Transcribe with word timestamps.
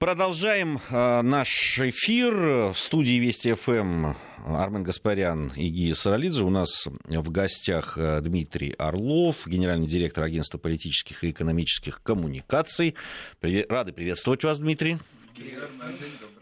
Продолжаем 0.00 0.80
э, 0.88 1.20
наш 1.20 1.78
эфир. 1.78 2.72
В 2.72 2.74
студии 2.78 3.18
Вести 3.18 3.52
ФМ 3.52 4.14
Армен 4.46 4.82
Гаспарян 4.82 5.52
и 5.54 5.68
Гия 5.68 5.94
Саралидзе. 5.94 6.42
У 6.42 6.48
нас 6.48 6.88
в 7.04 7.30
гостях 7.30 7.98
э, 7.98 8.22
Дмитрий 8.22 8.72
Орлов, 8.78 9.46
генеральный 9.46 9.86
директор 9.86 10.24
агентства 10.24 10.56
политических 10.56 11.22
и 11.22 11.32
экономических 11.32 12.02
коммуникаций. 12.02 12.94
Привет, 13.40 13.70
рады 13.70 13.92
приветствовать 13.92 14.42
вас, 14.42 14.58
Дмитрий. 14.58 14.96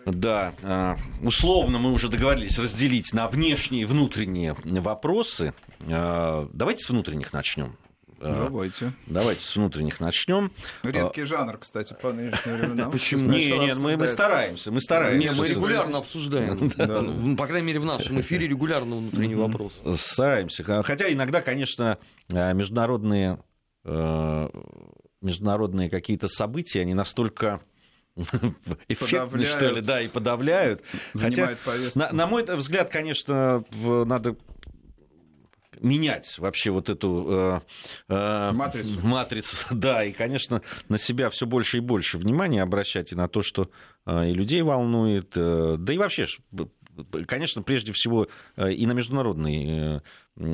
Да, 0.07 0.53
э, 0.63 0.95
условно 1.21 1.81
мы 1.81 1.91
уже 1.91 2.09
договорились 2.09 2.61
разделить 2.61 3.13
на 3.13 3.27
внешние 3.27 3.83
и 3.83 3.87
внутренние 3.87 4.55
вопросы. 4.55 5.53
Э, 5.81 6.47
давайте 6.53 6.85
с 6.85 6.91
внутренних 6.91 7.33
начнем. 7.33 7.77
Э, 8.21 8.33
Давайте. 8.35 8.93
Давайте 9.07 9.45
с 9.45 9.55
внутренних 9.55 10.01
начнем. 10.01 10.51
Редкий 10.83 11.23
жанр, 11.23 11.59
кстати, 11.59 11.95
по 12.01 12.13
нынешним 12.13 12.57
временам. 12.57 12.91
Почему? 12.91 13.31
Не, 13.31 13.59
нет, 13.59 13.79
мы, 13.79 13.97
мы 13.97 14.09
стараемся, 14.09 14.73
мы 14.73 14.81
стараемся. 14.81 15.29
Не, 15.29 15.41
мы 15.41 15.49
регулярно 15.49 15.99
обсуждаем. 15.99 16.73
Ну, 16.77 17.37
по 17.37 17.47
крайней 17.47 17.69
мере, 17.69 17.81
в 17.81 17.85
нашем 17.85 18.21
эфире 18.21 18.49
регулярно 18.49 18.97
внутренний 18.97 19.35
вопрос. 19.35 19.81
Стараемся. 19.97 20.65
Хотя 20.83 21.13
иногда, 21.13 21.41
конечно, 21.43 21.99
э, 22.29 22.55
международные 22.55 23.39
э, 23.85 24.49
международные 25.21 25.91
какие-то 25.91 26.29
события, 26.29 26.81
они 26.81 26.95
настолько 26.95 27.61
эффектны, 28.89 29.45
что 29.45 29.71
ли, 29.71 29.81
да, 29.81 30.01
и 30.01 30.09
подавляют. 30.09 30.83
Хотя, 31.15 31.57
на, 31.95 32.13
на 32.13 32.27
мой 32.27 32.45
взгляд, 32.45 32.91
конечно, 32.91 33.65
надо 33.75 34.37
менять 35.81 36.39
вообще 36.39 36.71
вот 36.71 36.91
эту 36.91 37.27
э, 37.29 37.61
э, 38.09 38.53
матрицу. 38.53 39.07
матрицу. 39.07 39.57
Да, 39.71 40.05
и, 40.05 40.13
конечно, 40.13 40.63
на 40.89 40.99
себя 40.99 41.31
все 41.31 41.47
больше 41.47 41.79
и 41.79 41.81
больше 41.81 42.19
внимания 42.19 42.63
обращать 42.63 43.13
и 43.13 43.15
на 43.15 43.29
то, 43.29 43.43
что 43.43 43.71
э, 44.07 44.31
и 44.31 44.35
людей 44.35 44.63
волнует, 44.63 45.33
э, 45.37 45.77
да 45.79 45.93
и 45.93 45.99
вообще, 45.99 46.27
конечно, 47.27 47.63
прежде 47.63 47.93
всего 47.93 48.29
э, 48.57 48.73
и 48.73 48.87
на 48.87 48.93
международной 48.93 49.67
э, 49.67 50.01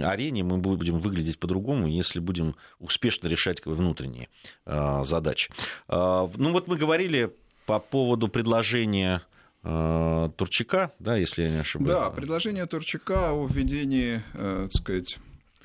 арене 0.02 0.44
мы 0.44 0.58
будем 0.58 0.98
выглядеть 1.00 1.38
по-другому, 1.38 1.88
если 1.88 2.18
будем 2.18 2.56
успешно 2.78 3.28
решать 3.28 3.64
внутренние 3.64 4.28
э, 4.66 5.00
задачи. 5.04 5.50
Э, 5.88 6.28
ну 6.36 6.52
вот 6.52 6.68
мы 6.68 6.76
говорили 6.76 7.34
по 7.66 7.78
поводу 7.78 8.28
предложения 8.28 9.22
Турчака, 9.64 10.92
да, 10.98 11.16
если 11.16 11.44
я 11.44 11.50
не 11.50 11.56
ошибаюсь. 11.56 11.90
Да, 11.90 12.10
предложение 12.10 12.66
Турчака 12.66 13.32
о 13.32 13.46
введении, 13.46 14.20
э, 14.34 14.68
так 14.70 14.80
сказать, 14.80 15.18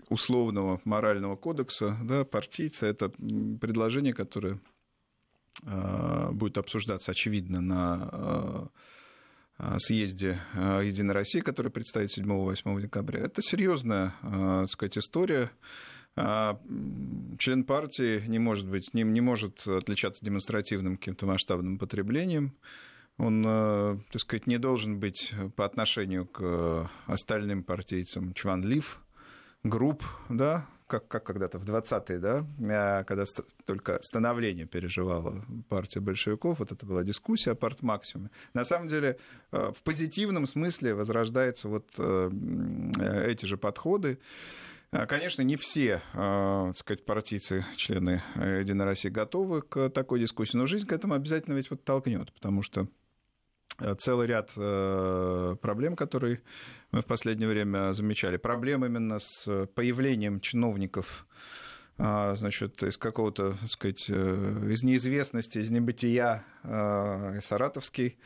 условного 0.07 0.79
морального 0.85 1.35
кодекса, 1.35 1.97
да, 2.03 2.23
партийца, 2.23 2.85
это 2.85 3.09
предложение, 3.59 4.13
которое 4.13 4.61
э, 5.63 6.29
будет 6.31 6.57
обсуждаться, 6.57 7.11
очевидно, 7.11 7.59
на 7.59 8.69
съезде 9.79 10.39
Единой 10.55 11.13
России, 11.13 11.41
который 11.41 11.69
предстоит 11.69 12.17
7-8 12.17 12.81
декабря. 12.81 13.19
Это 13.19 13.41
серьезная, 13.41 14.13
так 14.21 14.69
сказать, 14.69 14.97
история. 14.97 15.51
Член 16.15 17.65
партии 17.65 18.23
не 18.25 18.39
может 18.39 18.69
быть, 18.69 18.93
не, 18.93 19.03
не 19.03 19.19
может 19.19 19.67
отличаться 19.67 20.23
демонстративным 20.23 20.95
каким-то 20.95 21.25
масштабным 21.25 21.77
потреблением 21.77 22.55
он, 23.19 23.43
э, 23.45 23.97
так 24.11 24.21
сказать, 24.21 24.47
не 24.47 24.57
должен 24.57 24.99
быть 24.99 25.33
по 25.55 25.65
отношению 25.65 26.25
к 26.25 26.89
остальным 27.05 27.63
партийцам 27.63 28.33
чванлив, 28.33 29.01
групп, 29.63 30.03
да, 30.29 30.65
как, 30.87 31.07
как 31.09 31.25
когда-то 31.25 31.59
в 31.59 31.65
20-е, 31.69 32.17
да, 32.19 32.45
э, 32.59 33.03
когда 33.03 33.25
только 33.65 33.99
становление 34.01 34.65
переживала 34.65 35.43
партия 35.67 35.99
большевиков, 35.99 36.59
вот 36.59 36.71
это 36.71 36.85
была 36.85 37.03
дискуссия 37.03 37.51
о 37.51 37.55
партмаксимуме. 37.55 38.31
На 38.53 38.63
самом 38.63 38.87
деле, 38.87 39.19
э, 39.51 39.71
в 39.75 39.83
позитивном 39.83 40.47
смысле 40.47 40.95
возрождаются 40.95 41.67
вот 41.67 41.89
эти 41.99 43.45
же 43.45 43.57
подходы. 43.57 44.17
Конечно, 44.91 45.43
не 45.43 45.55
все, 45.55 46.01
так 46.13 46.75
сказать, 46.75 47.05
партийцы, 47.05 47.63
члены 47.75 48.23
Единой 48.35 48.85
России 48.85 49.09
готовы 49.09 49.61
к 49.61 49.89
такой 49.89 50.19
дискуссии, 50.19 50.57
но 50.57 50.65
жизнь 50.65 50.87
к 50.87 50.93
этому 50.93 51.13
обязательно 51.13 51.53
ведь 51.53 51.69
вот 51.69 51.83
толкнет, 51.83 52.33
потому 52.33 52.63
что 52.63 52.87
Э, 52.87 52.98
целый 53.97 54.27
ряд 54.27 54.51
э, 54.55 55.55
проблем, 55.61 55.95
которые 55.95 56.41
мы 56.91 57.01
в 57.01 57.05
последнее 57.05 57.49
время 57.49 57.93
замечали. 57.93 58.37
Проблем 58.37 58.85
именно 58.85 59.19
с 59.19 59.45
появлением 59.75 60.39
чиновников 60.39 61.25
а, 62.01 62.33
значит, 62.35 62.81
из 62.81 62.97
какого-то, 62.97 63.57
так 63.59 63.71
сказать, 63.71 64.05
э, 64.09 64.69
из 64.71 64.83
неизвестности, 64.83 65.57
из 65.57 65.69
небытия 65.69 66.45
и 66.63 67.39
саратовский 67.41 68.17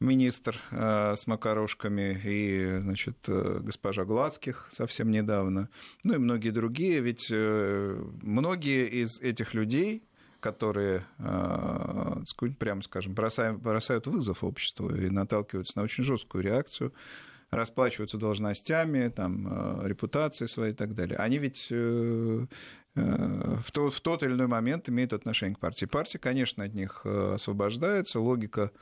министр 0.00 0.60
с 0.70 1.26
макарошками, 1.26 2.20
и, 2.24 2.78
значит, 2.80 3.16
госпожа 3.26 4.04
Гладских 4.04 4.66
совсем 4.70 5.10
недавно, 5.10 5.68
ну 6.04 6.14
и 6.14 6.18
многие 6.18 6.50
другие, 6.50 7.00
ведь 7.00 7.30
многие 7.30 8.86
из 8.86 9.18
этих 9.20 9.54
людей, 9.54 10.07
которые, 10.40 11.04
а, 11.18 12.22
прямо 12.58 12.82
скажем, 12.82 13.14
бросают, 13.14 14.06
вызов 14.06 14.44
обществу 14.44 14.94
и 14.94 15.10
наталкиваются 15.10 15.74
на 15.76 15.84
очень 15.84 16.04
жесткую 16.04 16.44
реакцию, 16.44 16.92
расплачиваются 17.50 18.18
должностями, 18.18 19.08
там, 19.08 19.46
а, 19.50 19.82
репутацией 19.86 20.48
своей 20.48 20.72
и 20.72 20.76
так 20.76 20.94
далее. 20.94 21.16
Они 21.18 21.38
ведь 21.38 21.68
э, 21.70 22.46
э, 22.94 23.56
в, 23.62 23.72
то, 23.72 23.88
в 23.88 24.00
тот 24.00 24.22
или 24.22 24.32
иной 24.32 24.46
момент 24.48 24.88
имеют 24.88 25.12
отношение 25.12 25.56
к 25.56 25.60
партии. 25.60 25.86
Партия, 25.86 26.18
конечно, 26.18 26.64
от 26.64 26.74
них 26.74 27.00
э, 27.04 27.34
освобождается, 27.34 28.20
логика 28.20 28.70
Э, 28.70 28.74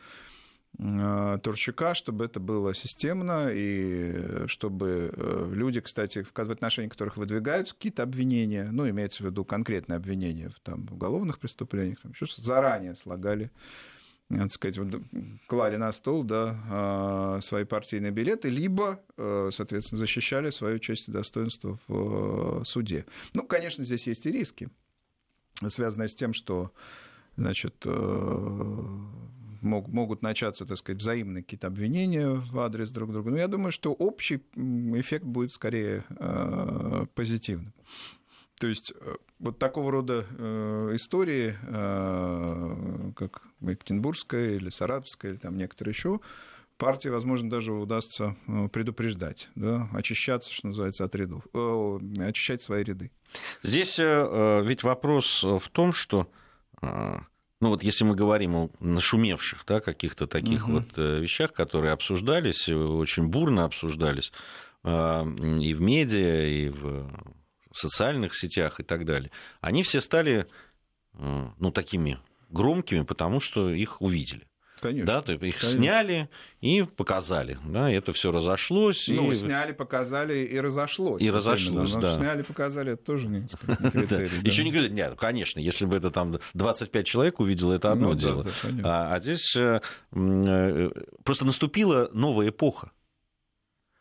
Турчака, 0.78 1.94
чтобы 1.94 2.27
это 2.27 2.38
было 2.38 2.75
системно, 2.75 3.49
и 3.50 4.47
чтобы 4.47 5.10
э, 5.16 5.53
люди, 5.54 5.81
кстати, 5.81 6.22
в 6.22 6.38
отношении 6.38 6.91
которых 6.91 7.16
выдвигаются 7.16 7.75
какие-то 7.75 8.03
обвинения, 8.03 8.69
ну, 8.71 8.87
имеется 8.88 9.22
в 9.22 9.27
виду 9.27 9.44
конкретные 9.44 9.97
обвинения 9.97 10.50
в, 10.50 10.60
там, 10.60 10.87
уголовных 10.91 11.38
преступлениях, 11.38 12.00
там, 12.03 12.12
еще 12.12 12.27
заранее 12.43 12.94
слагали 12.94 13.50
так 14.28 14.50
сказать, 14.50 14.78
клали 15.47 15.77
на 15.77 15.93
стол 15.93 16.25
да, 16.25 17.38
свои 17.41 17.65
партийные 17.65 18.10
билеты, 18.10 18.48
либо, 18.48 19.00
э, 19.16 19.50
соответственно, 19.53 20.00
защищали 20.00 20.50
свою 20.50 20.81
честь 20.81 21.09
и 21.09 21.12
достоинство 21.12 21.78
в 21.87 22.65
суде. 22.65 23.06
Ну, 23.34 23.44
конечно, 23.44 23.84
здесь 23.84 24.06
есть 24.09 24.27
и 24.27 24.33
риски, 24.33 24.69
связанные 25.69 26.09
с 26.09 26.15
тем, 26.16 26.33
что 26.33 26.72
значит, 27.37 27.87
мог, 29.61 29.89
могут 29.89 30.22
начаться, 30.22 30.67
так 30.67 30.78
сказать, 30.78 31.00
взаимные 31.00 31.43
какие-то 31.43 31.67
обвинения 31.67 32.28
в 32.28 32.59
адрес 32.59 32.91
друг 32.91 33.12
друга. 33.12 33.31
Но 33.31 33.37
я 33.37 33.49
думаю, 33.49 33.72
что 33.72 33.93
общий 33.93 34.43
эффект 34.55 35.25
будет 35.25 35.53
скорее 35.53 36.05
э, 36.11 37.06
позитивным. 37.15 37.72
То 38.59 38.69
есть 38.69 38.93
э, 38.99 39.15
вот 39.39 39.59
такого 39.59 39.91
рода 39.91 40.27
э, 40.31 40.93
истории, 40.95 41.56
э, 41.62 43.12
как 43.15 43.43
Екатеринбургская 43.61 44.55
или 44.56 44.71
Саратовская, 44.71 45.33
или 45.33 45.39
там 45.39 45.56
некоторые 45.56 45.93
еще, 45.93 46.21
партии, 46.78 47.09
возможно, 47.09 47.50
даже 47.50 47.72
удастся 47.72 48.37
э, 48.47 48.69
предупреждать, 48.69 49.49
да, 49.55 49.89
очищаться, 49.93 50.53
что 50.53 50.69
называется, 50.69 51.05
от 51.05 51.15
рядов, 51.15 51.43
э, 51.53 51.99
очищать 52.21 52.62
свои 52.62 52.83
ряды. 52.83 53.11
Здесь 53.62 53.99
э, 53.99 54.62
ведь 54.65 54.83
вопрос 54.83 55.43
в 55.43 55.69
том, 55.71 55.93
что 55.93 56.28
ну 57.61 57.71
вот 57.71 57.83
если 57.83 58.05
мы 58.05 58.15
говорим 58.15 58.56
о 58.56 58.71
нашумевших 58.81 59.65
да, 59.67 59.81
каких-то 59.81 60.27
таких 60.27 60.65
угу. 60.65 60.78
вот 60.78 60.87
э, 60.97 61.21
вещах, 61.21 61.53
которые 61.53 61.93
обсуждались, 61.93 62.69
очень 62.69 63.28
бурно 63.28 63.65
обсуждались 63.65 64.33
а, 64.83 65.25
и 65.25 65.75
в 65.75 65.81
медиа, 65.81 66.47
и 66.47 66.69
в 66.69 67.11
социальных 67.72 68.34
сетях 68.34 68.81
и 68.81 68.83
так 68.83 69.05
далее, 69.05 69.31
они 69.61 69.83
все 69.83 70.00
стали 70.00 70.47
э, 71.15 71.49
ну, 71.59 71.71
такими 71.71 72.19
громкими, 72.50 73.03
потому 73.03 73.41
что 73.41 73.71
их 73.71 74.00
увидели. 74.00 74.47
Конечно. 74.81 75.07
Да, 75.07 75.23
то 75.23 75.33
есть 75.33 75.43
их 75.43 75.59
конечно. 75.59 75.81
сняли 75.81 76.28
и 76.61 76.83
показали. 76.83 77.59
Да, 77.65 77.91
это 77.91 78.13
все 78.13 78.31
разошлось. 78.31 79.09
Ну, 79.09 79.33
и... 79.33 79.34
сняли, 79.34 79.73
показали 79.73 80.45
и 80.45 80.61
разошлось. 80.61 81.23
И 81.23 81.31
разошлось, 81.31 81.93
именно. 81.93 82.03
да. 82.03 82.17
Сняли, 82.17 82.43
показали, 82.43 82.93
это 82.93 83.03
тоже 83.03 83.28
не 83.28 83.47
критерий. 83.91 84.47
Еще 84.47 84.65
не 84.65 84.73
говорили, 84.73 84.93
нет, 84.93 85.15
конечно, 85.19 85.61
если 85.61 85.87
бы 85.87 85.97
это 85.97 86.11
там 86.11 86.39
25 86.55 87.07
человек 87.07 87.41
увидело, 87.41 87.73
это 87.73 87.93
одно 87.93 88.09
ну 88.11 88.15
дело. 88.15 88.47
А, 88.84 89.15
а 89.15 89.19
здесь 89.19 89.57
э, 89.57 89.81
э, 90.13 90.91
просто 91.25 91.47
наступила 91.47 92.11
новая 92.13 92.51
эпоха. 92.51 92.91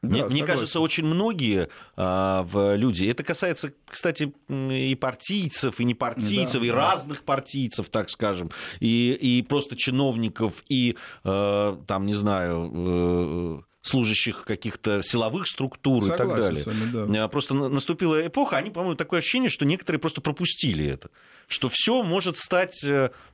Мне, 0.10 0.24
да, 0.24 0.30
мне 0.30 0.44
кажется, 0.44 0.80
очень 0.80 1.06
многие 1.06 1.69
а, 1.96 2.44
в 2.44 2.75
люди, 2.75 3.06
это 3.06 3.24
касается, 3.24 3.74
кстати, 3.86 4.34
и 4.50 4.96
партийцев, 4.96 5.80
и 5.80 5.84
не 5.84 5.94
партийцев, 5.94 6.62
да, 6.62 6.68
и 6.68 6.69
да. 6.69 6.75
разных 6.75 7.24
партийцев, 7.24 7.90
так 7.90 8.10
скажем, 8.10 8.52
и, 8.80 9.12
и 9.13 9.42
просто 9.42 9.75
чиновников, 9.75 10.63
и, 10.69 10.98
а, 11.24 11.80
там, 11.88 12.06
не 12.06 12.13
знаю, 12.13 12.72
э, 12.74 13.62
служащих 13.85 14.43
каких-то 14.45 15.01
силовых 15.03 15.47
структур 15.47 16.03
Согласен 16.03 16.25
и 16.25 16.27
так 16.27 16.39
далее. 16.39 16.63
Вами, 16.65 17.13
да. 17.13 17.27
Просто 17.27 17.53
наступила 17.53 18.25
эпоха, 18.25 18.57
они, 18.57 18.71
по-моему, 18.71 18.95
такое 18.95 19.19
ощущение, 19.19 19.49
что 19.49 19.65
некоторые 19.65 19.99
просто 19.99 20.21
пропустили 20.21 20.85
это, 20.85 21.09
что 21.47 21.69
все 21.71 22.03
может 22.03 22.37
стать 22.37 22.83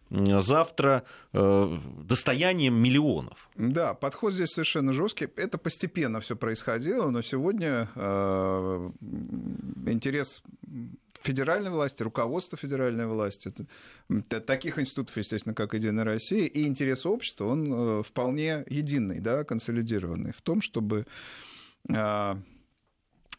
завтра 0.09 1.03
достоянием 1.31 2.73
миллионов. 2.73 3.49
Да, 3.55 3.93
подход 3.93 4.33
здесь 4.33 4.49
совершенно 4.49 4.91
жесткий. 4.91 5.29
Это 5.37 5.57
постепенно 5.57 6.19
все 6.19 6.35
происходило, 6.35 7.09
но 7.09 7.21
сегодня 7.21 7.89
э, 7.95 8.91
интерес 9.85 10.43
федеральной 11.21 11.69
власти, 11.69 12.03
руководства 12.03 12.57
федеральной 12.57 13.07
власти, 13.07 13.51
таких 14.27 14.79
институтов, 14.79 15.15
естественно, 15.17 15.55
как 15.55 15.73
Единая 15.73 16.05
Россия, 16.05 16.45
и 16.45 16.65
интерес 16.65 17.05
общества, 17.05 17.45
он 17.45 17.71
э, 17.71 18.03
вполне 18.03 18.63
единый, 18.67 19.19
да, 19.19 19.43
консолидированный 19.43 20.31
в 20.33 20.41
том, 20.41 20.61
чтобы 20.61 21.05
э, 21.89 22.35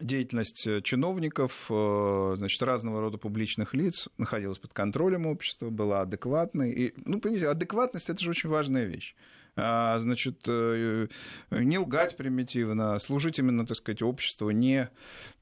деятельность 0.00 0.69
чиновников, 0.84 1.67
э, 1.70 2.34
значит, 2.37 2.62
разного 2.62 3.00
рода 3.00 3.19
публичных 3.19 3.75
лиц 3.75 4.08
находилась 4.19 4.58
под 4.58 4.73
контролем 4.73 5.26
общества, 5.26 5.70
была 5.70 6.02
адекватной. 6.02 6.73
И, 6.73 6.94
ну, 6.96 7.20
понимаете, 7.20 7.49
адекватность– 7.49 8.08
это 8.11 8.23
же 8.23 8.31
очень 8.31 8.49
важная 8.49 8.84
вещь. 8.84 9.14
А, 9.54 9.99
значит, 9.99 10.40
э, 10.46 11.08
не 11.50 11.78
лгать 11.78 12.16
примитивно, 12.16 12.99
служить 12.99 13.38
именно, 13.38 13.66
так 13.66 13.76
сказать, 13.76 14.00
обществу, 14.02 14.50
не, 14.50 14.88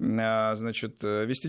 а, 0.00 0.54
значит, 0.56 1.02
вести, 1.02 1.48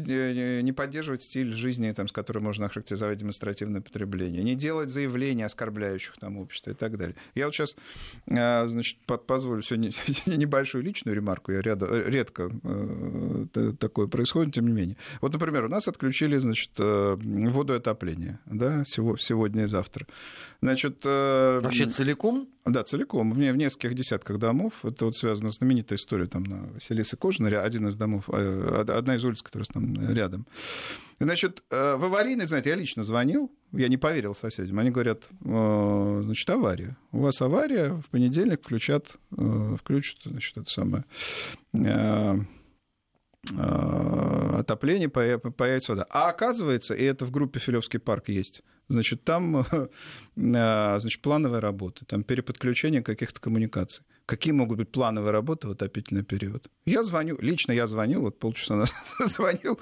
не 0.61 0.71
поддерживать 0.71 1.23
стиль 1.23 1.53
жизни, 1.53 1.91
там, 1.91 2.07
с 2.07 2.11
которым 2.11 2.43
можно 2.43 2.67
охарактеризовать 2.67 3.17
демонстративное 3.17 3.81
потребление, 3.81 4.43
не 4.43 4.55
делать 4.55 4.89
заявлений, 4.89 5.43
оскорбляющих 5.43 6.17
там 6.19 6.37
общество 6.37 6.71
и 6.71 6.75
так 6.75 6.97
далее. 6.97 7.15
Я 7.33 7.45
вот 7.45 7.55
сейчас, 7.55 7.75
значит, 8.27 8.97
позволю 9.05 9.61
сегодня 9.63 9.91
небольшую 10.27 10.83
личную 10.83 11.15
ремарку, 11.15 11.51
я 11.51 11.61
ряда, 11.61 11.87
редко 11.87 12.51
э, 12.63 13.73
такое 13.79 14.07
происходит, 14.07 14.53
тем 14.53 14.67
не 14.67 14.73
менее. 14.73 14.97
Вот, 15.21 15.33
например, 15.33 15.65
у 15.65 15.69
нас 15.69 15.87
отключили, 15.87 16.37
значит, 16.37 16.71
э, 16.77 17.17
воду 17.19 17.73
и 17.73 17.77
отопление, 17.77 18.39
да, 18.45 18.83
сегодня 18.85 19.63
и 19.63 19.67
завтра. 19.67 20.05
Значит, 20.61 21.03
Вообще 21.03 21.87
целиком? 21.87 22.50
Да, 22.65 22.83
целиком, 22.83 23.31
в, 23.31 23.35
в 23.35 23.57
нескольких 23.57 23.95
десятках 23.95 24.37
домов. 24.37 24.85
Это 24.85 25.05
вот 25.05 25.17
связано 25.17 25.51
с 25.51 25.57
знаменитой 25.57 25.97
историей 25.97 26.27
там 26.27 26.43
на 26.43 26.67
Василисы 26.73 27.17
Кожина, 27.17 27.61
один 27.61 27.87
из 27.87 27.95
домов, 27.95 28.29
э, 28.31 28.85
одна 28.87 29.15
из 29.15 29.23
улиц, 29.25 29.41
которая 29.41 29.65
там 29.65 30.13
рядом. 30.13 30.45
Значит, 31.19 31.63
э, 31.71 31.95
в 31.95 32.05
аварийный, 32.05 32.45
знаете, 32.45 32.69
я 32.69 32.75
лично 32.75 33.03
звонил, 33.03 33.51
я 33.71 33.87
не 33.87 33.97
поверил 33.97 34.35
соседям. 34.35 34.77
Они 34.77 34.91
говорят, 34.91 35.29
«Э, 35.43 36.21
значит, 36.23 36.49
авария. 36.49 36.97
У 37.11 37.21
вас 37.21 37.41
авария, 37.41 37.93
в 37.93 38.09
понедельник 38.09 38.61
включат, 38.61 39.15
включат, 39.31 40.19
значит, 40.25 40.57
это 40.57 40.69
самое 40.69 41.03
отопление, 43.49 45.09
появится 45.09 45.93
вода. 45.93 46.05
А 46.09 46.29
оказывается, 46.29 46.93
и 46.93 47.03
это 47.03 47.25
в 47.25 47.31
группе 47.31 47.59
Филевский 47.59 47.99
парк 47.99 48.29
есть, 48.29 48.61
значит, 48.87 49.23
там 49.23 49.65
значит, 50.35 51.21
плановые 51.21 51.59
работы, 51.59 52.05
там 52.05 52.23
переподключение 52.23 53.01
каких-то 53.01 53.39
коммуникаций. 53.39 54.05
Какие 54.31 54.53
могут 54.53 54.77
быть 54.77 54.89
плановые 54.89 55.31
работы 55.31 55.67
в 55.67 55.71
отопительный 55.71 56.23
период? 56.23 56.69
Я 56.85 57.03
звоню, 57.03 57.37
лично 57.41 57.73
я 57.73 57.85
звонил, 57.85 58.21
вот 58.21 58.39
полчаса 58.39 58.75
назад 58.77 59.03
звонил, 59.25 59.79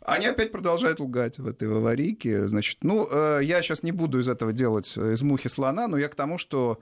они 0.00 0.26
опять 0.26 0.52
продолжают 0.52 1.00
лгать 1.00 1.38
в 1.38 1.46
этой 1.46 1.68
аварийке. 1.68 2.48
Значит, 2.48 2.78
ну, 2.82 3.06
э, 3.10 3.40
я 3.42 3.60
сейчас 3.60 3.82
не 3.82 3.92
буду 3.92 4.20
из 4.20 4.28
этого 4.28 4.52
делать 4.52 4.92
э, 4.96 5.12
из 5.12 5.22
мухи 5.22 5.48
слона, 5.48 5.88
но 5.88 5.98
я 5.98 6.08
к 6.08 6.14
тому, 6.14 6.38
что 6.38 6.80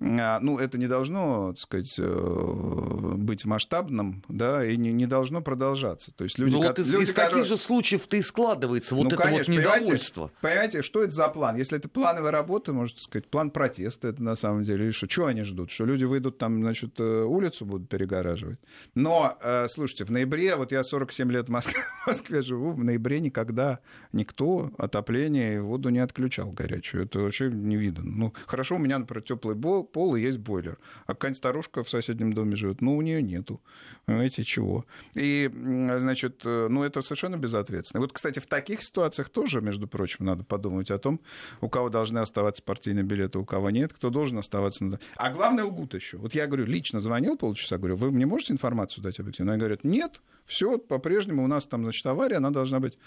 ну, 0.00 0.58
это 0.58 0.78
не 0.78 0.86
должно, 0.86 1.52
так 1.52 1.60
сказать, 1.60 1.94
э, 1.98 3.14
быть 3.16 3.44
масштабным, 3.44 4.24
да, 4.28 4.64
и 4.64 4.76
не, 4.76 4.92
не 4.92 5.06
должно 5.06 5.42
продолжаться. 5.42 6.10
То 6.12 6.24
есть 6.24 6.38
люди, 6.38 6.54
ну, 6.54 6.62
вот 6.62 6.78
из, 6.78 6.92
люди, 6.92 7.04
из 7.04 7.08
которые... 7.10 7.30
таких 7.30 7.46
же 7.46 7.56
случаев-то 7.56 8.16
и 8.16 8.22
складывается 8.22 8.94
вот 8.94 9.04
ну, 9.04 9.08
это 9.08 9.16
конечно, 9.18 9.52
вот 9.52 9.60
недовольство. 9.60 10.30
Понимаете, 10.40 10.70
понимаете, 10.70 10.82
что 10.82 11.02
это 11.02 11.12
за 11.12 11.28
план? 11.28 11.56
Если 11.56 11.78
это 11.78 11.88
плановая 11.88 12.30
работа, 12.32 12.72
можно 12.72 12.98
сказать, 12.98 13.28
план 13.28 13.50
протеста 13.50 14.08
это 14.08 14.22
на 14.22 14.36
самом 14.36 14.64
деле, 14.64 14.86
или 14.86 14.92
что? 14.92 15.06
Чего 15.06 15.26
они 15.26 15.42
ждут? 15.42 15.70
Что 15.70 15.84
люди 15.84 16.04
выйдут 16.04 16.38
там, 16.38 16.60
значит, 16.60 16.98
э, 16.98 17.22
улицу 17.24 17.66
будут 17.66 17.88
перегораживать? 17.88 18.58
Но, 18.94 19.36
э, 19.42 19.68
слушайте, 19.68 20.04
в 20.04 20.10
ноябре, 20.10 20.56
вот 20.56 20.72
я 20.72 20.82
47 20.82 21.30
лет 21.30 21.48
в 21.48 21.52
Москве, 21.52 21.82
в 22.04 22.06
Москве 22.06 22.42
живу, 22.42 22.72
в 22.72 22.82
ноябре 22.82 23.20
никогда 23.20 23.80
никто 24.12 24.70
отопление 24.78 25.56
и 25.56 25.58
воду 25.58 25.90
не 25.90 25.98
отключал 25.98 26.50
горячую. 26.52 27.04
Это 27.04 27.20
вообще 27.20 27.50
не 27.50 27.76
видно. 27.76 28.04
Ну, 28.04 28.34
хорошо, 28.46 28.76
у 28.76 28.78
меня, 28.78 28.98
например, 28.98 29.22
теплый 29.22 29.54
бол, 29.54 29.89
пол 29.92 30.16
и 30.16 30.20
есть 30.20 30.38
бойлер. 30.38 30.78
А 31.06 31.14
какая-нибудь 31.14 31.38
старушка 31.38 31.82
в 31.82 31.90
соседнем 31.90 32.32
доме 32.32 32.56
живет, 32.56 32.80
ну, 32.80 32.96
у 32.96 33.02
нее 33.02 33.22
нету. 33.22 33.60
Понимаете, 34.06 34.44
чего? 34.44 34.84
И, 35.14 35.50
значит, 35.52 36.42
э, 36.44 36.68
ну, 36.70 36.82
это 36.82 37.02
совершенно 37.02 37.36
безответственно. 37.36 38.00
Вот, 38.00 38.12
кстати, 38.12 38.38
в 38.38 38.46
таких 38.46 38.82
ситуациях 38.82 39.28
тоже, 39.28 39.60
между 39.60 39.86
прочим, 39.86 40.24
надо 40.24 40.44
подумать 40.44 40.90
о 40.90 40.98
том, 40.98 41.20
у 41.60 41.68
кого 41.68 41.88
должны 41.88 42.18
оставаться 42.18 42.62
партийные 42.62 43.04
билеты, 43.04 43.38
у 43.38 43.44
кого 43.44 43.70
нет, 43.70 43.92
кто 43.92 44.10
должен 44.10 44.38
оставаться. 44.38 44.84
На... 44.84 44.98
А 45.16 45.30
главное, 45.30 45.64
лгут 45.64 45.94
еще. 45.94 46.16
Вот 46.16 46.34
я 46.34 46.46
говорю, 46.46 46.66
лично 46.66 47.00
звонил 47.00 47.36
полчаса, 47.36 47.78
говорю, 47.78 47.96
вы 47.96 48.10
мне 48.10 48.26
можете 48.26 48.52
информацию 48.52 49.02
дать 49.04 49.18
объективно? 49.18 49.52
Они 49.52 49.60
говорят, 49.60 49.84
нет, 49.84 50.20
все, 50.44 50.78
по-прежнему 50.78 51.44
у 51.44 51.46
нас 51.46 51.66
там, 51.66 51.82
значит, 51.82 52.04
авария, 52.06 52.36
она 52.36 52.50
должна 52.50 52.80
быть 52.80 52.98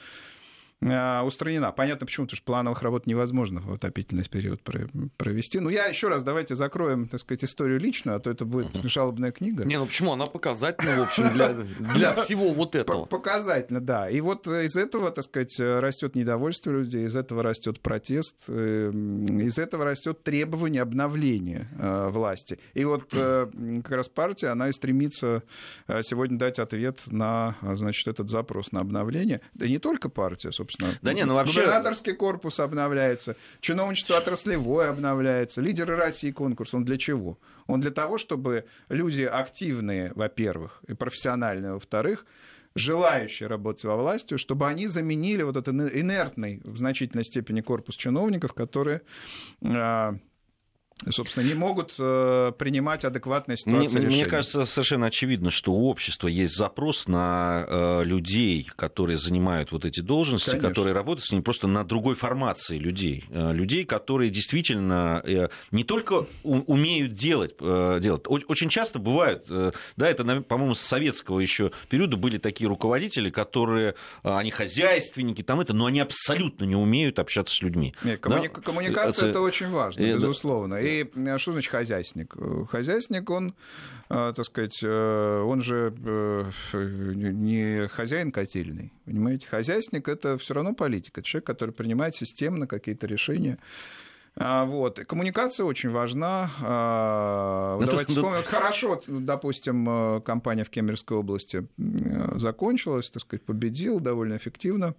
устранена. 0.82 1.72
Понятно, 1.72 2.06
почему, 2.06 2.26
потому 2.26 2.38
что 2.38 2.46
плановых 2.46 2.82
работ 2.82 3.08
невозможно 3.08 3.62
в 3.62 3.74
отопительный 3.74 4.24
период 4.24 4.62
провести. 5.18 5.60
Но 5.60 5.70
я 5.70 5.86
еще 5.86 6.08
раз, 6.08 6.24
давайте 6.24 6.56
закроем, 6.56 7.08
так 7.08 7.20
сказать, 7.20 7.44
историю 7.44 7.80
личную, 7.80 8.18
а 8.18 8.20
то 8.20 8.30
это 8.30 8.46
будет 8.46 8.72
жалобная 8.84 9.32
книга. 9.32 9.64
Не, 9.66 9.78
ну 9.78 9.86
почему? 9.86 10.14
Она 10.14 10.26
показательна, 10.26 10.98
в 10.98 11.02
общем, 11.04 11.32
для, 11.34 11.54
для 11.94 12.14
всего 12.24 12.52
вот 12.54 12.76
этого. 12.76 13.06
Показательно, 13.06 13.80
да. 13.80 14.10
И 14.10 14.22
вот 14.22 14.48
из 14.48 14.76
этого, 14.76 15.12
так 15.12 15.26
сказать, 15.26 15.56
растет 15.60 16.16
недовольство 16.16 16.72
людей, 16.72 17.06
из 17.06 17.16
этого 17.16 17.44
растет 17.44 17.80
протест, 17.80 18.44
э, 18.48 18.92
из 18.92 19.58
этого 19.58 19.86
растет 19.86 20.24
требование 20.24 20.82
обновления 20.82 21.70
э, 21.78 22.10
власти. 22.10 22.60
И 22.74 22.84
вот 22.86 23.14
как 23.14 23.92
раз 23.92 24.10
партия, 24.10 24.48
она 24.48 24.70
и 24.70 24.72
стремится 24.72 25.44
сегодня 26.02 26.38
дать 26.38 26.60
ответ 26.60 27.04
на, 27.08 27.56
значит, 27.62 28.08
этот 28.08 28.30
запрос 28.30 28.72
на 28.72 28.80
обновление. 28.80 29.42
Да 29.54 29.68
не 29.68 29.80
только 29.80 30.10
партия, 30.10 30.52
собственно, 30.52 30.63
собственно. 30.64 30.98
Да 31.02 31.14
не, 31.14 31.26
ну 31.26 31.36
вообще... 31.36 31.62
Губернаторский 31.62 32.14
корпус 32.14 32.60
обновляется, 32.60 33.36
чиновничество 33.60 34.18
отраслевое 34.18 34.90
обновляется, 34.90 35.62
лидеры 35.62 35.96
России 35.96 36.32
конкурс, 36.32 36.74
он 36.74 36.86
для 36.86 36.98
чего? 36.98 37.38
Он 37.68 37.82
для 37.82 37.92
того, 37.92 38.18
чтобы 38.18 38.66
люди 38.90 39.24
активные, 39.24 40.12
во-первых, 40.16 40.82
и 40.88 40.94
профессиональные, 40.94 41.74
во-вторых, 41.74 42.26
желающие 42.76 43.48
работать 43.48 43.84
во 43.84 43.96
власти, 43.96 44.38
чтобы 44.38 44.68
они 44.68 44.88
заменили 44.88 45.44
вот 45.44 45.58
этот 45.58 45.74
инертный 45.96 46.60
в 46.64 46.78
значительной 46.78 47.24
степени 47.24 47.62
корпус 47.62 47.96
чиновников, 47.96 48.54
которые 48.54 49.02
а, 49.64 50.16
собственно, 51.12 51.46
не 51.46 51.54
могут 51.54 51.94
э, 52.00 52.52
принимать 52.58 53.06
адекватные 53.06 53.58
ситуации 53.58 54.00
мне, 54.00 54.08
Мне 54.08 54.26
кажется, 54.26 54.66
совершенно 54.66 55.08
очевидно, 55.08 55.52
что 55.52 55.72
у 55.74 55.88
общества 55.88 56.28
есть 56.28 56.56
запрос 56.56 57.08
на 57.08 57.66
э, 57.68 58.04
людей, 58.04 58.70
которые 58.76 59.18
занимают 59.18 59.72
вот 59.72 59.86
эти 59.86 60.00
должности, 60.00 60.52
Конечно. 60.52 60.70
которые 60.70 60.94
работают 60.94 61.26
с 61.26 61.32
ними 61.32 61.42
просто 61.42 61.68
на 61.68 61.84
другой 61.84 62.16
формации 62.16 62.78
людей. 62.78 63.26
Э, 63.30 63.54
людей, 63.54 63.86
которые 63.86 64.30
действительно 64.30 65.24
не 65.72 65.84
только 65.84 66.26
умеют 66.44 67.14
делать, 67.14 67.56
делать. 67.60 68.24
Очень 68.28 68.70
часто 68.70 69.00
бывают, 69.00 69.46
да, 69.48 70.10
это, 70.10 70.42
по-моему, 70.42 70.74
с 70.74 70.82
советского 70.82 71.40
еще 71.40 71.72
периода 71.90 72.18
были 72.18 72.38
такие 72.38 72.68
руководители, 72.68 73.30
которые, 73.30 73.96
они 74.24 74.52
хозяйственники, 74.52 75.44
там 75.44 75.60
это, 75.60 75.74
но 75.74 75.86
они 75.86 76.00
абсолютно 76.00 76.66
не 76.66 76.76
умеют 76.76 77.20
общаться 77.20 77.56
с 77.56 77.62
людьми. 77.62 77.94
Нет, 78.04 78.20
коммуни... 78.20 78.50
да? 78.54 78.62
Коммуникация 78.62 79.30
это, 79.30 79.40
это 79.40 79.42
очень 79.42 79.70
важно, 79.70 80.02
безусловно. 80.02 80.76
И 80.76 80.93
и 80.94 81.12
э, 81.16 81.38
что 81.38 81.52
значит 81.52 81.72
хозяйственник? 81.72 82.36
Хозяйственник, 82.70 83.30
он, 83.30 83.56
э, 84.10 84.34
так 84.36 84.46
сказать, 84.46 84.80
э, 84.84 85.42
он 85.42 85.62
же 85.62 85.94
не 86.74 87.88
хозяин 87.88 88.32
котельный, 88.32 88.94
понимаете? 89.06 89.48
Хозяйственник– 89.48 90.08
это 90.10 90.38
все 90.38 90.54
равно 90.54 90.74
политик, 90.74 91.18
это 91.18 91.28
человек, 91.28 91.48
который 91.48 91.72
принимает 91.72 92.16
системно 92.16 92.68
какие-то 92.68 93.08
решения. 93.08 93.58
А, 94.36 94.66
вот. 94.66 95.00
Коммуникация 95.00 95.64
очень 95.64 95.92
важна. 95.92 96.50
А, 96.62 97.78
ну, 97.80 97.86
Давайте 97.86 98.14
вспомним. 98.14 98.38
Вот 98.38 98.48
хорошо, 98.48 99.00
допустим, 99.08 100.22
кампания 100.24 100.64
в 100.64 100.72
Кемеровской 100.72 101.18
области 101.18 101.68
закончилась, 102.36 103.12
так 103.12 103.22
сказать, 103.22 103.46
победил 103.46 104.00
довольно 104.00 104.36
эффективно 104.36 104.96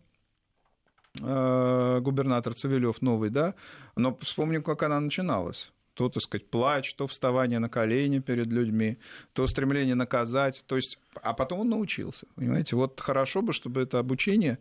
губернатор 1.21 2.55
Цивилев 2.55 3.01
новый, 3.01 3.31
да, 3.31 3.55
но 3.95 4.19
вспомним, 4.21 4.65
как 4.65 4.83
она 4.83 4.99
начиналась 4.99 5.71
то, 5.95 6.09
так 6.09 6.23
сказать, 6.23 6.47
плач, 6.49 6.95
то 6.95 7.07
вставание 7.07 7.59
на 7.59 7.69
колени 7.69 8.19
перед 8.19 8.47
людьми, 8.47 8.99
то 9.33 9.47
стремление 9.47 9.95
наказать. 9.95 10.65
То 10.67 10.77
есть, 10.77 10.99
а 11.23 11.33
потом 11.33 11.61
он 11.61 11.69
научился. 11.71 12.27
Понимаете, 12.35 12.77
вот 12.77 13.01
хорошо 13.01 13.43
бы, 13.43 13.53
чтобы 13.53 13.81
это 13.81 13.99
обучение 13.99 14.59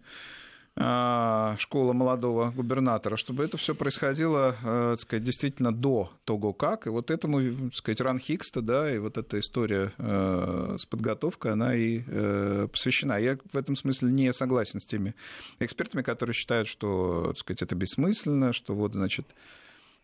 а, 0.76 1.56
школа 1.60 1.94
молодого 1.94 2.50
губернатора, 2.50 3.16
чтобы 3.16 3.44
это 3.44 3.58
все 3.58 3.76
происходило, 3.76 4.56
э, 4.64 4.88
так 4.94 5.00
сказать, 5.00 5.24
действительно 5.24 5.72
до 5.72 6.12
того, 6.26 6.52
как. 6.52 6.88
И 6.88 6.90
вот 6.90 7.12
этому, 7.12 7.42
так 7.42 7.76
сказать, 7.76 8.02
Ран 8.02 8.18
Хикста, 8.18 8.62
да, 8.62 8.92
и 8.92 8.98
вот 8.98 9.20
эта 9.20 9.40
история 9.40 9.94
э, 10.00 10.78
с 10.80 10.88
подготовкой, 10.88 11.52
она 11.52 11.76
и 11.76 12.02
э, 12.08 12.68
посвящена. 12.72 13.20
Я 13.20 13.38
в 13.52 13.56
этом 13.56 13.76
смысле 13.76 14.10
не 14.10 14.34
согласен 14.34 14.80
с 14.80 14.86
теми 14.88 15.14
экспертами, 15.60 16.02
которые 16.02 16.34
считают, 16.34 16.68
что, 16.68 17.26
так 17.28 17.38
сказать, 17.38 17.62
это 17.62 17.76
бессмысленно, 17.76 18.52
что 18.52 18.74
вот, 18.74 18.94
значит, 18.94 19.28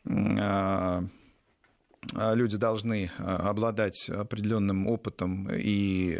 а, 0.06 1.04
люди 2.14 2.58
должны 2.58 3.12
обладать 3.18 4.10
определенным 4.10 4.88
опытом 4.88 5.50
и 5.52 6.18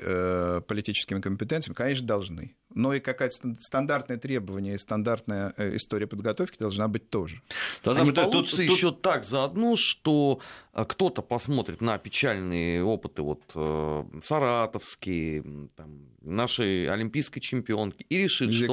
политическими 0.68 1.22
компетенциями, 1.22 1.76
конечно, 1.76 2.06
должны 2.06 2.56
но 2.74 2.94
и 2.94 3.00
какая-то 3.00 3.56
стандартное 3.60 4.18
требование 4.18 4.76
и 4.76 4.78
стандартная 4.78 5.54
э, 5.58 5.76
история 5.76 6.08
подготовки 6.08 6.58
должна 6.60 6.88
быть 6.88 7.10
тоже. 7.10 7.42
Должна 7.84 8.06
быть, 8.06 8.16
получится 8.16 8.58
тут, 8.58 8.66
еще 8.66 8.90
тут... 8.90 9.02
так 9.02 9.24
заодно, 9.24 9.76
что 9.76 10.40
э, 10.74 10.86
кто-то 10.88 11.22
посмотрит 11.22 11.82
на 11.82 11.98
печальные 11.98 12.84
опыты, 12.84 13.24
вот 13.24 13.42
э, 13.56 14.04
саратовские, 14.24 15.70
там, 15.76 16.10
нашей 16.22 16.88
олимпийской 16.90 17.40
чемпионки, 17.40 18.06
и 18.08 18.18
решит, 18.18 18.54
что... 18.54 18.68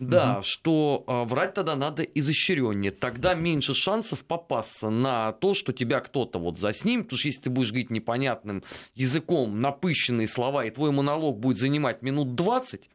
Да, 0.00 0.34
угу. 0.34 0.42
что 0.42 1.04
э, 1.06 1.24
врать 1.24 1.54
тогда 1.54 1.76
надо 1.76 2.02
изощреннее. 2.02 2.90
Тогда 2.90 3.34
меньше 3.34 3.74
шансов 3.74 4.24
попасться 4.24 4.90
на 4.90 5.32
то, 5.32 5.54
что 5.54 5.72
тебя 5.72 6.00
кто-то 6.00 6.40
вот 6.40 6.58
заснимет, 6.58 7.04
потому 7.04 7.18
что 7.18 7.28
если 7.28 7.42
ты 7.42 7.50
будешь 7.50 7.70
говорить 7.70 7.90
непонятным 7.90 8.64
языком, 8.94 9.60
напыщенные 9.60 10.26
слова, 10.26 10.64
и 10.64 10.70
твой 10.70 10.90
монолог 10.90 11.38
будет 11.38 11.58
занимать 11.58 12.02
минут 12.02 12.34
20, 12.34 12.90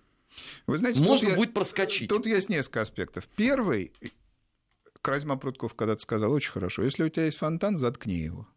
вы 0.67 0.77
знаете, 0.77 1.03
можно 1.03 1.35
будет 1.35 1.49
я, 1.49 1.53
проскочить. 1.53 2.09
Тут 2.09 2.25
есть 2.25 2.49
несколько 2.49 2.81
аспектов. 2.81 3.27
Первый, 3.35 3.91
Кразьма 5.01 5.35
Прутков 5.35 5.75
когда-то 5.75 6.01
сказал 6.01 6.31
очень 6.31 6.51
хорошо, 6.51 6.83
если 6.83 7.03
у 7.03 7.09
тебя 7.09 7.25
есть 7.25 7.37
фонтан, 7.37 7.77
заткни 7.77 8.15
его. 8.15 8.47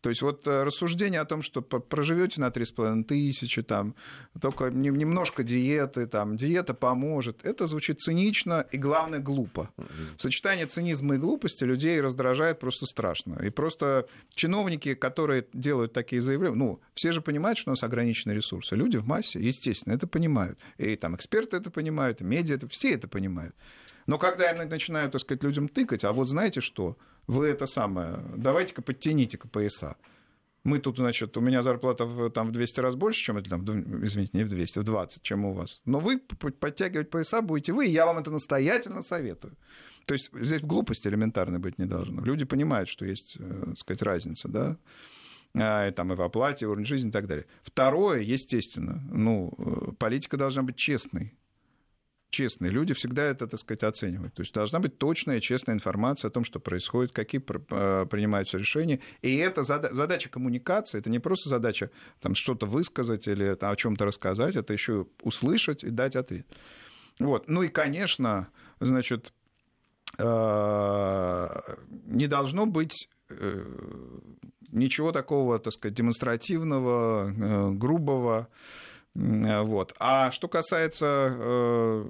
То 0.00 0.10
есть 0.10 0.22
вот 0.22 0.46
э, 0.46 0.62
рассуждение 0.62 1.20
о 1.20 1.24
том, 1.24 1.42
что 1.42 1.62
проживете 1.62 2.40
на 2.40 2.48
3,5 2.48 3.04
тысячи, 3.04 3.62
там, 3.62 3.94
только 4.40 4.70
немножко 4.70 5.42
диеты, 5.42 6.06
там, 6.06 6.36
диета 6.36 6.74
поможет, 6.74 7.44
это 7.44 7.66
звучит 7.66 8.00
цинично 8.00 8.66
и, 8.70 8.78
главное, 8.78 9.18
глупо. 9.18 9.70
Сочетание 10.16 10.66
цинизма 10.66 11.14
и 11.14 11.18
глупости 11.18 11.64
людей 11.64 12.00
раздражает 12.00 12.60
просто 12.60 12.86
страшно. 12.86 13.40
И 13.42 13.50
просто 13.50 14.06
чиновники, 14.34 14.94
которые 14.94 15.46
делают 15.52 15.92
такие 15.92 16.20
заявления, 16.20 16.54
ну, 16.54 16.80
все 16.94 17.12
же 17.12 17.20
понимают, 17.20 17.58
что 17.58 17.70
у 17.70 17.72
нас 17.72 17.82
ограниченные 17.82 18.36
ресурсы. 18.36 18.76
Люди 18.76 18.98
в 18.98 19.06
массе, 19.06 19.40
естественно, 19.40 19.94
это 19.94 20.06
понимают. 20.06 20.58
И 20.78 20.94
там 20.96 21.16
эксперты 21.16 21.56
это 21.56 21.70
понимают, 21.70 22.20
и 22.20 22.24
медиа, 22.24 22.56
это, 22.56 22.68
все 22.68 22.92
это 22.92 23.08
понимают. 23.08 23.54
Но 24.06 24.18
когда 24.18 24.50
им 24.50 24.68
начинают, 24.68 25.12
так 25.12 25.20
сказать, 25.20 25.42
людям 25.42 25.68
тыкать, 25.68 26.04
а 26.04 26.12
вот 26.12 26.28
знаете 26.28 26.60
что, 26.60 26.96
вы 27.26 27.46
это 27.46 27.66
самое, 27.66 28.20
давайте-ка 28.36 28.82
подтяните-ка 28.82 29.48
пояса. 29.48 29.96
Мы 30.64 30.80
тут, 30.80 30.96
значит, 30.96 31.36
у 31.36 31.40
меня 31.40 31.62
зарплата 31.62 32.04
в, 32.04 32.28
там, 32.30 32.48
в 32.48 32.52
200 32.52 32.80
раз 32.80 32.96
больше, 32.96 33.22
чем 33.22 33.42
там, 33.44 33.64
извините, 34.04 34.36
не 34.36 34.42
в 34.42 34.48
200, 34.48 34.80
в 34.80 34.82
20, 34.82 35.22
чем 35.22 35.44
у 35.44 35.52
вас. 35.52 35.80
Но 35.84 36.00
вы 36.00 36.18
подтягивать 36.18 37.08
пояса 37.08 37.40
будете 37.40 37.72
вы, 37.72 37.86
и 37.86 37.90
я 37.90 38.04
вам 38.04 38.18
это 38.18 38.32
настоятельно 38.32 39.02
советую. 39.02 39.56
То 40.06 40.14
есть 40.14 40.30
здесь 40.32 40.62
глупости 40.62 41.06
элементарной 41.06 41.60
быть 41.60 41.78
не 41.78 41.86
должно. 41.86 42.20
Люди 42.24 42.44
понимают, 42.44 42.88
что 42.88 43.04
есть, 43.04 43.36
э, 43.38 43.62
так 43.66 43.78
сказать, 43.78 44.02
разница, 44.02 44.48
да, 44.48 44.76
а, 45.54 45.88
и, 45.88 45.92
там, 45.92 46.12
и 46.12 46.16
в 46.16 46.22
оплате, 46.22 46.64
и 46.64 46.68
уровень 46.68 46.84
жизни 46.84 47.10
и 47.10 47.12
так 47.12 47.26
далее. 47.26 47.46
Второе, 47.62 48.20
естественно, 48.20 49.02
ну, 49.10 49.54
э, 49.58 49.92
политика 49.98 50.36
должна 50.36 50.62
быть 50.62 50.76
честной 50.76 51.32
честные 52.36 52.70
люди 52.70 52.92
всегда 52.92 53.22
это, 53.22 53.46
так 53.46 53.58
сказать, 53.58 53.82
оценивают. 53.82 54.34
То 54.34 54.42
есть 54.42 54.52
должна 54.52 54.78
быть 54.78 54.98
точная, 54.98 55.40
честная 55.40 55.74
информация 55.74 56.28
о 56.28 56.30
том, 56.30 56.44
что 56.44 56.60
происходит, 56.60 57.12
какие 57.12 57.40
э, 57.40 58.06
принимаются 58.06 58.58
решения. 58.58 59.00
И 59.22 59.36
это 59.36 59.62
задача 59.62 60.28
коммуникации, 60.28 60.98
это 60.98 61.08
не 61.08 61.18
просто 61.18 61.48
задача 61.48 61.90
там, 62.20 62.34
что-то 62.34 62.66
высказать 62.66 63.26
или 63.26 63.54
там, 63.54 63.72
о 63.72 63.76
чем-то 63.76 64.04
рассказать, 64.04 64.54
это 64.54 64.74
еще 64.74 65.06
услышать 65.22 65.82
и 65.82 65.90
дать 65.90 66.14
ответ. 66.14 66.46
Вот. 67.18 67.48
Ну 67.48 67.62
и, 67.62 67.68
конечно, 67.68 68.48
значит, 68.80 69.32
э, 70.18 71.60
не 72.04 72.26
должно 72.26 72.66
быть 72.66 73.08
э, 73.30 73.64
ничего 74.72 75.12
такого, 75.12 75.58
так 75.58 75.72
сказать, 75.72 75.94
демонстративного, 75.94 77.72
грубого, 77.72 78.48
вот. 79.16 79.94
А 79.98 80.30
что 80.30 80.46
касается 80.46 81.34
э, 81.38 82.04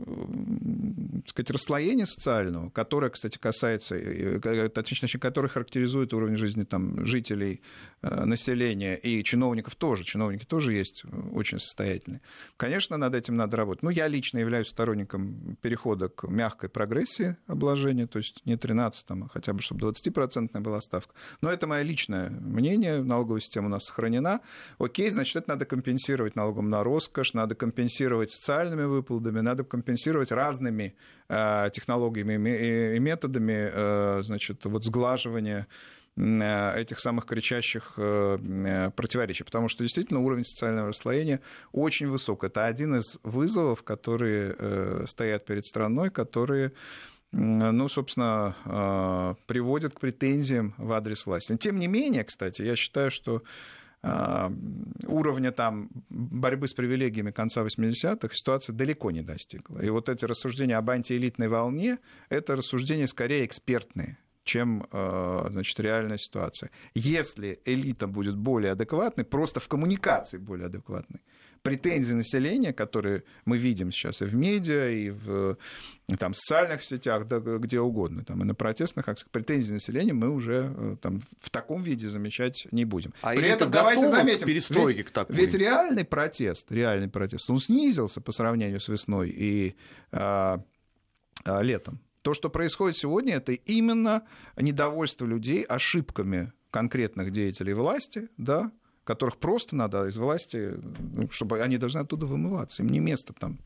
сказать, 1.28 1.50
расслоения 1.50 2.06
социального, 2.06 2.70
которое, 2.70 3.10
кстати, 3.10 3.38
касается, 3.38 3.94
э, 3.96 4.68
точнее, 4.68 5.20
которое 5.20 5.48
характеризует 5.48 6.12
уровень 6.12 6.36
жизни 6.36 6.64
там, 6.64 7.06
жителей, 7.06 7.62
э, 8.02 8.24
населения 8.24 8.96
и 8.96 9.22
чиновников 9.22 9.76
тоже, 9.76 10.04
чиновники 10.04 10.44
тоже 10.44 10.72
есть 10.72 11.04
очень 11.32 11.60
состоятельные. 11.60 12.22
Конечно, 12.56 12.96
над 12.96 13.14
этим 13.14 13.36
надо 13.36 13.56
работать. 13.56 13.82
Ну, 13.82 13.90
я 13.90 14.08
лично 14.08 14.38
являюсь 14.38 14.68
сторонником 14.68 15.56
перехода 15.62 16.08
к 16.08 16.26
мягкой 16.28 16.70
прогрессии 16.70 17.36
обложения, 17.46 18.06
то 18.06 18.18
есть 18.18 18.44
не 18.46 18.56
13, 18.56 19.06
там, 19.06 19.24
а 19.24 19.28
хотя 19.28 19.52
бы, 19.52 19.62
чтобы 19.62 19.80
20% 19.86 20.58
была 20.60 20.80
ставка. 20.80 21.14
Но 21.40 21.50
это 21.50 21.66
мое 21.66 21.82
личное 21.82 22.30
мнение, 22.30 23.02
налоговая 23.02 23.40
система 23.40 23.66
у 23.66 23.70
нас 23.70 23.84
сохранена. 23.84 24.40
Окей, 24.78 25.10
значит, 25.10 25.36
это 25.36 25.50
надо 25.50 25.66
компенсировать 25.66 26.34
налогом 26.34 26.68
на 26.68 26.82
роскошь, 26.96 27.34
надо 27.34 27.54
компенсировать 27.54 28.30
социальными 28.30 28.84
выплатами, 28.84 29.40
надо 29.40 29.64
компенсировать 29.64 30.32
разными 30.32 30.94
э, 31.28 31.70
технологиями 31.72 32.96
и 32.96 32.98
методами 32.98 33.70
э, 33.72 34.22
значит, 34.22 34.64
вот 34.64 34.84
сглаживания 34.84 35.66
э, 36.16 36.80
этих 36.80 37.00
самых 37.00 37.26
кричащих 37.26 37.94
противоречий, 38.96 39.44
потому 39.44 39.68
что 39.68 39.84
действительно 39.84 40.20
уровень 40.20 40.44
социального 40.44 40.88
расслоения 40.88 41.40
очень 41.72 42.08
высок. 42.08 42.44
Это 42.44 42.64
один 42.64 42.96
из 42.96 43.18
вызовов, 43.22 43.82
которые 43.82 45.06
стоят 45.06 45.44
перед 45.44 45.66
страной, 45.66 46.10
которые 46.10 46.72
ну, 47.32 47.88
собственно, 47.88 49.36
приводят 49.46 49.94
к 49.94 50.00
претензиям 50.00 50.74
в 50.78 50.92
адрес 50.92 51.26
власти. 51.26 51.56
Тем 51.58 51.78
не 51.78 51.88
менее, 51.88 52.24
кстати, 52.24 52.62
я 52.62 52.76
считаю, 52.76 53.10
что 53.10 53.42
уровня 54.02 55.52
там 55.52 55.90
борьбы 56.10 56.68
с 56.68 56.74
привилегиями 56.74 57.30
конца 57.30 57.62
80-х 57.62 58.34
ситуация 58.34 58.72
далеко 58.72 59.10
не 59.10 59.22
достигла. 59.22 59.80
И 59.80 59.90
вот 59.90 60.08
эти 60.08 60.24
рассуждения 60.24 60.76
об 60.76 60.90
антиэлитной 60.90 61.48
волне— 61.48 61.98
это 62.28 62.56
рассуждения 62.56 63.06
скорее 63.06 63.44
экспертные, 63.44 64.18
чем 64.44 64.86
а, 64.92 65.48
значит, 65.50 65.80
реальная 65.80 66.18
ситуация. 66.18 66.70
Если 66.94 67.60
элита 67.64 68.06
будет 68.06 68.36
более 68.36 68.72
адекватной, 68.72 69.24
просто 69.24 69.60
в 69.60 69.68
коммуникации 69.68 70.38
более 70.38 70.66
адекватной, 70.66 71.20
претензии 71.66 72.14
населения, 72.14 72.72
которые 72.72 73.24
мы 73.44 73.58
видим 73.58 73.90
сейчас 73.92 74.22
и 74.22 74.24
в 74.24 74.34
медиа, 74.34 74.88
и 74.88 75.10
в 75.10 75.56
там, 76.18 76.34
социальных 76.34 76.84
сетях, 76.84 77.26
да, 77.26 77.38
где 77.38 77.80
угодно, 77.80 78.24
там, 78.24 78.42
и 78.42 78.44
на 78.44 78.54
протестных 78.54 79.08
акциях, 79.08 79.30
претензии 79.30 79.72
населения 79.72 80.12
мы 80.12 80.30
уже 80.30 80.72
э, 80.76 80.96
там, 81.02 81.20
в 81.40 81.50
таком 81.50 81.82
виде 81.82 82.08
замечать 82.08 82.68
не 82.70 82.84
будем. 82.84 83.12
А 83.22 83.34
При 83.34 83.48
этом 83.48 83.70
давайте 83.70 84.06
заметим, 84.06 84.46
ведь, 84.46 85.04
к 85.04 85.10
такой. 85.10 85.34
ведь 85.34 85.54
реальный 85.54 86.04
протест, 86.04 86.70
реальный 86.70 87.08
протест, 87.08 87.50
он 87.50 87.58
снизился 87.58 88.20
по 88.20 88.32
сравнению 88.32 88.80
с 88.80 88.88
весной 88.88 89.30
и 89.30 89.74
а, 90.12 90.62
а, 91.44 91.60
летом. 91.62 92.00
То, 92.22 92.34
что 92.34 92.50
происходит 92.50 92.96
сегодня, 92.96 93.36
это 93.36 93.52
именно 93.52 94.22
недовольство 94.56 95.26
людей 95.26 95.62
ошибками 95.62 96.52
конкретных 96.70 97.32
деятелей 97.32 97.74
власти, 97.74 98.28
да, 98.36 98.72
которых 99.06 99.38
просто 99.38 99.76
надо 99.76 100.06
из 100.08 100.16
власти, 100.18 100.74
ну, 101.14 101.30
чтобы 101.30 101.62
они 101.62 101.78
должны 101.78 102.00
оттуда 102.00 102.26
вымываться. 102.26 102.82
Им 102.82 102.90
не 102.90 102.98
место 102.98 103.32
там 103.32 103.58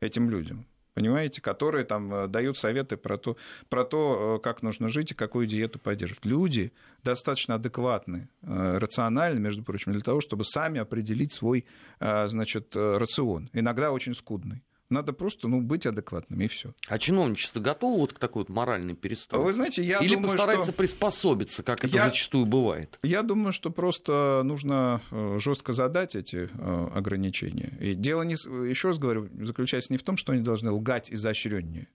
этим 0.00 0.28
людям 0.28 0.66
понимаете, 0.98 1.40
которые 1.40 1.84
там 1.84 2.12
э, 2.12 2.26
дают 2.26 2.58
советы 2.58 2.96
про 2.96 3.16
то, 3.16 3.36
про 3.68 3.84
то, 3.84 4.38
э, 4.38 4.42
как 4.42 4.62
нужно 4.62 4.88
жить 4.88 5.12
и 5.12 5.14
какую 5.14 5.46
диету 5.46 5.78
поддерживать. 5.78 6.24
Люди 6.24 6.72
достаточно 7.04 7.54
адекватны, 7.54 8.28
э, 8.42 8.78
рациональны, 8.78 9.38
между 9.38 9.62
прочим, 9.62 9.92
для 9.92 10.00
того, 10.00 10.20
чтобы 10.20 10.44
сами 10.44 10.80
определить 10.80 11.32
свой, 11.32 11.64
значит, 12.00 12.76
рацион. 12.76 13.48
Иногда 13.52 13.92
очень 13.92 14.14
скудный. 14.14 14.62
Надо 14.90 15.12
просто 15.12 15.48
ну, 15.48 15.60
быть 15.60 15.84
адекватными, 15.84 16.44
и 16.44 16.48
все. 16.48 16.74
А 16.86 16.98
чиновничество 16.98 17.60
готово 17.60 17.98
вот 17.98 18.12
к 18.14 18.18
такой 18.18 18.42
вот 18.42 18.48
моральной 18.48 18.94
перестройке? 18.94 19.44
Вы 19.44 19.52
знаете, 19.52 19.84
я 19.84 19.98
Или 19.98 20.14
думаю, 20.14 20.30
постарается 20.30 20.70
что... 20.70 20.78
приспособиться, 20.78 21.62
как 21.62 21.84
это 21.84 21.94
я... 21.94 22.06
зачастую 22.06 22.46
бывает? 22.46 22.98
Я 23.02 23.22
думаю, 23.22 23.52
что 23.52 23.70
просто 23.70 24.40
нужно 24.44 25.02
э, 25.10 25.38
жестко 25.40 25.72
задать 25.72 26.16
эти 26.16 26.48
э, 26.52 26.88
ограничения. 26.94 27.76
И 27.80 27.94
дело, 27.94 28.22
не... 28.22 28.34
еще 28.34 28.88
раз 28.88 28.98
говорю, 28.98 29.28
заключается 29.44 29.92
не 29.92 29.98
в 29.98 30.02
том, 30.02 30.16
что 30.16 30.32
они 30.32 30.42
должны 30.42 30.70
лгать 30.70 31.12
изощреннее. 31.12 31.88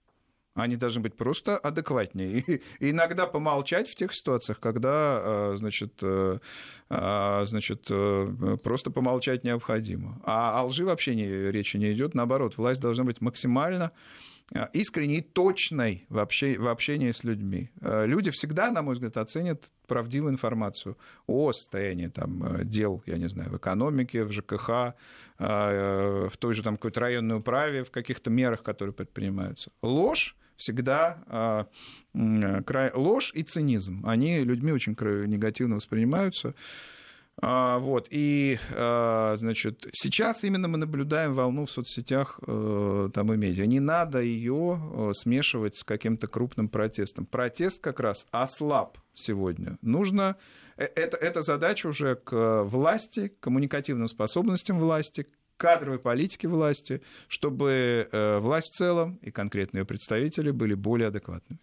Они 0.54 0.76
должны 0.76 1.02
быть 1.02 1.16
просто 1.16 1.58
адекватнее. 1.58 2.38
И, 2.38 2.90
иногда 2.90 3.26
помолчать 3.26 3.88
в 3.88 3.96
тех 3.96 4.14
ситуациях, 4.14 4.60
когда, 4.60 5.20
э, 5.24 5.54
значит, 5.56 5.94
э, 6.02 6.38
э, 6.90 7.42
значит, 7.46 7.90
просто 8.62 8.90
помолчать 8.92 9.42
необходимо. 9.42 10.20
А 10.24 10.60
о 10.60 10.66
лжи 10.66 10.84
вообще 10.84 11.16
не, 11.16 11.26
речи 11.26 11.76
не 11.76 11.92
идет. 11.92 12.14
Наоборот, 12.14 12.56
власть 12.56 12.80
должна 12.80 13.04
быть 13.04 13.20
максимально 13.20 13.90
искренней 14.74 15.22
точной 15.22 16.04
в, 16.10 16.18
общении, 16.18 16.58
в 16.58 16.68
общении 16.68 17.12
с 17.12 17.24
людьми. 17.24 17.70
Люди 17.80 18.30
всегда, 18.30 18.70
на 18.70 18.82
мой 18.82 18.92
взгляд, 18.92 19.16
оценят 19.16 19.72
правдивую 19.88 20.32
информацию 20.32 20.98
о 21.26 21.52
состоянии 21.52 22.08
там, 22.08 22.62
дел, 22.62 23.02
я 23.06 23.16
не 23.16 23.28
знаю, 23.28 23.50
в 23.50 23.56
экономике, 23.56 24.22
в 24.22 24.32
ЖКХ, 24.32 24.94
в 25.38 26.32
той 26.38 26.54
же 26.54 26.62
там 26.62 26.76
какой-то 26.76 27.00
районной 27.00 27.38
управе, 27.38 27.84
в 27.84 27.90
каких-то 27.90 28.28
мерах, 28.28 28.62
которые 28.62 28.92
предпринимаются. 28.92 29.72
Ложь 29.82 30.36
всегда 30.64 31.66
ложь 32.14 33.32
и 33.34 33.42
цинизм. 33.42 34.04
Они 34.06 34.40
людьми 34.40 34.72
очень 34.72 34.96
негативно 35.26 35.76
воспринимаются. 35.76 36.54
А, 37.42 37.78
вот, 37.78 38.06
и, 38.10 38.58
а, 38.76 39.34
значит, 39.36 39.88
сейчас 39.92 40.44
именно 40.44 40.68
мы 40.68 40.78
наблюдаем 40.78 41.34
волну 41.34 41.66
в 41.66 41.70
соцсетях 41.70 42.38
э, 42.46 43.10
там 43.12 43.32
и 43.32 43.36
медиа. 43.36 43.66
Не 43.66 43.80
надо 43.80 44.20
ее 44.20 44.80
э, 44.80 45.10
смешивать 45.14 45.76
с 45.76 45.82
каким-то 45.82 46.28
крупным 46.28 46.68
протестом. 46.68 47.26
Протест 47.26 47.82
как 47.82 47.98
раз 47.98 48.26
ослаб 48.30 48.98
сегодня. 49.14 49.78
Нужно... 49.82 50.36
Э, 50.76 50.84
это, 50.84 51.16
это 51.16 51.42
задача 51.42 51.88
уже 51.88 52.14
к 52.14 52.62
власти, 52.64 53.28
к 53.28 53.40
коммуникативным 53.40 54.06
способностям 54.06 54.78
власти, 54.78 55.26
кадровой 55.56 55.98
политике 55.98 56.48
власти, 56.48 57.02
чтобы 57.28 58.08
власть 58.42 58.72
в 58.72 58.76
целом 58.76 59.16
и 59.22 59.30
конкретно 59.30 59.78
ее 59.78 59.84
представители 59.84 60.50
были 60.50 60.74
более 60.74 61.08
адекватными. 61.08 61.60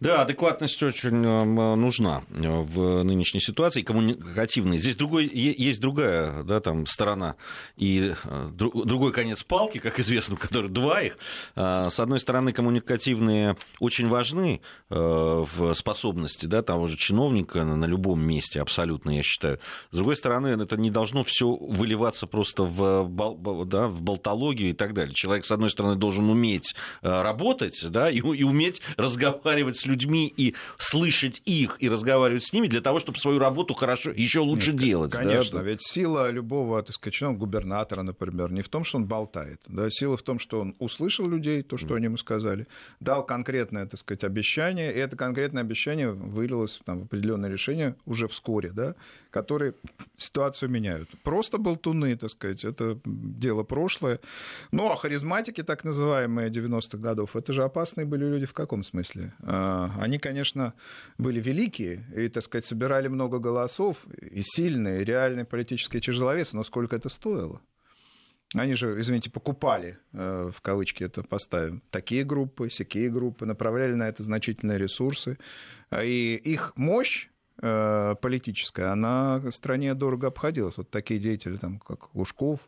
Да, 0.00 0.22
адекватность 0.22 0.82
очень 0.82 1.24
э, 1.24 1.44
нужна 1.76 2.22
э, 2.30 2.40
в 2.40 3.02
нынешней 3.02 3.40
ситуации, 3.40 3.82
коммуникативной. 3.82 4.78
Здесь 4.78 4.96
другой, 4.96 5.26
есть 5.26 5.80
другая 5.80 6.42
да, 6.42 6.60
там, 6.60 6.86
сторона 6.86 7.36
и 7.76 8.14
э, 8.24 8.48
другой 8.54 9.12
конец 9.12 9.42
палки, 9.42 9.78
как 9.78 10.00
известно, 10.00 10.36
который 10.36 10.70
два 10.70 11.02
их. 11.02 11.18
С 11.54 12.00
одной 12.00 12.20
стороны, 12.20 12.52
коммуникативные 12.52 13.56
очень 13.78 14.08
важны 14.08 14.60
в 14.88 15.74
способности 15.74 16.46
да, 16.46 16.62
того 16.62 16.86
же 16.86 16.96
чиновника 16.96 17.64
на 17.64 17.84
любом 17.84 18.20
месте, 18.20 18.60
абсолютно, 18.60 19.10
я 19.10 19.22
считаю. 19.22 19.60
С 19.90 19.96
другой 19.96 20.16
стороны, 20.16 20.48
это 20.48 20.76
не 20.76 20.90
должно 20.90 21.24
все 21.24 21.50
выливаться 21.50 22.26
просто 22.26 22.64
в, 22.64 23.66
да, 23.66 23.88
в 23.88 24.02
болтологию 24.02 24.70
и 24.70 24.74
так 24.74 24.94
далее. 24.94 25.14
Человек, 25.14 25.44
с 25.44 25.50
одной 25.50 25.70
стороны, 25.70 25.96
должен 25.96 26.28
уметь 26.28 26.74
работать 27.02 27.84
да, 27.88 28.10
и, 28.10 28.18
и 28.18 28.44
уметь 28.44 28.80
разговаривать 28.96 29.59
разговаривать 29.60 29.76
с 29.78 29.86
людьми 29.86 30.32
и 30.36 30.54
слышать 30.78 31.42
их 31.44 31.76
и 31.80 31.88
разговаривать 31.88 32.44
с 32.44 32.52
ними 32.52 32.66
для 32.66 32.80
того, 32.80 33.00
чтобы 33.00 33.18
свою 33.18 33.38
работу 33.38 33.74
хорошо, 33.74 34.10
еще 34.10 34.40
лучше 34.40 34.72
Нет, 34.72 34.80
делать. 34.80 35.12
Конечно, 35.12 35.58
да? 35.58 35.64
ведь 35.64 35.82
сила 35.82 36.30
любого, 36.30 36.82
так 36.82 36.94
сказать, 36.94 37.20
ну, 37.20 37.34
губернатора, 37.34 38.02
например, 38.02 38.50
не 38.50 38.62
в 38.62 38.68
том, 38.68 38.84
что 38.84 38.98
он 38.98 39.06
болтает, 39.06 39.60
да, 39.68 39.88
сила 39.90 40.16
в 40.16 40.22
том, 40.22 40.38
что 40.38 40.60
он 40.60 40.74
услышал 40.78 41.28
людей, 41.28 41.62
то, 41.62 41.76
что 41.76 41.94
mm. 41.94 41.96
они 41.96 42.04
ему 42.06 42.16
сказали, 42.16 42.66
дал 43.00 43.24
конкретное, 43.24 43.86
так 43.86 44.00
сказать, 44.00 44.24
обещание, 44.24 44.92
и 44.92 44.98
это 44.98 45.16
конкретное 45.16 45.62
обещание 45.62 46.10
вылилось 46.10 46.80
там, 46.84 47.00
в 47.00 47.02
определенное 47.04 47.50
решение 47.50 47.94
уже 48.06 48.26
вскоре, 48.28 48.70
да, 48.70 48.94
которые 49.30 49.74
ситуацию 50.16 50.70
меняют. 50.70 51.08
Просто 51.22 51.58
болтуны, 51.58 52.16
так 52.16 52.30
сказать, 52.30 52.64
это 52.64 52.98
дело 53.04 53.62
прошлое. 53.62 54.20
Ну, 54.72 54.90
а 54.90 54.96
харизматики, 54.96 55.62
так 55.62 55.84
называемые 55.84 56.50
90-х 56.50 56.98
годов, 56.98 57.36
это 57.36 57.52
же 57.52 57.62
опасные 57.62 58.06
были 58.06 58.24
люди 58.24 58.46
в 58.46 58.52
каком 58.52 58.84
смысле? 58.84 59.32
А, 59.52 59.90
они, 59.98 60.18
конечно, 60.18 60.74
были 61.18 61.40
великие 61.40 62.06
и, 62.16 62.28
так 62.28 62.42
сказать, 62.44 62.66
собирали 62.66 63.08
много 63.08 63.38
голосов, 63.38 64.06
и 64.20 64.42
сильные, 64.42 65.02
и 65.02 65.04
реальные 65.04 65.44
политические 65.44 66.00
тяжеловесы, 66.00 66.56
но 66.56 66.64
сколько 66.64 66.96
это 66.96 67.08
стоило? 67.08 67.60
Они 68.54 68.74
же, 68.74 69.00
извините, 69.00 69.30
покупали, 69.30 69.98
э, 70.12 70.50
в 70.54 70.60
кавычки 70.60 71.04
это 71.04 71.22
поставим, 71.22 71.82
такие 71.90 72.24
группы, 72.24 72.68
всякие 72.68 73.08
группы, 73.08 73.46
направляли 73.46 73.94
на 73.94 74.08
это 74.08 74.22
значительные 74.22 74.78
ресурсы. 74.78 75.38
И 75.92 76.34
их 76.34 76.72
мощь 76.76 77.28
Э, 77.62 78.14
политическая, 78.20 78.86
она 78.92 79.42
стране 79.50 79.92
дорого 79.94 80.28
обходилась. 80.28 80.78
Вот 80.78 80.90
такие 80.90 81.20
деятели, 81.20 81.56
там, 81.56 81.78
как 81.78 82.14
Лужков, 82.14 82.60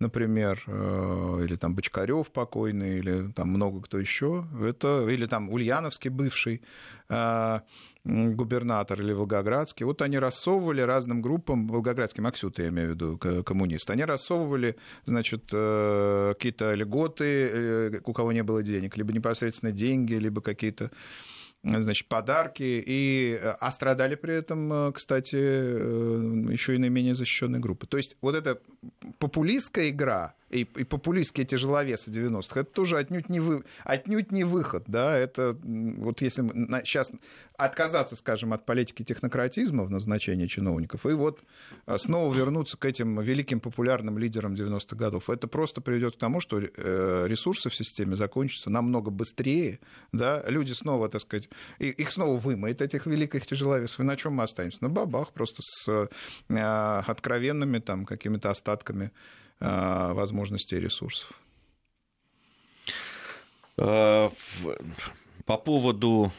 например, 0.00 0.62
э, 0.66 1.44
или 1.44 1.56
там 1.56 1.74
Бочкарев 1.74 2.30
покойный, 2.30 2.98
или 2.98 3.30
там 3.32 3.48
много 3.48 3.82
кто 3.82 3.98
еще, 3.98 4.46
это, 4.60 5.06
или 5.08 5.26
там 5.26 5.50
Ульяновский 5.50 6.10
бывший 6.10 6.62
э, 7.08 7.60
губернатор 8.04 9.00
или 9.00 9.12
Волгоградский, 9.12 9.84
вот 9.84 10.02
они 10.02 10.18
рассовывали 10.18 10.80
разным 10.80 11.20
группам, 11.20 11.68
волгоградским 11.68 12.26
Аксюты, 12.26 12.62
я 12.62 12.68
имею 12.70 12.88
в 12.88 12.94
виду, 12.94 13.18
коммунист, 13.44 13.90
они 13.90 14.04
рассовывали, 14.04 14.76
значит, 15.04 15.42
какие-то 15.44 16.74
льготы, 16.74 18.00
у 18.04 18.12
кого 18.14 18.32
не 18.32 18.42
было 18.42 18.62
денег, 18.62 18.96
либо 18.96 19.12
непосредственно 19.12 19.70
деньги, 19.70 20.14
либо 20.14 20.40
какие-то 20.40 20.90
значит, 21.62 22.08
подарки, 22.08 22.62
и, 22.62 23.38
э, 23.40 23.54
а 23.60 23.70
при 23.70 24.34
этом, 24.34 24.72
э, 24.72 24.92
кстати, 24.92 25.36
э, 25.36 26.46
еще 26.50 26.74
и 26.74 26.78
наименее 26.78 27.14
защищенные 27.14 27.60
группы. 27.60 27.86
То 27.86 27.98
есть 27.98 28.16
вот 28.22 28.34
эта 28.34 28.60
популистская 29.18 29.90
игра, 29.90 30.34
и, 30.48 30.62
и 30.62 30.84
популистские 30.84 31.46
тяжеловесы 31.46 32.10
90-х, 32.10 32.60
это 32.60 32.70
тоже 32.70 32.96
отнюдь 32.96 33.28
не, 33.28 33.40
вы, 33.40 33.64
отнюдь 33.84 34.32
не 34.32 34.42
выход, 34.42 34.84
да, 34.88 35.16
это 35.16 35.56
вот 35.62 36.22
если 36.22 36.42
сейчас 36.84 37.12
отказаться, 37.56 38.16
скажем, 38.16 38.52
от 38.52 38.64
политики 38.64 39.04
технократизма 39.04 39.84
в 39.84 39.90
назначении 39.90 40.46
чиновников, 40.46 41.06
и 41.06 41.12
вот 41.12 41.40
снова 41.96 42.34
вернуться 42.34 42.78
к 42.78 42.84
этим 42.84 43.20
великим 43.20 43.60
популярным 43.60 44.18
лидерам 44.18 44.54
90-х 44.54 44.96
годов, 44.96 45.30
это 45.30 45.46
просто 45.46 45.80
приведет 45.82 46.16
к 46.16 46.18
тому, 46.18 46.40
что 46.40 46.58
ресурсы 46.58 47.68
в 47.68 47.74
системе 47.74 48.16
закончатся 48.16 48.70
намного 48.70 49.12
быстрее, 49.12 49.78
да, 50.10 50.42
люди 50.48 50.72
снова, 50.72 51.08
так 51.08 51.20
сказать, 51.20 51.49
их 51.78 52.12
снова 52.12 52.36
вымоет, 52.36 52.82
этих 52.82 53.06
великих 53.06 53.46
тяжеловесов, 53.46 54.00
и 54.00 54.04
на 54.04 54.16
чем 54.16 54.34
мы 54.34 54.44
останемся? 54.44 54.78
На 54.82 54.88
бабах, 54.88 55.32
просто 55.32 55.62
с 55.62 56.08
э, 56.48 57.02
откровенными 57.06 57.78
там 57.78 58.04
какими-то 58.04 58.50
остатками 58.50 59.10
Э, 59.60 60.12
возможностей 60.14 60.76
и 60.76 60.80
ресурсов. 60.80 61.38
Э, 63.76 64.30
по 65.44 65.58
поводу 65.58 66.32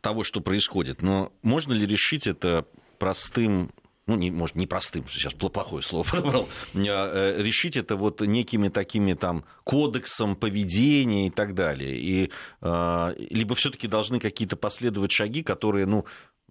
того, 0.00 0.22
что 0.22 0.40
происходит, 0.40 1.02
но 1.02 1.32
можно 1.42 1.72
ли 1.72 1.86
решить 1.86 2.28
это 2.28 2.66
простым 2.98 3.72
ну, 4.08 4.16
не, 4.16 4.30
может, 4.30 4.56
не 4.56 4.66
простым, 4.66 5.04
сейчас 5.08 5.34
плохое 5.34 5.82
слово 5.82 6.04
подобрал, 6.10 6.48
э, 6.74 7.42
решить 7.42 7.76
это 7.76 7.94
вот 7.96 8.20
некими 8.22 8.68
такими 8.68 9.12
там 9.12 9.44
кодексом 9.64 10.34
поведения 10.34 11.28
и 11.28 11.30
так 11.30 11.54
далее. 11.54 11.96
И, 11.98 12.30
либо 12.60 13.54
все-таки 13.54 13.86
должны 13.86 14.18
какие-то 14.18 14.56
последовать 14.56 15.12
шаги, 15.12 15.42
которые, 15.42 15.86
ну, 15.86 16.06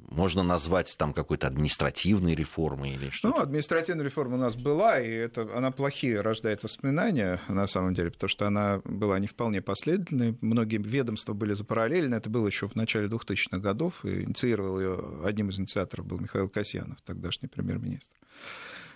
можно 0.07 0.41
назвать 0.41 0.95
там 0.97 1.13
какой-то 1.13 1.47
административной 1.47 2.33
реформой 2.33 2.91
или 2.91 3.09
что? 3.09 3.29
Ну, 3.29 3.39
административная 3.39 4.05
реформа 4.05 4.35
у 4.35 4.39
нас 4.39 4.55
была, 4.55 4.99
и 4.99 5.09
это, 5.09 5.49
она 5.55 5.71
плохие 5.71 6.21
рождает 6.21 6.63
воспоминания, 6.63 7.41
на 7.47 7.67
самом 7.67 7.93
деле, 7.93 8.11
потому 8.11 8.29
что 8.29 8.47
она 8.47 8.81
была 8.85 9.19
не 9.19 9.27
вполне 9.27 9.61
последовательной. 9.61 10.37
Многие 10.41 10.77
ведомства 10.77 11.33
были 11.33 11.53
запараллельны. 11.53 12.15
Это 12.15 12.29
было 12.29 12.47
еще 12.47 12.67
в 12.67 12.75
начале 12.75 13.07
2000-х 13.07 13.57
годов, 13.57 14.05
и 14.05 14.23
инициировал 14.23 14.79
ее, 14.79 15.21
одним 15.25 15.49
из 15.49 15.59
инициаторов 15.59 16.05
был 16.05 16.19
Михаил 16.19 16.49
Касьянов, 16.49 17.01
тогдашний 17.01 17.47
премьер-министр. 17.47 18.09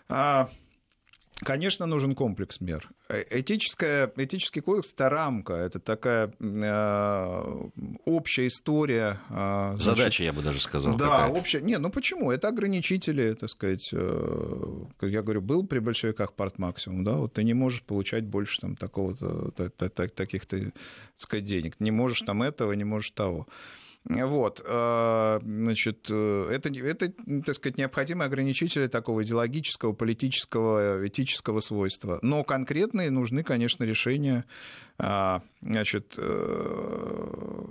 А 0.07 0.49
Конечно, 1.43 1.85
нужен 1.85 2.15
комплекс 2.15 2.61
мер. 2.61 2.89
Э, 3.09 3.23
этическая, 3.31 4.11
этический 4.15 4.61
кодекс– 4.61 4.93
это 4.93 5.09
рамка, 5.09 5.53
это 5.53 5.79
такая 5.79 6.31
э, 6.39 7.69
общая 8.05 8.47
история. 8.47 9.19
Э, 9.29 9.73
значит, 9.75 9.97
Задача, 9.97 10.23
я 10.23 10.33
бы 10.33 10.41
даже 10.43 10.61
сказал. 10.61 10.95
Да, 10.97 11.05
какая-то. 11.05 11.39
общая. 11.39 11.61
Не, 11.61 11.77
ну 11.77 11.89
почему? 11.89 12.31
Это 12.31 12.47
ограничители, 12.47 13.33
так 13.33 13.49
сказать. 13.49 13.89
Э, 13.91 14.83
я 15.01 15.21
говорю, 15.23 15.41
был 15.41 15.65
при 15.65 15.79
большевиках 15.79 16.33
парт 16.33 16.59
максимум, 16.59 17.03
да, 17.03 17.13
вот 17.13 17.33
ты 17.33 17.43
не 17.43 17.53
можешь 17.53 17.81
получать 17.83 18.25
больше 18.25 18.59
там 18.61 18.75
такого-то, 18.75 19.51
таких-то, 19.79 20.59
так 20.59 20.73
сказать, 21.17 21.45
денег. 21.45 21.79
Не 21.79 21.91
можешь 21.91 22.21
там 22.21 22.43
этого, 22.43 22.73
не 22.73 22.83
можешь 22.83 23.11
того. 23.11 23.47
Вот, 24.05 24.63
э, 24.65 25.39
значит, 25.43 26.07
э, 26.09 26.49
это, 26.51 26.69
это, 26.69 27.13
так 27.45 27.55
сказать, 27.55 27.77
необходимые 27.77 28.25
ограничители 28.25 28.87
такого 28.87 29.23
идеологического, 29.23 29.93
политического, 29.93 31.07
этического 31.07 31.59
свойства. 31.59 32.17
Но 32.23 32.43
конкретные 32.43 33.11
нужны, 33.11 33.43
конечно, 33.43 33.83
решения, 33.83 34.45
а, 34.90 34.90
значит, 35.61 36.13
э, 36.17 37.65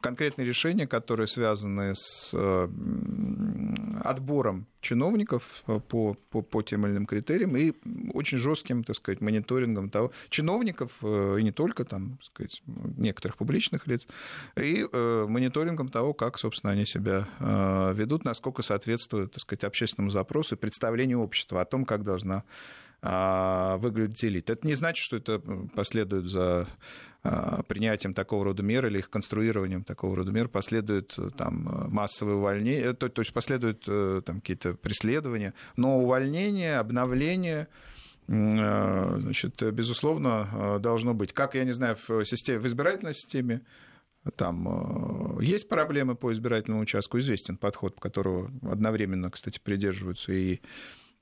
конкретные 0.00 0.46
решения, 0.46 0.86
которые 0.86 1.26
связаны 1.26 1.94
с 1.94 2.30
э, 2.34 2.68
отбором 4.02 4.66
чиновников 4.80 5.64
по, 5.64 6.14
по, 6.14 6.42
по 6.42 6.62
тем 6.62 6.86
или 6.86 6.92
иным 6.92 7.06
критериям 7.06 7.56
и 7.56 7.72
очень 8.12 8.38
жестким, 8.38 8.84
так 8.84 8.96
сказать, 8.96 9.20
мониторингом 9.20 9.90
того, 9.90 10.12
чиновников, 10.28 10.98
э, 11.02 11.36
и 11.40 11.42
не 11.42 11.52
только 11.52 11.84
там, 11.84 12.18
так 12.18 12.26
сказать, 12.26 12.62
некоторых 12.98 13.36
публичных 13.36 13.86
лиц, 13.86 14.06
и 14.56 14.86
э, 14.90 15.26
мониторингом 15.28 15.88
того, 15.88 16.12
как, 16.12 16.38
собственно, 16.38 16.72
они 16.72 16.86
себя 16.86 17.26
ведут, 17.94 18.24
насколько 18.24 18.62
соответствуют, 18.62 19.32
так 19.32 19.42
сказать, 19.42 19.64
общественному 19.64 20.10
запросу 20.10 20.54
и 20.54 20.58
представлению 20.58 21.20
общества 21.20 21.60
о 21.60 21.64
том, 21.64 21.84
как 21.84 22.04
должна 22.04 22.44
выглядит 23.04 24.24
элит. 24.24 24.50
Это 24.50 24.66
не 24.66 24.74
значит, 24.74 25.04
что 25.04 25.16
это 25.16 25.38
последует 25.74 26.26
за 26.26 26.66
принятием 27.68 28.14
такого 28.14 28.44
рода 28.44 28.62
мер 28.62 28.86
или 28.86 28.98
их 28.98 29.08
конструированием 29.08 29.82
такого 29.82 30.16
рода 30.16 30.30
мер 30.30 30.48
последует 30.48 31.16
там 31.36 31.88
массовое 31.90 32.34
увольнение, 32.34 32.92
то, 32.92 33.08
то 33.08 33.22
есть 33.22 33.32
последуют 33.32 33.84
там 34.24 34.40
какие-то 34.40 34.74
преследования, 34.74 35.54
но 35.76 35.98
увольнение, 35.98 36.78
обновление 36.78 37.68
значит, 38.26 39.62
безусловно, 39.62 40.78
должно 40.80 41.12
быть. 41.12 41.32
Как, 41.32 41.54
я 41.54 41.64
не 41.64 41.72
знаю, 41.72 41.96
в, 42.08 42.24
системе, 42.24 42.58
в 42.58 42.66
избирательной 42.66 43.14
системе, 43.14 43.60
там 44.36 45.38
э, 45.38 45.44
есть 45.44 45.68
проблемы 45.68 46.14
по 46.14 46.32
избирательному 46.32 46.82
участку, 46.82 47.18
известен 47.18 47.56
подход, 47.56 47.98
которого 48.00 48.50
одновременно, 48.62 49.30
кстати, 49.30 49.60
придерживаются 49.62 50.32
и 50.32 50.54
э, 50.54 50.58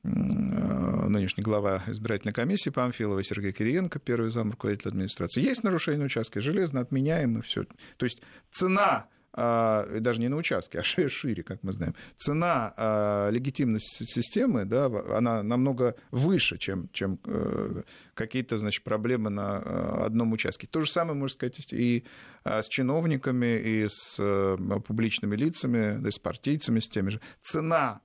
нынешний 0.04 1.44
глава 1.44 1.84
избирательной 1.86 2.32
комиссии 2.32 2.70
Памфилова 2.70 3.22
Сергей 3.22 3.52
Кириенко, 3.52 3.98
первый 3.98 4.30
зам 4.30 4.50
руководителя 4.50 4.90
администрации. 4.90 5.42
Есть 5.42 5.62
нарушение 5.62 6.00
на 6.00 6.06
участке, 6.06 6.40
железно 6.40 6.80
отменяем 6.80 7.38
и 7.38 7.42
все. 7.42 7.64
То 7.96 8.04
есть 8.04 8.20
цена 8.50 9.06
а, 9.34 9.86
даже 10.00 10.20
не 10.20 10.28
на 10.28 10.36
участке, 10.36 10.80
а 10.80 10.82
шире, 10.82 11.42
как 11.42 11.62
мы 11.62 11.72
знаем, 11.72 11.94
цена 12.16 12.74
а, 12.76 13.30
легитимности 13.30 14.04
системы, 14.04 14.66
да, 14.66 14.86
она 14.86 15.42
намного 15.42 15.96
выше, 16.10 16.58
чем, 16.58 16.90
чем 16.92 17.18
э, 17.24 17.82
какие-то 18.14 18.58
значит, 18.58 18.84
проблемы 18.84 19.30
на 19.30 19.62
э, 19.64 20.04
одном 20.04 20.32
участке. 20.32 20.66
То 20.66 20.82
же 20.82 20.90
самое, 20.90 21.16
можно 21.16 21.34
сказать, 21.34 21.72
и 21.72 22.04
а, 22.44 22.62
с 22.62 22.68
чиновниками, 22.68 23.58
и 23.58 23.86
с 23.88 24.16
э, 24.18 24.56
публичными 24.86 25.34
лицами, 25.34 25.98
да, 25.98 26.08
и 26.10 26.12
с 26.12 26.18
партийцами, 26.18 26.80
с 26.80 26.88
теми 26.88 27.10
же. 27.10 27.20
Цена 27.42 28.00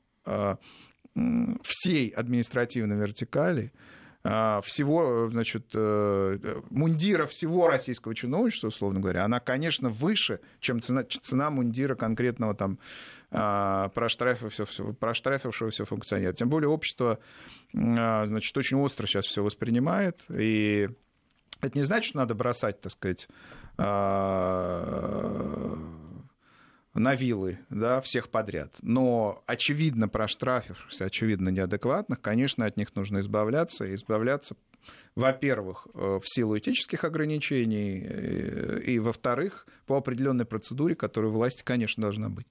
всей 1.63 2.10
административной 2.10 2.97
вертикали– 2.97 3.71
а, 4.30 4.60
всего, 4.62 5.30
значит, 5.32 5.67
э, 5.73 6.62
мундира 6.69 7.27
всего 7.27 7.69
российского 7.69 8.13
чиновничества, 8.13 8.67
условно 8.67 8.99
говоря, 8.99 9.23
она, 9.23 9.39
конечно, 9.39 9.88
выше, 9.88 10.41
чем 10.60 10.82
цена, 10.82 11.03
цена 11.06 11.49
мундира 11.49 11.95
конкретного 11.95 12.53
там 12.53 12.77
а, 13.32 13.88
проштрафившегося, 13.89 14.84
проштрафившегося 14.84 15.86
функционера. 15.86 16.34
Тем 16.34 16.49
более 16.49 16.67
общество, 16.67 17.19
а, 17.73 18.25
значит, 18.25 18.58
очень 18.58 18.75
остро 18.75 19.08
сейчас 19.08 19.27
все 19.27 19.41
воспринимает, 19.41 20.19
и 20.30 20.89
это 21.62 21.77
не 21.77 21.84
значит, 21.84 22.10
что 22.10 22.17
надо 22.17 22.36
бросать, 22.36 22.82
так 22.82 22.91
сказать, 22.91 23.30
на 26.97 27.15
вилы 27.15 27.60
да, 27.69 28.01
всех 28.01 28.29
подряд. 28.29 28.75
Но 28.81 29.43
очевидно 29.45 30.07
проштрафившихся, 30.07 31.05
очевидно 31.05 31.49
неадекватных, 31.49 32.21
конечно, 32.21 32.65
от 32.65 32.77
них 32.77 32.95
нужно 32.95 33.19
избавляться. 33.19 33.86
И 33.86 33.95
избавляться, 33.95 34.55
во-первых, 35.15 35.88
э, 35.93 36.19
в 36.21 36.27
силу 36.27 36.57
этических 36.57 37.03
ограничений, 37.03 38.03
э, 38.03 38.81
и, 38.86 38.99
во-вторых, 38.99 39.67
по 39.86 39.97
определенной 39.97 40.45
процедуре, 40.45 40.95
которая 40.95 41.31
власти, 41.31 41.63
конечно, 41.63 42.01
должна 42.01 42.29
быть. 42.29 42.47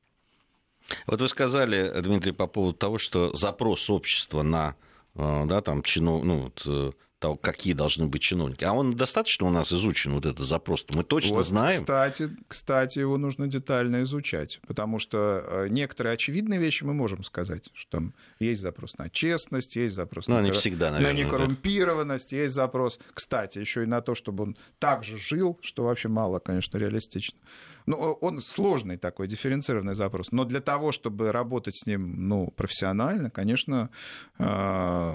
Вот 1.07 1.21
вы 1.21 1.29
сказали, 1.29 2.01
Дмитрий, 2.01 2.33
по 2.33 2.47
поводу 2.47 2.75
того, 2.75 2.99
что 2.99 3.35
запрос 3.35 3.91
общества 3.91 4.43
на 4.43 4.77
э, 5.17 5.45
да, 5.47 5.61
там, 5.61 5.83
чинов... 5.83 6.25
ну, 6.25 6.43
вот, 6.45 6.95
того, 7.19 7.37
какие 7.37 7.73
должны 7.73 8.07
быть 8.07 8.23
чиновники. 8.23 8.65
А 8.65 8.73
он 8.73 8.95
достаточно 8.95 9.47
у 9.47 9.51
нас 9.51 9.73
изучен, 9.73 10.13
вот 10.13 10.27
этот 10.27 10.47
запрос? 10.47 10.85
Мы 10.91 11.03
точно 11.03 11.37
вот, 11.37 11.47
знаем. 11.47 11.81
Кстати, 11.81 12.31
кстати, 12.47 12.99
его 12.99 13.17
нужно 13.17 13.47
детально 13.47 14.03
изучать, 14.03 14.61
потому 14.67 14.99
что 14.99 15.43
э, 15.47 15.69
некоторые 15.71 16.15
очевидные 16.15 16.61
вещи 16.61 16.85
мы 16.85 16.93
можем 16.93 17.25
сказать, 17.25 17.71
что 17.73 17.99
там 17.99 18.15
есть 18.39 18.61
запрос 18.61 18.99
на 18.99 19.09
честность, 19.09 19.77
есть 19.77 19.95
запрос 19.95 20.29
ну, 20.29 20.41
на, 20.41 20.53
всегда, 20.53 20.91
наверное, 20.91 21.13
на 21.13 21.27
некоррумпированность, 21.27 22.31
да. 22.31 22.37
есть 22.37 22.55
запрос, 22.55 22.99
кстати, 23.15 23.59
еще 23.59 23.85
и 23.85 23.87
на 23.87 24.03
то, 24.03 24.15
чтобы 24.15 24.45
он 24.45 24.57
так 24.79 25.03
же 25.03 25.17
жил, 25.17 25.59
что 25.63 25.85
вообще 25.85 26.09
мало, 26.09 26.39
конечно, 26.39 26.77
реалистично. 26.77 27.39
Ну, 27.87 27.97
он 27.97 28.41
сложный 28.41 28.97
такой, 28.97 29.29
дифференцированный 29.29 29.95
запрос. 29.95 30.33
Но 30.33 30.45
для 30.45 30.61
того, 30.61 30.91
чтобы 30.91 31.31
работать 31.31 31.77
с 31.77 31.87
ним 31.87 32.29
ну, 32.29 32.51
профессионально, 32.51 33.31
конечно, 33.31 33.91
э, 34.39 35.13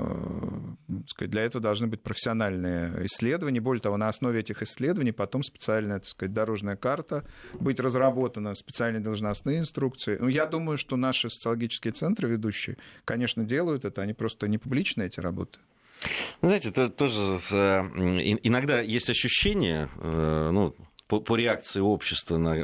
для 1.20 1.42
этого 1.42 1.62
должны 1.62 1.88
быть 1.88 2.02
профессиональные 2.02 3.06
исследования. 3.06 3.60
Более 3.60 3.82
того, 3.82 3.98
на 3.98 4.08
основе 4.08 4.40
этих 4.40 4.62
исследований 4.62 5.12
потом 5.12 5.44
специальная 5.44 6.00
так 6.00 6.08
сказать, 6.08 6.34
дорожная 6.34 6.78
карта 6.78 7.26
быть 7.54 7.80
разработана, 7.80 8.56
специальные 8.56 9.02
должностные 9.02 9.60
инструкции. 9.60 10.18
Ну, 10.20 10.30
я 10.30 10.46
думаю, 10.46 10.78
что 10.78 10.96
наши 10.96 11.30
социологические 11.30 11.92
центры 11.92 12.30
ведущие, 12.30 12.78
конечно, 13.06 13.44
делают 13.44 13.86
это, 13.86 14.02
они 14.02 14.14
просто 14.14 14.48
не 14.48 14.58
публичные 14.58 15.08
эти 15.08 15.20
работы. 15.20 15.60
Знаете, 16.42 16.72
тоже 16.72 17.40
э, 17.52 17.82
иногда 18.42 18.82
есть 18.82 19.10
ощущение, 19.10 19.90
э, 19.98 20.50
ну, 20.52 20.76
по, 21.12 21.20
по 21.20 21.36
реакции 21.36 21.82
общества 21.82 22.38
на 22.38 22.56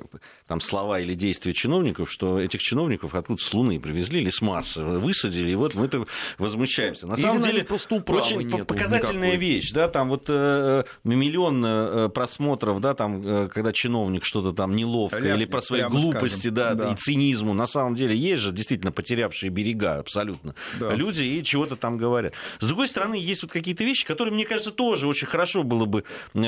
там, 0.47 0.61
слова 0.61 0.99
или 0.99 1.13
действия 1.13 1.53
чиновников, 1.53 2.11
что 2.11 2.39
этих 2.39 2.61
чиновников 2.61 3.15
откуда 3.15 3.41
с 3.41 3.53
Луны 3.53 3.79
привезли 3.79 4.21
или 4.21 4.29
с 4.29 4.41
Марса 4.41 4.83
высадили, 4.83 5.51
и 5.51 5.55
вот 5.55 5.75
мы 5.75 5.85
это 5.85 6.05
возмущаемся. 6.37 7.07
На 7.07 7.13
или 7.13 7.21
самом 7.21 7.41
деле, 7.41 7.63
просто 7.63 7.95
очень 7.95 8.41
нету 8.41 8.65
показательная 8.65 9.29
никакой. 9.29 9.47
вещь, 9.47 9.71
да, 9.71 9.87
там 9.87 10.09
вот 10.09 10.25
э, 10.27 10.83
миллион 11.03 11.65
э, 11.65 12.09
просмотров, 12.09 12.79
да, 12.81 12.93
там, 12.93 13.25
э, 13.25 13.49
когда 13.49 13.73
чиновник 13.73 14.23
что-то 14.23 14.53
там 14.53 14.75
неловко 14.75 15.19
или 15.19 15.45
про 15.45 15.61
свои 15.61 15.83
глупости, 15.83 16.49
да, 16.49 16.73
да, 16.73 16.91
и 16.91 16.95
цинизму, 16.95 17.53
на 17.53 17.65
самом 17.65 17.95
деле 17.95 18.15
есть 18.15 18.41
же 18.41 18.51
действительно 18.51 18.91
потерявшие 18.91 19.49
берега 19.49 19.99
абсолютно 19.99 20.55
да. 20.79 20.93
люди 20.93 21.23
и 21.23 21.43
чего-то 21.43 21.75
там 21.75 21.97
говорят. 21.97 22.33
С 22.59 22.67
другой 22.67 22.87
стороны, 22.87 23.15
есть 23.15 23.41
вот 23.41 23.51
какие-то 23.51 23.83
вещи, 23.83 24.05
которые, 24.05 24.33
мне 24.33 24.45
кажется, 24.45 24.71
тоже 24.71 25.07
очень 25.07 25.27
хорошо 25.27 25.63
было 25.63 25.85
бы 25.85 26.03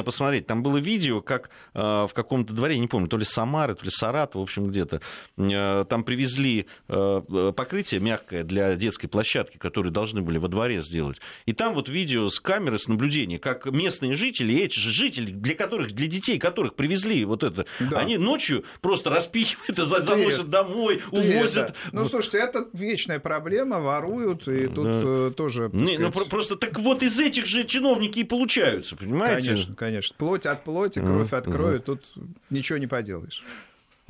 посмотреть. 0.05 0.47
Там 0.47 0.63
было 0.63 0.77
видео, 0.77 1.21
как 1.21 1.49
э, 1.73 1.79
Э, 1.89 2.07
в 2.07 2.13
каком-то 2.13 2.53
дворе, 2.53 2.77
не 2.77 2.88
помню, 2.88 3.07
то 3.07 3.17
ли 3.17 3.25
Самары, 3.25 3.75
то 3.75 3.83
ли 3.83 3.88
Саратова, 3.89 4.41
в 4.41 4.43
общем, 4.43 4.67
где-то. 4.67 5.02
Э, 5.38 5.86
там 5.86 6.04
привезли 6.04 6.67
э, 6.88 7.52
покрытие 7.56 7.99
мягкое 7.99 8.43
для 8.43 8.75
детской 8.75 9.08
площадки, 9.08 9.58
которые 9.58 9.91
должны 9.91 10.21
были 10.21 10.38
во 10.38 10.47
дворе 10.47 10.82
сделать. 10.82 11.19
И 11.45 11.54
там 11.54 11.73
вот 11.73 11.89
видео 11.89 12.28
с 12.30 12.39
камеры, 12.39 12.78
с 12.80 12.88
наблюдения, 12.88 13.39
как 13.39 13.65
местные 13.65 14.15
жители, 14.15 14.56
эти 14.56 14.80
же 14.80 14.89
жители, 14.89 15.32
для 15.32 15.56
которых, 15.56 15.91
для 15.91 16.08
детей, 16.08 16.39
которых 16.39 16.75
привезли 16.75 17.25
вот 17.25 17.43
это, 17.43 17.65
да. 17.80 17.99
они 17.99 18.17
ночью 18.17 18.63
просто 18.82 19.10
распихивают, 19.10 19.78
заносят 19.78 20.49
домой, 20.49 21.02
увозят. 21.12 21.75
Ну, 21.91 22.06
слушайте, 22.06 22.39
это 22.39 22.67
вечная 22.73 23.19
проблема, 23.19 23.80
воруют, 23.80 24.47
и 24.47 24.67
тут 24.67 24.86
да. 24.86 25.32
тоже... 25.32 25.69
Не, 25.73 25.95
сказать... 25.95 26.15
ну, 26.15 26.25
просто 26.25 26.56
так 26.56 26.80
вот 26.80 27.04
из 27.04 27.19
этих 27.19 27.45
же 27.45 27.63
чиновники 27.63 28.19
и 28.19 28.23
получаются, 28.23 28.95
понимаете? 28.95 29.49
Конечно, 29.49 29.75
конечно. 29.75 30.15
Плоть 30.17 30.45
от 30.45 30.63
плоти, 30.63 30.99
кровь 30.99 31.34
от 31.34 31.45
крови, 31.45 31.80
тут 31.80 32.04
ничего 32.49 32.78
не 32.78 32.88
поделаешь. 32.88 33.43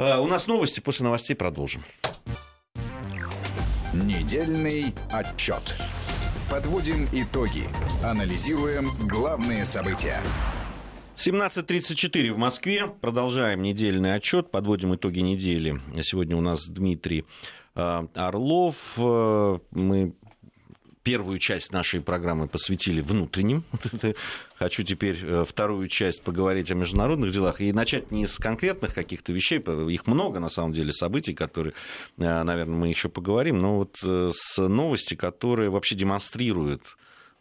А, 0.02 0.22
у 0.22 0.28
нас 0.28 0.48
новости, 0.48 0.80
после 0.80 1.04
новостей 1.04 1.36
продолжим. 1.36 1.84
Недельный 3.94 4.94
отчет. 5.12 5.76
Подводим 6.50 7.06
итоги. 7.12 7.66
Анализируем 8.02 8.92
главные 9.10 9.66
события. 9.66 10.22
17.34 11.18 12.32
в 12.32 12.38
Москве. 12.38 12.88
Продолжаем 12.88 13.62
недельный 13.62 14.16
отчет, 14.16 14.52
подводим 14.52 14.96
итоги 14.96 15.20
недели. 15.20 15.82
Сегодня 16.02 16.38
у 16.38 16.42
нас 16.42 16.70
Дмитрий 16.70 17.26
а, 17.76 18.08
Орлов. 18.16 18.78
А, 18.98 19.60
мы 19.72 20.14
первую 21.10 21.40
часть 21.40 21.74
нашей 21.74 22.02
программы 22.02 22.48
посвятили 22.48 23.02
внутренним. 23.02 23.64
Хочу 24.60 24.84
теперь 24.84 25.18
э, 25.24 25.44
вторую 25.44 25.88
часть 25.88 26.22
поговорить 26.22 26.70
о 26.70 26.76
международных 26.76 27.32
делах 27.32 27.62
и 27.62 27.74
начать 27.74 28.12
не 28.12 28.28
с 28.28 28.38
конкретных 28.38 28.94
каких-то 28.94 29.34
вещей, 29.34 29.58
их 29.58 30.06
много 30.06 30.40
на 30.40 30.50
самом 30.50 30.72
деле 30.72 30.94
событий, 30.94 31.34
которые, 31.34 31.74
э, 32.20 32.44
наверное, 32.44 32.76
мы 32.76 32.90
еще 32.90 33.10
поговорим, 33.10 33.58
но 33.58 33.78
вот 33.78 33.98
э, 34.04 34.30
с 34.32 34.62
новости, 34.62 35.16
которые 35.16 35.72
вообще 35.72 35.96
демонстрируют 35.96 36.84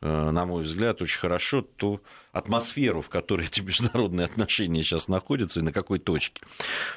на 0.01 0.47
мой 0.47 0.63
взгляд, 0.63 1.03
очень 1.03 1.19
хорошо 1.19 1.61
ту 1.61 2.01
атмосферу, 2.31 3.03
в 3.03 3.09
которой 3.09 3.49
эти 3.49 3.63
международные 3.63 4.27
отношения 4.27 4.85
сейчас 4.85 5.09
находятся 5.09 5.59
и 5.59 5.65
на 5.65 5.73
какой 5.73 5.99
точке. 5.99 6.41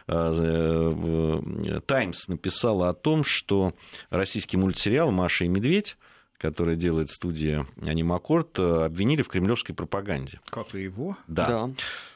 Таймс 0.06 2.28
написала 2.28 2.90
о 2.90 2.94
том, 2.94 3.24
что 3.24 3.74
российский 4.12 4.58
мультсериал 4.58 5.10
«Маша 5.10 5.46
и 5.46 5.48
медведь» 5.48 5.98
который 6.42 6.76
делает 6.76 7.10
студия 7.10 7.68
Анимакорд, 7.86 8.58
э, 8.58 8.86
обвинили 8.86 9.22
в 9.22 9.28
кремлевской 9.28 9.76
пропаганде. 9.76 10.40
Как 10.50 10.74
и 10.74 10.82
его? 10.82 11.16
Да. 11.28 11.48
да. 11.48 11.70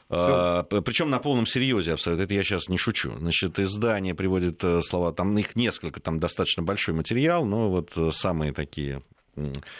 А, 0.08 0.62
Причем 0.64 1.10
на 1.10 1.18
полном 1.18 1.46
серьезе 1.46 1.92
абсолютно. 1.92 2.24
Это 2.24 2.34
я 2.34 2.42
сейчас 2.42 2.68
не 2.68 2.76
шучу. 2.76 3.14
Значит, 3.18 3.58
издание 3.58 4.14
приводит 4.14 4.62
э, 4.64 4.82
слова, 4.82 5.12
там 5.12 5.36
их 5.38 5.54
несколько, 5.56 6.00
там 6.00 6.18
достаточно 6.18 6.62
большой 6.62 6.94
материал, 6.94 7.44
но 7.44 7.70
вот 7.70 7.92
э, 7.96 8.10
самые 8.12 8.52
такие 8.52 9.02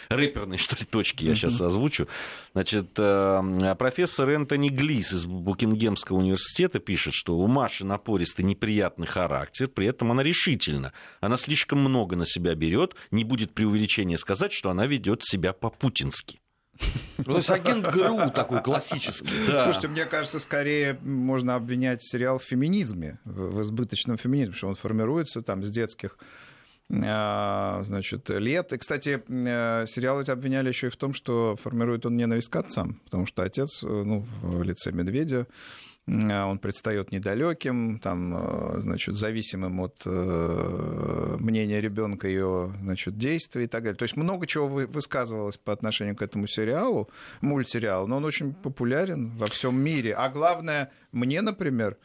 рэперные, 0.09 0.57
что 0.57 0.75
ли, 0.75 0.85
точки 0.85 1.25
я 1.25 1.35
сейчас 1.35 1.59
озвучу. 1.61 2.07
Значит, 2.53 2.91
э, 2.97 3.75
профессор 3.77 4.29
Энтони 4.29 4.69
Глис 4.69 5.13
из 5.13 5.25
Букингемского 5.25 6.17
университета 6.17 6.79
пишет, 6.79 7.13
что 7.13 7.37
у 7.37 7.47
Маши 7.47 7.85
напористый 7.85 8.45
неприятный 8.45 9.07
характер, 9.07 9.67
при 9.67 9.87
этом 9.87 10.11
она 10.11 10.23
решительна. 10.23 10.93
Она 11.21 11.37
слишком 11.37 11.79
много 11.79 12.15
на 12.15 12.25
себя 12.25 12.55
берет, 12.55 12.95
не 13.11 13.23
будет 13.23 13.53
преувеличения 13.53 14.17
сказать, 14.17 14.53
что 14.53 14.69
она 14.69 14.87
ведет 14.87 15.23
себя 15.23 15.53
по-путински. 15.53 16.39
Ну, 17.17 17.23
то 17.23 17.37
есть 17.37 17.49
агент 17.49 17.87
ГРУ 17.87 18.29
такой 18.31 18.61
классический. 18.61 19.27
Да. 19.47 19.59
Слушайте, 19.61 19.87
мне 19.87 20.05
кажется, 20.05 20.39
скорее 20.39 20.99
можно 21.01 21.55
обвинять 21.55 22.03
сериал 22.03 22.37
в 22.37 22.43
феминизме, 22.43 23.19
в 23.25 23.61
избыточном 23.63 24.17
феминизме, 24.17 24.53
что 24.53 24.67
он 24.67 24.75
формируется 24.75 25.41
там 25.41 25.63
с 25.63 25.69
детских 25.69 26.17
значит, 26.89 28.29
лет. 28.29 28.71
И, 28.73 28.77
кстати, 28.77 29.21
э, 29.27 29.85
сериал 29.87 30.21
эти 30.21 30.31
обвиняли 30.31 30.69
еще 30.69 30.87
и 30.87 30.89
в 30.89 30.95
том, 30.95 31.13
что 31.13 31.55
формирует 31.57 32.05
он 32.05 32.15
ненависть 32.15 32.49
к 32.49 32.55
отцам, 32.55 33.01
потому 33.05 33.25
что 33.25 33.43
отец, 33.43 33.83
э, 33.83 33.87
ну, 33.87 34.21
в 34.41 34.63
лице 34.63 34.91
Медведя, 34.91 35.47
э, 36.07 36.43
он 36.43 36.59
предстает 36.59 37.11
недалеким, 37.11 37.99
там, 37.99 38.81
значит, 38.81 39.15
зависимым 39.15 39.81
от 39.81 40.05
мнения 40.05 41.81
ребенка 41.81 42.29
ее 42.29 42.73
значит, 42.81 43.17
действий 43.17 43.65
и 43.65 43.67
так 43.67 43.83
далее. 43.83 43.97
То 43.97 44.03
есть 44.03 44.15
много 44.15 44.47
чего 44.47 44.67
высказывалось 44.67 45.57
по 45.57 45.73
отношению 45.73 46.15
к 46.15 46.21
этому 46.21 46.47
сериалу, 46.47 47.09
мультсериалу, 47.41 48.07
но 48.07 48.17
он 48.17 48.25
очень 48.25 48.53
популярен 48.53 49.35
во 49.35 49.47
всем 49.47 49.77
мире. 49.77 50.13
А 50.13 50.29
главное, 50.29 50.91
мне, 51.11 51.41
например, 51.41 51.97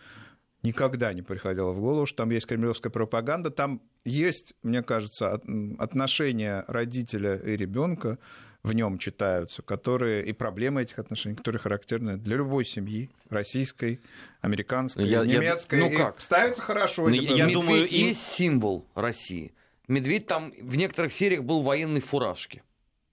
никогда 0.62 1.12
не 1.12 1.22
приходило 1.22 1.72
в 1.72 1.80
голову, 1.80 2.06
что 2.06 2.18
там 2.18 2.30
есть 2.30 2.46
кремлевская 2.46 2.90
пропаганда. 2.90 3.50
Там 3.50 3.82
есть, 4.04 4.54
мне 4.62 4.82
кажется, 4.82 5.40
отношения 5.78 6.64
родителя 6.68 7.36
и 7.36 7.56
ребенка 7.56 8.18
в 8.62 8.72
нем 8.72 8.98
читаются, 8.98 9.62
которые 9.62 10.24
и 10.24 10.32
проблемы 10.32 10.82
этих 10.82 10.98
отношений, 10.98 11.34
которые 11.34 11.60
характерны 11.60 12.16
для 12.16 12.36
любой 12.36 12.64
семьи, 12.64 13.10
российской, 13.28 14.00
американской, 14.40 15.04
я, 15.04 15.24
немецкой. 15.24 15.80
Я, 15.80 15.90
ну 15.90 15.96
как? 15.96 16.20
Ставится 16.20 16.62
хорошо. 16.62 17.08
Ну, 17.08 17.14
я 17.14 17.48
думаю, 17.48 17.88
есть 17.88 18.22
символ 18.22 18.86
России. 18.94 19.52
Медведь 19.88 20.26
там 20.26 20.52
в 20.60 20.76
некоторых 20.76 21.12
сериях 21.12 21.42
был 21.42 21.62
в 21.62 21.64
военной 21.64 22.00
фуражке. 22.00 22.62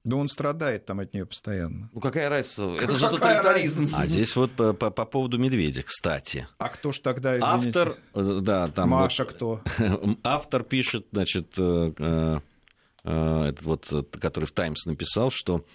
Да 0.05 0.15
он 0.15 0.29
страдает 0.29 0.85
там 0.85 1.01
от 1.01 1.13
нее 1.13 1.25
постоянно. 1.25 1.89
Ну 1.93 1.99
какая 1.99 2.29
разница? 2.29 2.63
Это 2.81 2.97
же 2.97 3.09
тоталитаризм. 3.09 3.87
А 3.93 4.07
здесь 4.07 4.35
вот 4.35 4.51
по, 4.51 4.73
по, 4.73 4.91
по 4.91 5.05
поводу 5.05 5.37
медведя, 5.37 5.83
кстати. 5.83 6.47
А 6.57 6.69
кто 6.69 6.91
ж 6.91 6.99
тогда, 6.99 7.37
извините? 7.37 7.79
Автор, 7.79 7.97
э, 8.13 8.39
да, 8.41 8.69
там... 8.69 8.89
Маша 8.89 9.25
вот, 9.25 9.33
кто? 9.33 9.61
Автор 10.23 10.63
пишет, 10.63 11.07
значит, 11.11 11.53
э, 11.57 11.91
э, 11.97 12.39
этот 13.03 13.61
вот, 13.61 14.07
который 14.19 14.45
в 14.45 14.51
«Таймс» 14.51 14.85
написал, 14.85 15.31
что 15.31 15.65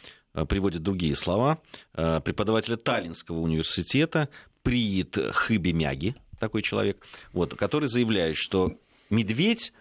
приводит 0.48 0.82
другие 0.82 1.16
слова. 1.16 1.58
Преподавателя 1.92 2.76
Таллинского 2.76 3.38
университета 3.38 4.28
Приит 4.62 5.16
Хыбемяги, 5.16 6.16
такой 6.38 6.62
человек, 6.62 7.04
вот, 7.32 7.54
который 7.54 7.88
заявляет, 7.88 8.36
что 8.36 8.72
медведь 9.10 9.72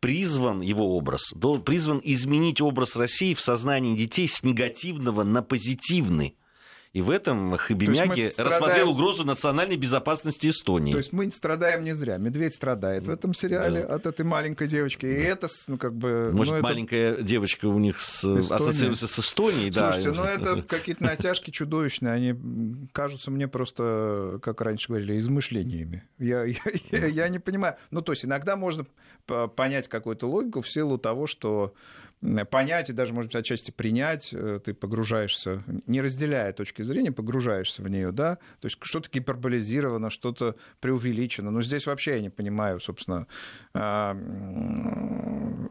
призван 0.00 0.60
его 0.60 0.96
образ, 0.96 1.32
призван 1.64 2.00
изменить 2.02 2.60
образ 2.60 2.96
России 2.96 3.34
в 3.34 3.40
сознании 3.40 3.96
детей 3.96 4.28
с 4.28 4.42
негативного 4.42 5.24
на 5.24 5.42
позитивный. 5.42 6.36
И 6.92 7.02
в 7.02 7.10
этом 7.10 7.56
Хабимяги 7.56 8.28
страдаем... 8.28 8.62
рассмотрел 8.62 8.90
угрозу 8.90 9.24
национальной 9.24 9.76
безопасности 9.76 10.48
Эстонии. 10.48 10.92
То 10.92 10.98
есть 10.98 11.12
мы 11.12 11.30
страдаем 11.30 11.84
не 11.84 11.94
зря. 11.94 12.16
Медведь 12.16 12.54
страдает 12.54 13.06
в 13.06 13.10
этом 13.10 13.34
сериале 13.34 13.82
да. 13.82 13.94
от 13.94 14.06
этой 14.06 14.24
маленькой 14.24 14.68
девочки. 14.68 15.04
И 15.04 15.12
это, 15.12 15.48
ну, 15.66 15.76
как 15.76 15.94
бы... 15.94 16.30
Может, 16.32 16.54
ну, 16.54 16.60
маленькая 16.60 17.12
это... 17.12 17.22
девочка 17.22 17.66
у 17.66 17.78
них 17.78 18.00
с... 18.00 18.24
ассоциируется 18.24 19.06
с 19.06 19.18
Эстонией, 19.18 19.72
Слушайте, 19.72 20.12
да. 20.12 20.16
ну 20.16 20.24
это 20.24 20.62
какие-то 20.68 21.04
натяжки 21.04 21.50
чудовищные. 21.50 22.12
Они 22.12 22.34
кажутся 22.92 23.30
мне 23.30 23.48
просто, 23.48 24.38
как 24.42 24.60
раньше 24.60 24.88
говорили, 24.88 25.18
измышлениями. 25.18 26.04
Я, 26.18 26.44
я, 26.44 26.58
я, 26.90 27.06
я 27.06 27.28
не 27.28 27.38
понимаю. 27.38 27.76
Ну, 27.90 28.00
то 28.00 28.12
есть 28.12 28.24
иногда 28.24 28.56
можно 28.56 28.86
понять 29.56 29.88
какую-то 29.88 30.26
логику 30.26 30.62
в 30.62 30.68
силу 30.68 30.96
того, 30.98 31.26
что 31.26 31.74
понять 32.50 32.90
и 32.90 32.92
даже, 32.92 33.14
может 33.14 33.30
быть, 33.30 33.36
отчасти 33.36 33.70
принять, 33.70 34.30
э, 34.32 34.60
ты 34.64 34.74
погружаешься, 34.74 35.62
не 35.86 36.00
разделяя 36.00 36.52
точки 36.52 36.82
зрения, 36.82 37.12
погружаешься 37.12 37.82
в 37.82 37.88
нее, 37.88 38.12
да, 38.12 38.36
то 38.60 38.66
есть 38.66 38.78
что-то 38.80 39.08
гиперболизировано, 39.10 40.10
что-то 40.10 40.56
преувеличено. 40.80 41.50
Но 41.50 41.62
здесь 41.62 41.86
вообще 41.86 42.12
я 42.12 42.20
не 42.20 42.30
понимаю, 42.30 42.80
собственно, 42.80 43.26
а, 43.72 44.16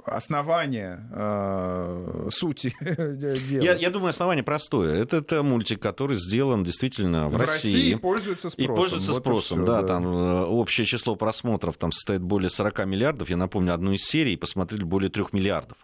основания 0.05 1.09
а, 1.11 2.27
сути 2.29 2.73
дела. 2.81 3.63
Я, 3.63 3.75
я 3.75 3.89
думаю, 3.89 4.09
основание 4.09 4.43
простое. 4.43 5.01
Это, 5.01 5.17
это 5.17 5.43
мультик, 5.43 5.81
который 5.81 6.15
сделан 6.15 6.63
действительно 6.63 7.27
в, 7.27 7.33
в 7.33 7.41
России. 7.41 7.73
России 7.73 7.95
пользуется 7.95 8.49
спросом. 8.49 8.73
И 8.73 8.77
пользуется 8.77 9.11
вот 9.11 9.21
спросом, 9.21 9.59
и 9.59 9.63
всё, 9.63 9.73
да, 9.73 9.81
да, 9.81 9.87
там 9.87 10.07
э, 10.07 10.45
общее 10.45 10.85
число 10.85 11.15
просмотров 11.15 11.77
там 11.77 11.91
состоит 11.91 12.21
более 12.21 12.49
40 12.49 12.85
миллиардов. 12.85 13.29
Я 13.29 13.37
напомню, 13.37 13.73
одну 13.73 13.91
из 13.91 14.03
серий 14.03 14.37
посмотрели 14.37 14.83
более 14.83 15.09
3 15.09 15.25
миллиардов. 15.33 15.77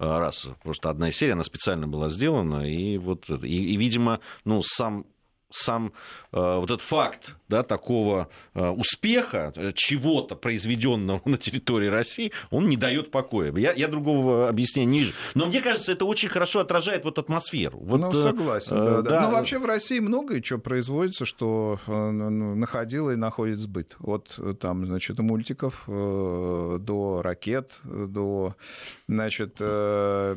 Э, 0.00 0.18
раз. 0.18 0.48
Просто 0.62 0.88
одна 0.88 1.12
серия, 1.12 1.34
она 1.34 1.44
специально 1.44 1.86
была 1.86 2.08
сделана, 2.08 2.66
и 2.66 2.96
вот, 2.96 3.28
и, 3.28 3.74
и 3.74 3.76
видимо, 3.76 4.20
ну, 4.44 4.62
сам 4.62 5.04
сам 5.50 5.92
э, 6.32 6.36
вот 6.38 6.64
этот 6.64 6.80
факт 6.80 7.36
да, 7.50 7.62
такого 7.62 8.28
э, 8.54 8.68
успеха, 8.68 9.52
э, 9.56 9.72
чего-то 9.74 10.36
произведенного 10.36 11.20
на 11.28 11.36
территории 11.36 11.88
России, 11.88 12.32
он 12.50 12.68
не 12.68 12.76
дает 12.76 13.10
покоя. 13.10 13.52
Я, 13.56 13.72
я 13.72 13.88
другого 13.88 14.48
объяснения 14.48 14.90
не 14.90 14.98
вижу. 15.00 15.12
Но 15.34 15.46
мне 15.46 15.60
кажется, 15.60 15.92
это 15.92 16.04
очень 16.04 16.28
хорошо 16.28 16.60
отражает 16.60 17.04
вот 17.04 17.18
атмосферу. 17.18 17.78
Вот, 17.80 18.00
ну, 18.00 18.12
согласен, 18.12 18.76
э, 18.76 18.84
да, 18.84 19.02
да. 19.02 19.10
да. 19.10 19.20
Ну, 19.22 19.32
вообще 19.32 19.58
в 19.58 19.64
России 19.66 19.98
многое 19.98 20.42
что 20.42 20.58
производится, 20.58 21.24
что 21.26 21.80
э, 21.86 21.90
ну, 21.90 22.54
находило 22.54 23.10
и 23.10 23.16
находит 23.16 23.58
сбыт. 23.58 23.96
От 24.00 24.38
там, 24.60 24.86
значит, 24.86 25.18
мультиков 25.18 25.82
до 25.86 27.20
ракет, 27.22 27.80
до, 27.84 28.54
значит, 29.08 29.56
там... 29.56 30.36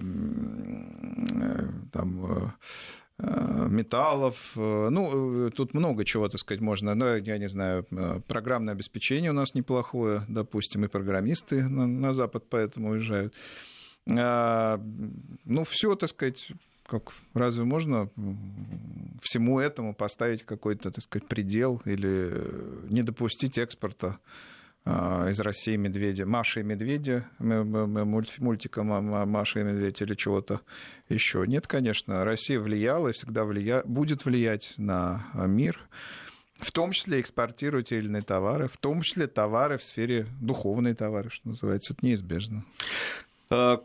Э, 3.20 3.68
металлов. 3.70 4.54
Э, 4.56 4.90
ну, 4.90 5.48
э, 5.48 5.52
тут 5.52 5.76
много 5.76 6.04
чего, 6.04 6.28
так 6.30 6.40
сказать, 6.40 6.62
можно. 6.62 6.96
Ну, 6.96 7.16
я 7.16 7.38
не 7.38 7.48
знаю, 7.48 7.86
программное 8.28 8.74
обеспечение 8.74 9.30
у 9.30 9.36
нас 9.36 9.54
неплохое, 9.54 10.24
допустим, 10.28 10.84
и 10.86 10.88
программисты 10.88 11.64
на, 11.64 11.86
на 11.86 12.14
Запад 12.14 12.46
поэтому 12.50 12.90
уезжают. 12.90 13.34
Ну, 14.06 15.64
все, 15.66 15.96
так 15.96 16.10
сказать, 16.10 16.52
как 16.88 17.14
разве 17.34 17.64
можно 17.64 18.10
всему 19.22 19.60
этому 19.60 19.94
поставить 19.94 20.44
какой-то, 20.44 20.92
так 20.92 21.04
сказать, 21.04 21.28
предел 21.28 21.82
или 21.86 22.34
не 22.90 23.04
допустить 23.04 23.58
экспорта 23.58 24.18
из 24.86 25.40
России 25.40 25.78
медведя, 25.78 26.26
Маша 26.26 26.60
и 26.60 26.64
медведя, 26.64 27.26
мультика 27.40 28.84
Маша 28.84 29.62
и 29.62 29.64
медведь 29.64 30.02
или 30.02 30.14
чего-то 30.16 30.60
еще. 31.08 31.46
Нет, 31.48 31.68
конечно, 31.68 32.26
Россия 32.26 32.60
влияла 32.60 33.08
и 33.08 33.14
всегда 33.14 33.46
влия... 33.46 33.82
будет 33.86 34.26
влиять 34.26 34.74
на 34.78 35.26
мир, 35.34 35.80
в 36.60 36.72
том 36.72 36.92
числе 36.92 37.22
экспортируют 37.22 37.88
те 37.88 38.00
или 38.00 38.08
иные 38.08 38.24
товары, 38.24 38.68
в 38.68 38.78
том 38.78 39.02
числе 39.02 39.28
товары 39.28 39.78
в 39.78 39.84
сфере 39.84 40.28
духовные 40.42 40.96
товары, 40.96 41.30
что 41.30 41.50
называется, 41.50 41.94
это 41.94 42.06
неизбежно. 42.06 42.66
А, 43.50 43.80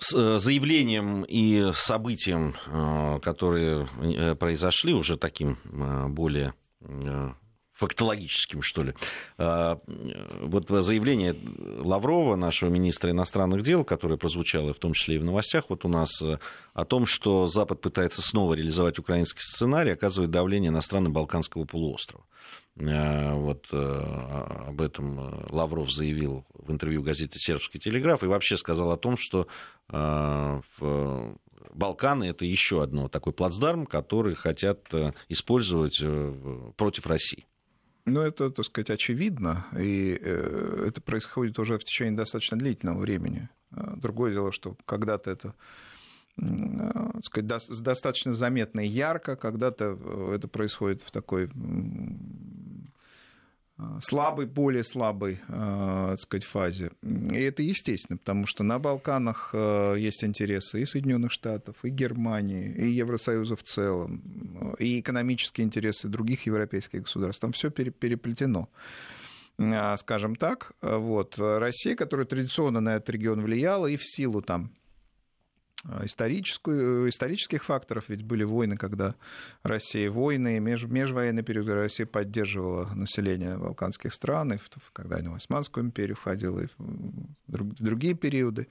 с 0.00 0.14
э, 0.14 0.38
заявлением 0.38 1.24
и 1.24 1.72
событием, 1.74 2.54
э, 2.66 3.20
которые 3.20 3.86
э, 4.02 4.34
произошли 4.34 4.94
уже 4.94 5.16
таким 5.16 5.58
более 6.14 6.54
фактологическим, 7.80 8.60
что 8.60 8.82
ли. 8.82 8.94
А, 9.38 9.80
вот 10.42 10.68
заявление 10.68 11.34
Лаврова, 11.82 12.36
нашего 12.36 12.68
министра 12.68 13.10
иностранных 13.10 13.62
дел, 13.62 13.84
которое 13.84 14.18
прозвучало 14.18 14.74
в 14.74 14.78
том 14.78 14.92
числе 14.92 15.16
и 15.16 15.18
в 15.18 15.24
новостях 15.24 15.64
вот 15.70 15.86
у 15.86 15.88
нас, 15.88 16.20
э, 16.20 16.38
о 16.74 16.84
том, 16.84 17.06
что 17.06 17.46
Запад 17.46 17.80
пытается 17.80 18.20
снова 18.20 18.52
реализовать 18.52 18.98
украинский 18.98 19.40
сценарий, 19.40 19.92
оказывает 19.92 20.30
давление 20.30 20.70
на 20.70 20.82
страны 20.82 21.08
Балканского 21.08 21.64
полуострова. 21.64 22.26
Э, 22.76 23.32
вот 23.32 23.66
э, 23.72 24.66
об 24.68 24.82
этом 24.82 25.46
Лавров 25.48 25.90
заявил 25.90 26.44
в 26.52 26.70
интервью 26.70 27.02
газете 27.02 27.38
«Сербский 27.38 27.78
телеграф» 27.78 28.22
и 28.22 28.26
вообще 28.26 28.58
сказал 28.58 28.92
о 28.92 28.98
том, 28.98 29.16
что 29.16 29.46
в 29.88 31.36
Балканы 31.74 32.24
это 32.24 32.44
еще 32.44 32.80
одно 32.80 33.08
такой 33.08 33.32
плацдарм, 33.32 33.86
который 33.86 34.36
хотят 34.36 34.86
использовать 35.28 36.00
против 36.76 37.06
России. 37.08 37.44
Ну, 38.10 38.20
это, 38.20 38.50
так 38.50 38.64
сказать, 38.64 38.90
очевидно, 38.90 39.66
и 39.78 40.18
э, 40.20 40.84
это 40.88 41.00
происходит 41.00 41.58
уже 41.58 41.78
в 41.78 41.84
течение 41.84 42.16
достаточно 42.16 42.58
длительного 42.58 42.98
времени. 42.98 43.48
А, 43.72 43.96
другое 43.96 44.32
дело, 44.32 44.52
что 44.52 44.76
когда-то 44.84 45.30
это 45.30 45.54
э, 46.36 47.20
сказать, 47.22 47.46
достаточно 47.82 48.32
заметно 48.32 48.80
и 48.80 48.88
ярко, 48.88 49.36
когда-то 49.36 49.96
э, 50.00 50.32
это 50.34 50.48
происходит 50.48 51.02
в 51.02 51.10
такой 51.10 51.50
слабой, 54.00 54.46
более 54.46 54.84
слабой, 54.84 55.40
э, 55.48 56.06
так 56.10 56.20
сказать, 56.20 56.44
фазе. 56.44 56.90
И 57.02 57.38
это 57.38 57.62
естественно, 57.62 58.16
потому 58.16 58.46
что 58.46 58.62
на 58.62 58.78
Балканах 58.78 59.50
э, 59.52 59.96
есть 59.98 60.24
интересы 60.24 60.82
и 60.82 60.86
Соединенных 60.86 61.32
Штатов, 61.32 61.76
и 61.82 61.90
Германии, 61.90 62.72
и 62.72 62.90
Евросоюза 62.90 63.56
в 63.56 63.62
целом, 63.62 64.74
и 64.78 65.00
экономические 65.00 65.66
интересы 65.66 66.08
других 66.08 66.46
европейских 66.46 67.02
государств. 67.02 67.40
Там 67.40 67.52
все 67.52 67.70
переплетено 67.70 68.68
э, 69.58 69.96
скажем 69.96 70.36
так. 70.36 70.72
Вот. 70.80 71.38
Россия, 71.38 71.96
которая 71.96 72.26
традиционно 72.26 72.80
на 72.80 72.96
этот 72.96 73.10
регион 73.10 73.42
влияла 73.42 73.86
и 73.86 73.96
в 73.96 74.04
силу 74.04 74.42
там 74.42 74.72
историческую, 76.02 77.08
исторических 77.08 77.64
факторов, 77.64 78.04
ведь 78.08 78.22
были 78.22 78.44
войны, 78.44 78.76
когда 78.76 79.14
Россия, 79.62 80.10
войны, 80.10 80.60
меж, 80.60 80.84
межвоенный 80.84 81.42
период, 81.42 81.68
Россия 81.68 82.06
поддерживала 82.06 82.90
население 82.94 83.56
балканских 83.56 84.12
стран, 84.14 84.52
и 84.52 84.58
когда 84.92 85.16
она 85.16 85.30
в 85.30 85.36
Османскую 85.36 85.84
империю 85.84 86.16
входила, 86.16 86.60
и 86.60 86.66
в 86.66 86.74
другие 87.46 88.14
периоды. 88.14 88.68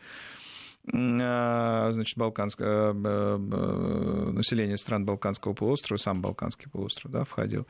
А, 0.91 1.91
значит, 1.91 2.17
балканское, 2.17 2.93
э, 2.93 2.93
э, 2.93 4.31
население 4.31 4.77
стран 4.77 5.05
Балканского 5.05 5.53
полуострова, 5.53 5.97
сам 5.97 6.21
Балканский 6.21 6.69
полуостров 6.69 7.11
да, 7.11 7.23
входил. 7.25 7.67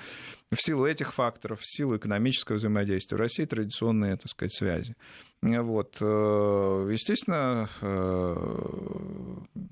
В 0.51 0.61
силу 0.61 0.85
этих 0.85 1.13
факторов, 1.13 1.59
в 1.59 1.65
силу 1.65 1.97
экономического 1.97 2.55
взаимодействия 2.55 3.17
в 3.17 3.19
России 3.19 3.45
традиционные, 3.45 4.15
так 4.15 4.29
сказать, 4.29 4.53
связи. 4.53 4.95
Вот. 5.41 5.97
Э, 6.01 6.89
естественно, 6.91 7.69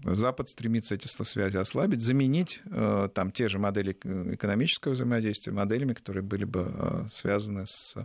Запад 0.03 0.49
стремится 0.49 0.95
эти 0.95 1.07
связи 1.07 1.57
ослабить, 1.57 2.01
заменить 2.01 2.61
там 2.69 3.31
те 3.31 3.49
же 3.49 3.59
модели 3.59 3.91
экономического 3.91 4.93
взаимодействия 4.93 5.53
моделями, 5.53 5.93
которые 5.93 6.23
были 6.23 6.45
бы 6.45 7.07
связаны 7.11 7.65
с 7.65 7.95
Э, 7.95 8.03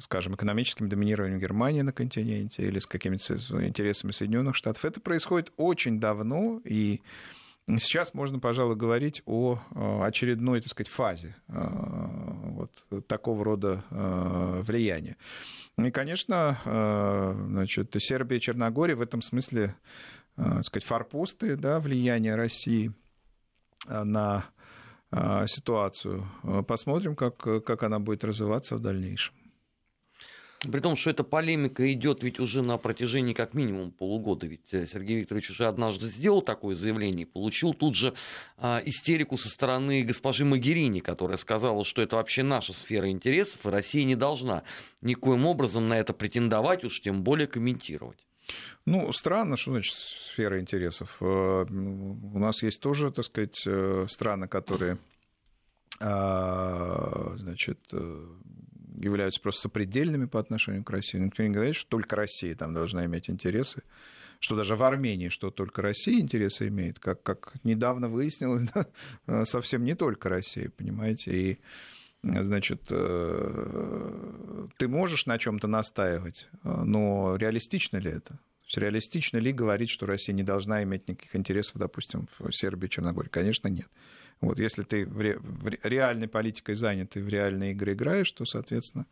скажем, 0.00 0.34
экономическим 0.34 0.88
доминированием 0.88 1.38
Германии 1.38 1.82
на 1.82 1.92
континенте 1.92 2.62
или 2.62 2.78
с 2.78 2.86
какими-то 2.86 3.34
интересами 3.64 4.10
Соединенных 4.10 4.56
Штатов. 4.56 4.84
Это 4.84 5.00
происходит 5.00 5.52
очень 5.56 6.00
давно, 6.00 6.60
и 6.64 7.00
сейчас 7.66 8.14
можно, 8.14 8.38
пожалуй, 8.38 8.76
говорить 8.76 9.22
о 9.26 9.60
э, 9.74 10.02
очередной, 10.02 10.60
так 10.60 10.70
сказать, 10.70 10.88
фазе 10.88 11.36
э, 11.48 11.52
вот 11.58 13.06
такого 13.06 13.44
рода 13.44 13.84
влияния. 13.90 15.16
И, 15.78 15.90
конечно, 15.92 16.58
значит, 17.48 17.94
Сербия 17.98 18.38
и 18.38 18.40
Черногория 18.40 18.96
в 18.96 19.00
этом 19.00 19.22
смысле, 19.22 19.76
так 20.34 20.64
сказать, 20.64 20.84
форпосты 20.84 21.54
да, 21.56 21.78
влияния 21.78 22.34
России 22.34 22.92
на 23.86 24.44
ситуацию. 25.46 26.28
А, 26.42 26.62
посмотрим, 26.62 27.16
как, 27.16 27.36
как 27.36 27.82
она 27.82 27.98
будет 27.98 28.24
развиваться 28.24 28.76
в 28.76 28.80
дальнейшем. 28.80 29.34
При 30.60 30.80
том, 30.80 30.96
что 30.96 31.10
эта 31.10 31.22
полемика 31.22 31.92
идет 31.92 32.24
ведь 32.24 32.40
уже 32.40 32.62
на 32.62 32.78
протяжении 32.78 33.32
как 33.32 33.54
минимум 33.54 33.92
полугода. 33.92 34.46
Ведь 34.46 34.74
э, 34.74 34.86
Сергей 34.86 35.20
Викторович 35.20 35.50
уже 35.50 35.68
однажды 35.68 36.08
сделал 36.08 36.42
такое 36.42 36.74
заявление 36.74 37.26
получил 37.26 37.74
тут 37.74 37.94
же 37.94 38.12
а, 38.56 38.82
истерику 38.84 39.38
со 39.38 39.48
стороны 39.48 40.02
госпожи 40.02 40.44
Магерини, 40.44 40.98
которая 40.98 41.36
сказала, 41.36 41.84
что 41.84 42.02
это 42.02 42.16
вообще 42.16 42.42
наша 42.42 42.72
сфера 42.72 43.08
интересов, 43.08 43.64
и 43.64 43.70
Россия 43.70 44.04
не 44.04 44.16
должна 44.16 44.64
никоим 45.00 45.46
образом 45.46 45.86
на 45.86 45.96
это 45.96 46.12
претендовать, 46.12 46.82
уж 46.82 47.00
тем 47.02 47.22
более 47.22 47.46
комментировать. 47.46 48.26
Ну, 48.84 49.12
странно, 49.12 49.56
что 49.56 49.72
значит 49.72 49.94
сфера 49.94 50.60
интересов. 50.60 51.16
Э, 51.20 51.64
у 51.68 52.38
нас 52.38 52.62
есть 52.62 52.80
тоже, 52.80 53.10
так 53.10 53.24
сказать, 53.24 53.62
э, 53.66 54.06
страны, 54.08 54.48
которые 54.48 54.98
а, 56.00 57.34
значит, 57.36 57.80
э, 57.92 58.26
являются 59.00 59.40
просто 59.40 59.62
сопредельными 59.62 60.26
по 60.26 60.38
отношению 60.38 60.84
к 60.84 60.90
России. 60.90 61.18
Никто 61.18 61.42
не 61.42 61.50
говорит, 61.50 61.74
что 61.74 61.90
только 61.90 62.16
Россия 62.16 62.54
там 62.54 62.72
должна 62.72 63.04
иметь 63.06 63.28
интересы, 63.28 63.82
что 64.38 64.54
даже 64.54 64.76
в 64.76 64.82
Армении, 64.84 65.28
что 65.28 65.50
только 65.50 65.82
Россия 65.82 66.20
интересы 66.20 66.68
имеет, 66.68 67.00
как, 67.00 67.22
как 67.22 67.54
недавно 67.64 68.08
выяснилось, 68.08 68.68
да, 69.26 69.44
совсем 69.44 69.84
не 69.84 69.94
только 69.94 70.28
Россия, 70.28 70.70
понимаете, 70.70 71.32
и 71.32 71.58
значит, 72.22 72.84
ты 72.84 74.88
можешь 74.88 75.26
на 75.26 75.38
чем-то 75.38 75.68
настаивать, 75.68 76.48
но 76.62 77.36
реалистично 77.36 77.98
ли 77.98 78.10
это? 78.10 78.38
реалистично 78.76 79.38
ли 79.38 79.52
говорить, 79.52 79.88
что 79.88 80.04
Россия 80.04 80.34
не 80.34 80.42
должна 80.42 80.82
иметь 80.82 81.08
никаких 81.08 81.34
интересов, 81.34 81.76
допустим, 81.76 82.28
в 82.38 82.52
Сербии, 82.52 82.88
Черногории? 82.88 83.30
Конечно, 83.30 83.68
нет. 83.68 83.88
Вот, 84.40 84.60
если 84.60 84.84
ты 84.84 85.04
в, 85.04 85.18
ре, 85.18 85.36
в 85.40 85.66
реальной 85.84 86.28
политикой 86.28 86.76
занят 86.76 87.16
и 87.16 87.20
в 87.20 87.28
реальные 87.28 87.72
игры 87.72 87.94
играешь, 87.94 88.30
то, 88.30 88.44
соответственно, 88.44 89.06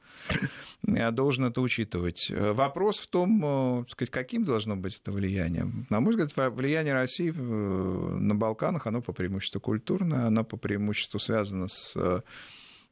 я 0.86 1.10
должен 1.10 1.46
это 1.46 1.60
учитывать. 1.60 2.30
Вопрос 2.30 2.98
в 2.98 3.08
том, 3.08 3.44
э, 3.44 3.84
сказать, 3.88 4.10
каким 4.10 4.44
должно 4.44 4.76
быть 4.76 5.00
это 5.00 5.10
влияние. 5.10 5.66
На 5.90 5.98
мой 5.98 6.14
взгляд, 6.14 6.30
влияние 6.54 6.92
России 6.92 7.32
на 7.32 8.36
Балканах, 8.36 8.86
оно 8.86 9.02
по 9.02 9.12
преимуществу 9.12 9.60
культурное, 9.60 10.26
оно 10.26 10.44
по 10.44 10.56
преимуществу 10.56 11.18
связано 11.18 11.66
с 11.66 11.96
э, 11.96 12.20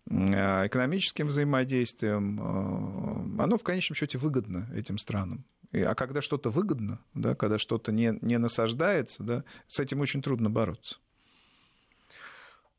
экономическим 0.06 1.28
взаимодействием, 1.28 2.40
э, 2.40 3.42
оно 3.42 3.56
в 3.56 3.62
конечном 3.62 3.96
счете 3.96 4.18
выгодно 4.18 4.68
этим 4.74 4.98
странам. 4.98 5.44
А 5.72 5.94
когда 5.94 6.22
что-то 6.22 6.50
выгодно, 6.50 7.00
да, 7.14 7.34
когда 7.34 7.58
что-то 7.58 7.90
не, 7.90 8.16
не 8.20 8.38
насаждается, 8.38 9.22
да, 9.22 9.44
с 9.66 9.80
этим 9.80 10.00
очень 10.00 10.22
трудно 10.22 10.50
бороться. 10.50 10.98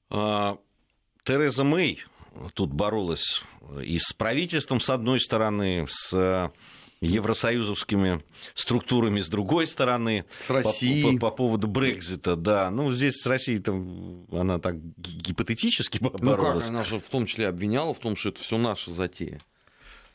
А, 0.09 0.57
Тереза 1.23 1.63
Мэй 1.63 2.03
тут 2.53 2.71
боролась 2.71 3.43
и 3.83 3.97
с 3.99 4.13
правительством, 4.13 4.79
с 4.79 4.89
одной 4.89 5.19
стороны, 5.19 5.87
с 5.89 6.51
евросоюзовскими 7.01 8.23
структурами 8.53 9.19
с 9.21 9.27
другой 9.27 9.67
стороны. 9.67 10.25
С 10.39 10.49
Россией. 10.49 11.03
По, 11.03 11.11
по, 11.11 11.31
по 11.31 11.35
поводу 11.37 11.67
Брекзита, 11.67 12.35
да. 12.35 12.69
Ну, 12.71 12.91
здесь 12.91 13.21
с 13.21 13.25
Россией 13.27 13.59
там 13.59 14.25
она 14.31 14.59
так 14.59 14.75
гипотетически 14.97 15.99
боролась. 15.99 16.15
Ну 16.25 16.37
как, 16.37 16.69
она 16.69 16.83
же 16.83 16.99
в 16.99 17.09
том 17.09 17.25
числе 17.25 17.47
обвиняла 17.47 17.93
в 17.93 17.99
том, 17.99 18.15
что 18.15 18.29
это 18.29 18.41
все 18.41 18.57
наша 18.57 18.91
затея. 18.91 19.39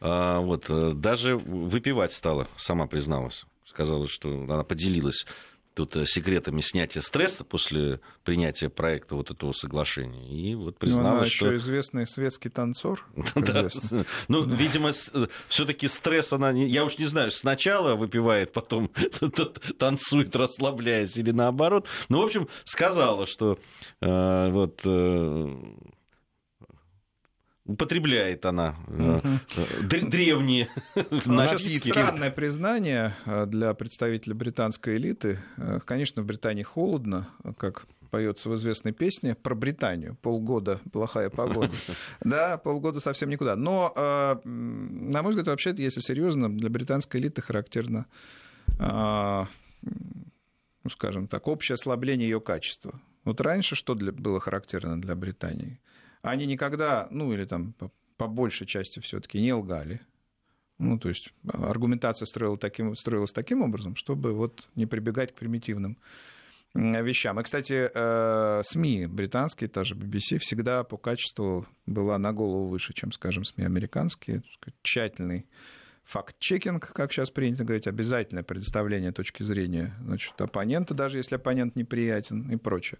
А, 0.00 0.40
вот, 0.40 0.66
э, 0.68 0.92
даже 0.94 1.36
выпивать 1.36 2.12
стала, 2.12 2.48
сама 2.56 2.86
призналась. 2.86 3.44
Сказала, 3.64 4.08
что 4.08 4.28
она 4.28 4.64
поделилась 4.64 5.26
тут 5.80 5.96
э, 5.96 6.04
секретами 6.04 6.60
снятия 6.60 7.00
стресса 7.00 7.42
после 7.42 8.00
принятия 8.22 8.68
проекта 8.68 9.14
вот 9.14 9.30
этого 9.30 9.52
соглашения. 9.52 10.28
И 10.28 10.54
вот 10.54 10.76
призналась, 10.76 11.12
ну, 11.12 11.18
она 11.20 11.24
что... 11.24 11.46
еще 11.46 11.56
известный 11.56 12.06
светский 12.06 12.50
танцор. 12.50 13.06
Ну, 14.28 14.44
видимо, 14.44 14.90
э, 14.90 15.26
все-таки 15.48 15.88
стресс 15.88 16.32
она, 16.32 16.50
я 16.50 16.84
уж 16.84 16.98
не 16.98 17.06
знаю, 17.06 17.30
сначала 17.30 17.94
выпивает, 17.94 18.52
потом 18.52 18.90
танцует, 19.78 20.36
расслабляясь, 20.36 21.16
или 21.16 21.30
наоборот. 21.30 21.86
Ну, 22.08 22.20
в 22.20 22.24
общем, 22.24 22.48
сказала, 22.64 23.26
что 23.26 23.58
вот 24.00 24.80
употребляет 27.70 28.44
она 28.46 28.74
угу. 28.88 29.22
древние 29.82 30.68
напитки. 30.96 31.88
Странное 31.88 32.30
признание 32.30 33.14
э, 33.26 33.46
для 33.46 33.74
представителя 33.74 34.34
британской 34.34 34.96
элиты. 34.96 35.38
Конечно, 35.84 36.22
в 36.22 36.26
Британии 36.26 36.62
холодно, 36.62 37.28
как 37.56 37.86
поется 38.10 38.48
в 38.48 38.54
известной 38.56 38.92
песне 38.92 39.34
про 39.36 39.54
Британию. 39.54 40.16
Полгода 40.20 40.80
плохая 40.92 41.30
погода. 41.30 41.70
Да, 42.24 42.58
полгода 42.58 43.00
совсем 43.00 43.30
никуда. 43.30 43.56
Но, 43.56 43.92
на 44.44 45.22
мой 45.22 45.30
взгляд, 45.30 45.46
вообще, 45.46 45.74
если 45.76 46.00
серьезно, 46.00 46.54
для 46.54 46.68
британской 46.68 47.20
элиты 47.20 47.40
характерно, 47.40 48.06
ну, 48.78 49.46
скажем 50.90 51.28
так, 51.28 51.46
общее 51.46 51.74
ослабление 51.74 52.28
ее 52.28 52.40
качества. 52.40 53.00
Вот 53.24 53.40
раньше 53.40 53.74
что 53.74 53.94
для, 53.94 54.12
было 54.12 54.40
характерно 54.40 55.00
для 55.00 55.14
Британии? 55.14 55.78
Они 56.22 56.46
никогда, 56.46 57.08
ну 57.10 57.32
или 57.32 57.44
там 57.44 57.72
по, 57.74 57.90
по 58.16 58.26
большей 58.28 58.66
части 58.66 59.00
все-таки 59.00 59.40
не 59.40 59.52
лгали. 59.52 60.00
Ну, 60.78 60.98
то 60.98 61.08
есть 61.08 61.32
аргументация 61.46 62.24
строила 62.26 62.56
таким, 62.56 62.96
строилась 62.96 63.32
таким 63.32 63.62
образом, 63.62 63.96
чтобы 63.96 64.32
вот 64.32 64.68
не 64.76 64.86
прибегать 64.86 65.32
к 65.32 65.34
примитивным 65.34 65.98
вещам. 66.74 67.38
И, 67.38 67.42
кстати, 67.42 67.90
э, 67.92 68.62
СМИ 68.64 69.06
британские, 69.06 69.68
та 69.68 69.84
же 69.84 69.94
BBC, 69.94 70.38
всегда 70.38 70.84
по 70.84 70.96
качеству 70.96 71.66
была 71.86 72.16
на 72.18 72.32
голову 72.32 72.68
выше, 72.68 72.94
чем, 72.94 73.12
скажем, 73.12 73.44
СМИ 73.44 73.64
американские. 73.64 74.42
Тщательный 74.82 75.46
факт-чекинг, 76.04 76.92
как 76.92 77.12
сейчас 77.12 77.30
принято 77.30 77.64
говорить, 77.64 77.86
обязательное 77.86 78.42
предоставление 78.42 79.12
точки 79.12 79.42
зрения 79.42 79.94
значит, 80.02 80.40
оппонента, 80.40 80.94
даже 80.94 81.18
если 81.18 81.36
оппонент 81.36 81.76
неприятен 81.76 82.50
и 82.50 82.56
прочее. 82.56 82.98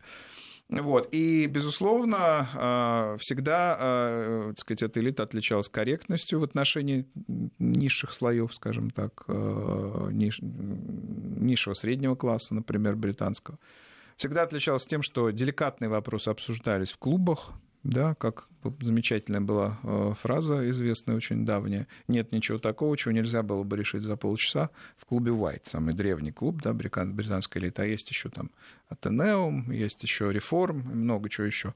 Вот. 0.70 1.09
И, 1.11 1.46
безусловно, 1.46 2.48
а, 2.54 3.16
всегда 3.18 3.76
а, 3.78 4.48
так 4.50 4.59
сказать, 4.59 4.83
эта 4.83 5.00
элита 5.00 5.24
отличалась 5.24 5.68
корректностью 5.68 6.38
в 6.38 6.44
отношении 6.44 7.06
низших 7.59 8.12
слоев, 8.12 8.54
скажем 8.54 8.90
так, 8.90 9.24
а, 9.26 10.09
ниш... 10.11 10.38
низшего 10.40 11.74
среднего 11.74 12.14
класса, 12.14 12.54
например, 12.54 12.94
британского. 12.94 13.59
Всегда 14.16 14.42
отличалась 14.42 14.87
тем, 14.87 15.02
что 15.02 15.30
деликатные 15.30 15.88
вопросы 15.88 16.29
обсуждались 16.29 16.92
в 16.92 16.98
клубах, 16.98 17.50
да, 17.83 18.14
как 18.14 18.48
замечательная 18.81 19.40
была 19.40 19.78
э, 19.83 20.12
фраза 20.20 20.68
известная, 20.70 21.16
очень 21.16 21.46
давняя. 21.46 21.87
Нет 22.08 22.33
ничего 22.33 22.58
такого, 22.58 22.96
чего 22.96 23.12
нельзя 23.12 23.42
было 23.42 23.62
бы 23.62 23.76
решить 23.76 24.02
за 24.02 24.16
полчаса 24.16 24.70
в 24.96 25.06
клубе 25.06 25.33
White, 25.33 25.70
самый 25.70 25.94
древний 25.94 26.33
клуб, 26.33 26.60
да, 26.62 26.72
британская 26.72 27.60
элита. 27.60 27.83
А 27.83 27.87
есть 27.87 28.10
еще 28.10 28.28
там 28.28 28.50
Атенеум, 28.88 29.70
есть 29.70 30.02
еще 30.02 30.33
Реформ, 30.33 30.78
много 30.78 31.28
чего 31.31 31.46
еще. 31.46 31.74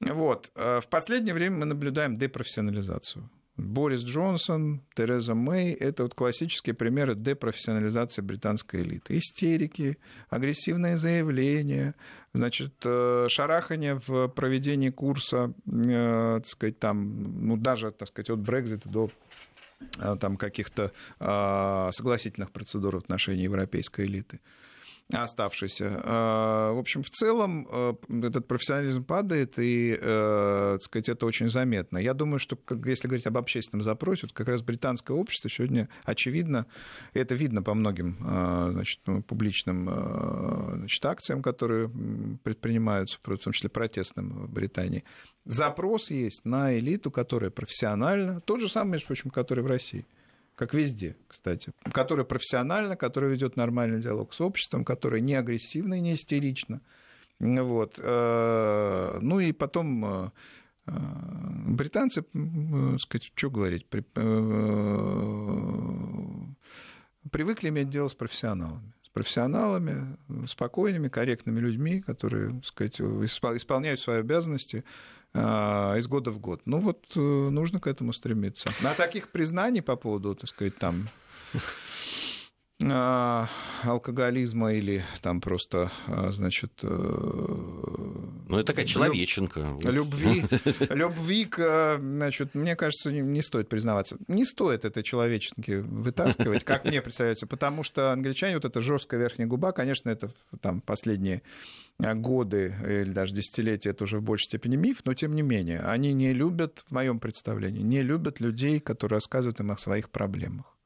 Вот. 0.00 0.50
Э, 0.54 0.80
в 0.80 0.88
последнее 0.88 1.34
время 1.34 1.58
мы 1.58 1.64
наблюдаем 1.66 2.16
депрофессионализацию 2.16 3.28
Борис 3.56 4.02
Джонсон, 4.02 4.82
Тереза 4.94 5.34
Мэй— 5.34 5.72
это 5.80 6.04
вот 6.04 6.14
классические 6.14 6.74
примеры 6.74 7.14
депрофессионализации 7.14 8.22
британской 8.22 8.82
элиты. 8.82 9.18
Истерики, 9.18 9.98
агрессивные 10.30 10.96
заявления, 10.96 11.94
значит, 12.32 12.72
э, 12.84 13.26
шарахание 13.28 14.00
в 14.06 14.28
проведении 14.28 14.88
курса, 14.88 15.52
э, 15.66 16.36
так 16.38 16.46
сказать, 16.46 16.78
там, 16.78 17.46
ну, 17.46 17.58
даже, 17.58 17.90
так 17.90 18.08
сказать, 18.08 18.30
от 18.30 18.40
Брекзита 18.40 18.88
до 18.88 19.10
э, 19.98 20.16
там 20.18 20.36
каких-то 20.36 20.92
согласительных 21.18 22.52
процедур 22.52 22.96
в 22.96 22.98
отношении 23.00 23.42
европейской 23.42 24.06
элиты 24.06 24.40
оставшийся. 25.14 26.00
А, 26.04 26.72
в 26.72 26.78
общем, 26.78 27.02
в 27.02 27.10
целом 27.10 27.66
э, 27.70 27.94
этот 28.22 28.46
профессионализм 28.46 29.04
падает, 29.04 29.58
и, 29.58 29.98
э, 30.00 30.70
так 30.74 30.82
сказать, 30.82 31.08
это 31.08 31.26
очень 31.26 31.48
заметно. 31.48 31.98
Я 31.98 32.14
думаю, 32.14 32.38
что, 32.38 32.58
если 32.84 33.08
говорить 33.08 33.26
об 33.26 33.38
общественном 33.38 33.82
запросе, 33.82 34.26
вот 34.26 34.32
как 34.32 34.48
раз 34.48 34.62
британское 34.62 35.16
общество 35.16 35.50
сегодня, 35.50 35.88
очевидно, 36.04 36.66
это 37.14 37.34
видно 37.34 37.62
по 37.62 37.74
многим 37.74 38.18
э, 38.20 38.70
значит, 38.72 39.00
ну, 39.06 39.22
публичным 39.22 39.84
значит, 40.76 41.04
акциям, 41.04 41.42
которые 41.42 41.90
предпринимаются, 42.42 43.18
в 43.22 43.38
том 43.38 43.52
числе 43.52 43.70
протестным 43.70 44.46
в 44.46 44.52
Британии. 44.52 45.04
Запрос 45.44 46.10
есть 46.10 46.44
на 46.44 46.78
элиту, 46.78 47.10
которая 47.10 47.50
профессиональна, 47.50 48.40
тот 48.40 48.60
же 48.60 48.68
самый, 48.68 48.92
между 48.92 49.08
прочим, 49.08 49.30
который 49.30 49.64
в 49.64 49.66
России– 49.66 50.06
как 50.54 50.74
везде, 50.74 51.16
кстати, 51.28 51.72
которая 51.92 52.24
профессионально, 52.24 52.96
которая 52.96 53.30
ведет 53.30 53.56
нормальный 53.56 54.00
диалог 54.00 54.34
с 54.34 54.40
обществом, 54.40 54.84
которая 54.84 55.20
не 55.20 55.34
агрессивна 55.34 55.94
и 55.94 56.00
не 56.00 56.14
истерична. 56.14 56.80
Вот. 57.40 57.98
Э, 57.98 59.18
ну 59.20 59.40
и 59.40 59.52
потом 59.52 60.04
э, 60.04 60.30
э, 60.86 60.92
британцы, 61.66 62.24
сказать, 62.98 63.32
что 63.34 63.50
говорить, 63.50 63.88
привыкли 63.88 64.12
иметь 67.68 67.90
дело 67.90 68.08
с 68.08 68.14
профессионалами 68.14 68.92
с 69.04 69.08
профессионалами, 69.08 70.16
спокойными, 70.46 71.08
корректными 71.08 71.60
людьми, 71.60 72.00
которые 72.00 72.62
сказать, 72.64 72.98
исполняют 72.98 74.00
свои 74.00 74.20
обязанности 74.20 74.84
из 75.34 76.06
года 76.08 76.30
в 76.30 76.38
год. 76.38 76.60
Ну 76.66 76.78
вот 76.78 77.06
э, 77.16 77.20
нужно 77.20 77.80
к 77.80 77.86
этому 77.86 78.12
стремиться. 78.12 78.70
На 78.82 78.92
таких 78.92 79.30
признаний 79.30 79.80
по 79.80 79.96
поводу, 79.96 80.34
так 80.34 80.50
сказать, 80.50 80.76
там 80.76 81.08
а, 82.82 83.48
алкоголизма 83.82 84.74
или 84.74 85.04
там 85.20 85.40
просто, 85.40 85.90
а, 86.06 86.32
значит... 86.32 86.84
Э, 88.52 88.56
ну, 88.56 88.58
это 88.58 88.68
такая 88.68 88.84
человеченка. 88.84 89.76
Любви, 89.82 90.44
любви 90.90 91.44
к, 91.44 91.98
значит, 91.98 92.54
мне 92.54 92.76
кажется, 92.76 93.10
не, 93.10 93.20
не 93.20 93.42
стоит 93.42 93.68
признаваться. 93.68 94.16
Не 94.28 94.44
стоит 94.44 94.84
этой 94.84 95.02
человеченки 95.02 95.72
вытаскивать, 95.72 96.64
как 96.64 96.84
мне 96.84 97.00
представляется, 97.02 97.46
потому 97.46 97.82
что 97.82 98.12
англичане, 98.12 98.54
вот 98.56 98.64
эта 98.64 98.80
жесткая 98.80 99.20
верхняя 99.20 99.48
губа, 99.48 99.72
конечно, 99.72 100.10
это 100.10 100.30
там 100.60 100.80
последние 100.80 101.42
Э, 101.98 102.14
годы 102.14 102.74
или 102.84 103.12
даже 103.12 103.34
десятилетия 103.34 103.90
это 103.90 104.04
уже 104.04 104.18
в 104.18 104.22
большей 104.22 104.46
степени 104.46 104.76
миф, 104.76 105.02
но 105.04 105.14
тем 105.14 105.34
не 105.34 105.42
менее, 105.42 105.80
они 105.80 106.12
не 106.12 106.32
любят, 106.32 106.84
в 106.86 106.92
моем 106.92 107.18
представлении, 107.18 107.82
не 107.82 108.02
любят 108.02 108.40
людей, 108.40 108.80
которые 108.80 109.16
рассказывают 109.16 109.60
им 109.60 109.70
о 109.70 109.76
своих 109.76 110.10
проблемах. 110.10 110.76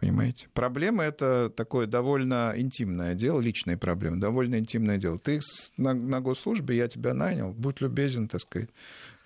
Понимаете? 0.00 0.48
Проблема 0.54 1.04
это 1.04 1.50
такое 1.54 1.86
довольно 1.86 2.54
интимное 2.56 3.14
дело, 3.14 3.38
личные 3.40 3.76
проблемы, 3.76 4.16
довольно 4.16 4.58
интимное 4.58 4.96
дело. 4.96 5.18
Ты 5.18 5.40
на, 5.76 5.92
на 5.92 6.20
госслужбе, 6.20 6.76
я 6.78 6.88
тебя 6.88 7.12
нанял, 7.12 7.52
будь 7.52 7.82
любезен, 7.82 8.26
так 8.26 8.40
сказать, 8.40 8.70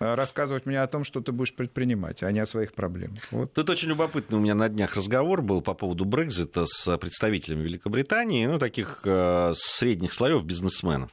э, 0.01 0.15
рассказывать 0.15 0.65
мне 0.65 0.81
о 0.81 0.87
том, 0.87 1.05
что 1.05 1.21
ты 1.21 1.31
будешь 1.31 1.55
предпринимать, 1.55 2.23
а 2.23 2.31
не 2.31 2.39
о 2.39 2.45
своих 2.45 2.73
проблемах. 2.73 3.19
Вот. 3.31 3.53
Тут 3.53 3.69
очень 3.69 3.87
любопытно 3.87 4.35
у 4.35 4.41
меня 4.41 4.53
на 4.53 4.67
днях 4.67 4.95
разговор 4.95 5.41
был 5.41 5.61
по 5.61 5.73
поводу 5.73 6.03
Брекзита 6.03 6.65
с 6.65 6.97
представителями 6.97 7.63
Великобритании, 7.63 8.45
ну, 8.45 8.59
таких 8.59 9.01
э, 9.05 9.53
средних 9.55 10.13
слоев 10.13 10.43
бизнесменов. 10.43 11.11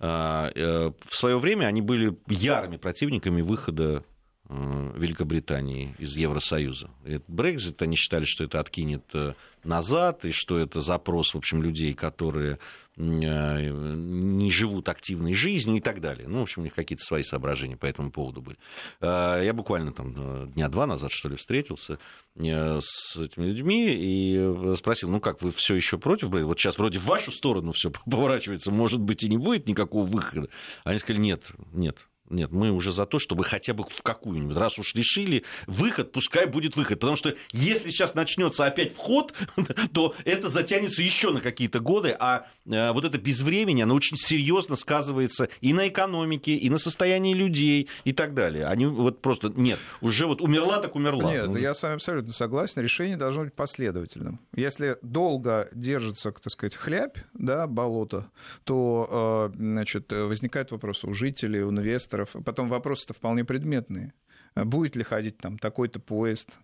Э, 0.00 0.50
э, 0.54 0.92
в 1.06 1.14
свое 1.14 1.38
время 1.38 1.66
они 1.66 1.82
были 1.82 2.16
ярыми 2.26 2.78
противниками 2.78 3.42
выхода 3.42 4.02
Великобритании 4.48 5.94
из 5.98 6.16
Евросоюза. 6.16 6.90
Брекзит, 7.28 7.80
они 7.80 7.96
считали, 7.96 8.26
что 8.26 8.44
это 8.44 8.60
откинет 8.60 9.04
э, 9.14 9.32
назад, 9.64 10.26
и 10.26 10.32
что 10.32 10.58
это 10.58 10.80
запрос, 10.80 11.32
в 11.32 11.38
общем, 11.38 11.62
людей, 11.62 11.94
которые 11.94 12.58
э, 12.96 13.00
не 13.00 14.50
живут 14.50 14.90
активной 14.90 15.32
жизнью 15.32 15.76
и 15.78 15.80
так 15.80 16.02
далее. 16.02 16.28
Ну, 16.28 16.40
в 16.40 16.42
общем, 16.42 16.60
у 16.60 16.64
них 16.64 16.74
какие-то 16.74 17.02
свои 17.02 17.22
соображения 17.22 17.78
по 17.78 17.86
этому 17.86 18.10
поводу 18.10 18.42
были. 18.42 18.58
Я 19.00 19.52
буквально 19.54 19.94
там 19.94 20.52
дня 20.52 20.68
два 20.68 20.86
назад, 20.86 21.10
что 21.10 21.30
ли, 21.30 21.36
встретился 21.36 21.98
с 22.36 23.16
этими 23.16 23.46
людьми 23.46 23.86
и 23.88 24.74
спросил, 24.76 25.08
ну 25.08 25.20
как, 25.20 25.40
вы 25.40 25.52
все 25.52 25.74
еще 25.74 25.96
против 25.96 26.28
Брекзита? 26.28 26.48
Вот 26.48 26.60
сейчас 26.60 26.76
вроде 26.76 26.98
в 26.98 27.06
вашу 27.06 27.32
сторону 27.32 27.72
все 27.72 27.90
поворачивается, 28.10 28.70
может 28.70 29.00
быть, 29.00 29.24
и 29.24 29.28
не 29.28 29.38
будет 29.38 29.66
никакого 29.66 30.04
выхода. 30.04 30.50
Они 30.84 30.98
сказали, 30.98 31.22
нет, 31.22 31.44
нет, 31.72 32.06
нет, 32.30 32.52
мы 32.52 32.70
уже 32.70 32.90
за 32.92 33.04
то, 33.04 33.18
чтобы 33.18 33.44
хотя 33.44 33.74
бы 33.74 33.84
в 33.84 34.02
какую-нибудь, 34.02 34.56
раз 34.56 34.78
уж 34.78 34.94
решили 34.94 35.44
выход, 35.66 36.10
пускай 36.10 36.46
будет 36.46 36.74
выход. 36.74 36.98
Потому 36.98 37.16
что 37.16 37.34
если 37.52 37.90
сейчас 37.90 38.14
начнется 38.14 38.64
опять 38.64 38.94
вход, 38.94 39.34
то 39.92 40.14
это 40.24 40.48
затянется 40.48 41.02
еще 41.02 41.32
на 41.32 41.40
какие-то 41.40 41.80
годы, 41.80 42.16
а 42.18 42.46
э, 42.64 42.92
вот 42.92 43.04
это 43.04 43.18
безвремени, 43.18 43.82
оно 43.82 43.94
очень 43.94 44.16
серьезно 44.16 44.76
сказывается 44.76 45.50
и 45.60 45.74
на 45.74 45.88
экономике, 45.88 46.54
и 46.54 46.70
на 46.70 46.78
состоянии 46.78 47.34
людей, 47.34 47.88
и 48.04 48.12
так 48.14 48.32
далее. 48.32 48.66
Они 48.66 48.86
вот 48.86 49.20
просто, 49.20 49.52
нет, 49.54 49.78
уже 50.00 50.26
вот 50.26 50.40
умерла, 50.40 50.78
так 50.78 50.96
умерла. 50.96 51.30
Нет, 51.30 51.48
ну, 51.48 51.58
я 51.58 51.74
с 51.74 51.82
вами 51.82 51.96
абсолютно 51.96 52.32
согласен, 52.32 52.80
решение 52.80 53.18
должно 53.18 53.44
быть 53.44 53.52
последовательным. 53.52 54.40
Если 54.56 54.96
долго 55.02 55.68
держится, 55.72 56.32
так 56.32 56.50
сказать, 56.50 56.74
хляб, 56.74 57.18
да, 57.34 57.66
болото, 57.66 58.30
то, 58.64 59.50
э, 59.52 59.56
значит, 59.56 60.10
возникает 60.10 60.70
вопрос 60.70 61.04
у 61.04 61.12
жителей, 61.12 61.62
у 61.62 61.70
инвесторов, 61.70 62.13
инвесторов. 62.14 62.44
Потом 62.44 62.68
вопросы-то 62.68 63.14
вполне 63.14 63.44
предметные. 63.44 64.12
Будет 64.54 64.96
ли 64.96 65.02
ходить 65.02 65.38
там 65.38 65.58
такой-то 65.58 65.98
поезд, 66.00 66.58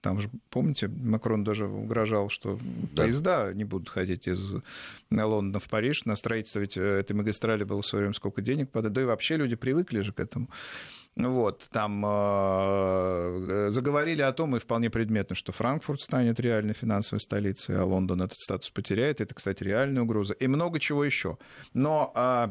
там 0.00 0.20
же, 0.20 0.30
помните, 0.50 0.88
Макрон 0.88 1.44
даже 1.44 1.66
угрожал, 1.66 2.28
что 2.28 2.58
да. 2.92 3.04
поезда 3.04 3.52
не 3.54 3.64
будут 3.64 3.88
ходить 3.88 4.28
из 4.28 4.54
Лондона 5.10 5.58
в 5.58 5.68
Париж. 5.68 6.04
На 6.04 6.14
строительство 6.14 6.60
ведь 6.60 6.76
э, 6.76 6.82
этой 6.82 7.14
магистрали 7.14 7.64
было 7.64 7.80
в 7.80 7.86
свое 7.86 8.02
время 8.02 8.14
сколько 8.14 8.42
денег 8.42 8.70
подать. 8.70 8.92
Да 8.92 9.00
и 9.00 9.04
вообще 9.04 9.38
люди 9.38 9.56
привыкли 9.56 10.00
же 10.00 10.12
к 10.12 10.20
этому. 10.20 10.50
Вот, 11.16 11.68
там 11.72 12.04
э, 12.04 13.68
заговорили 13.70 14.20
о 14.20 14.32
том, 14.32 14.56
и 14.56 14.58
вполне 14.58 14.90
предметно, 14.90 15.34
что 15.34 15.52
Франкфурт 15.52 16.02
станет 16.02 16.38
реальной 16.38 16.74
финансовой 16.74 17.20
столицей, 17.20 17.78
а 17.78 17.84
Лондон 17.84 18.20
этот 18.20 18.38
статус 18.38 18.68
потеряет. 18.70 19.22
Это, 19.22 19.34
кстати, 19.34 19.62
реальная 19.62 20.02
угроза. 20.02 20.34
И 20.34 20.48
много 20.48 20.80
чего 20.80 21.02
еще. 21.02 21.38
Но 21.72 22.12
э, 22.14 22.48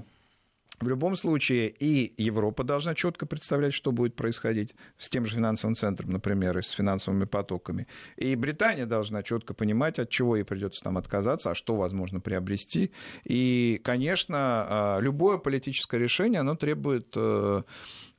в 0.84 0.90
любом 0.90 1.16
случае 1.16 1.70
и 1.70 2.14
Европа 2.22 2.64
должна 2.64 2.96
четко 2.96 3.26
представлять, 3.26 3.74
что 3.74 3.92
будет 3.92 4.16
происходить 4.16 4.76
с 4.98 5.10
тем 5.10 5.26
же 5.26 5.36
финансовым 5.36 5.76
центром, 5.76 6.12
например, 6.12 6.58
и 6.58 6.62
с 6.62 6.70
финансовыми 6.70 7.26
потоками. 7.26 7.88
И 8.18 8.36
Британия 8.36 8.86
должна 8.86 9.24
четко 9.24 9.54
понимать, 9.54 10.00
от 10.00 10.10
чего 10.10 10.36
ей 10.36 10.44
придется 10.44 10.82
там 10.84 10.98
отказаться, 10.98 11.52
а 11.52 11.56
что 11.56 11.76
возможно 11.76 12.20
приобрести. 12.20 12.92
И, 13.24 13.82
конечно, 13.84 14.38
а, 14.38 15.00
любое 15.00 15.38
политическое 15.38 16.00
решение, 16.00 16.42
оно 16.42 16.56
требует 16.56 17.14
э, 17.16 17.64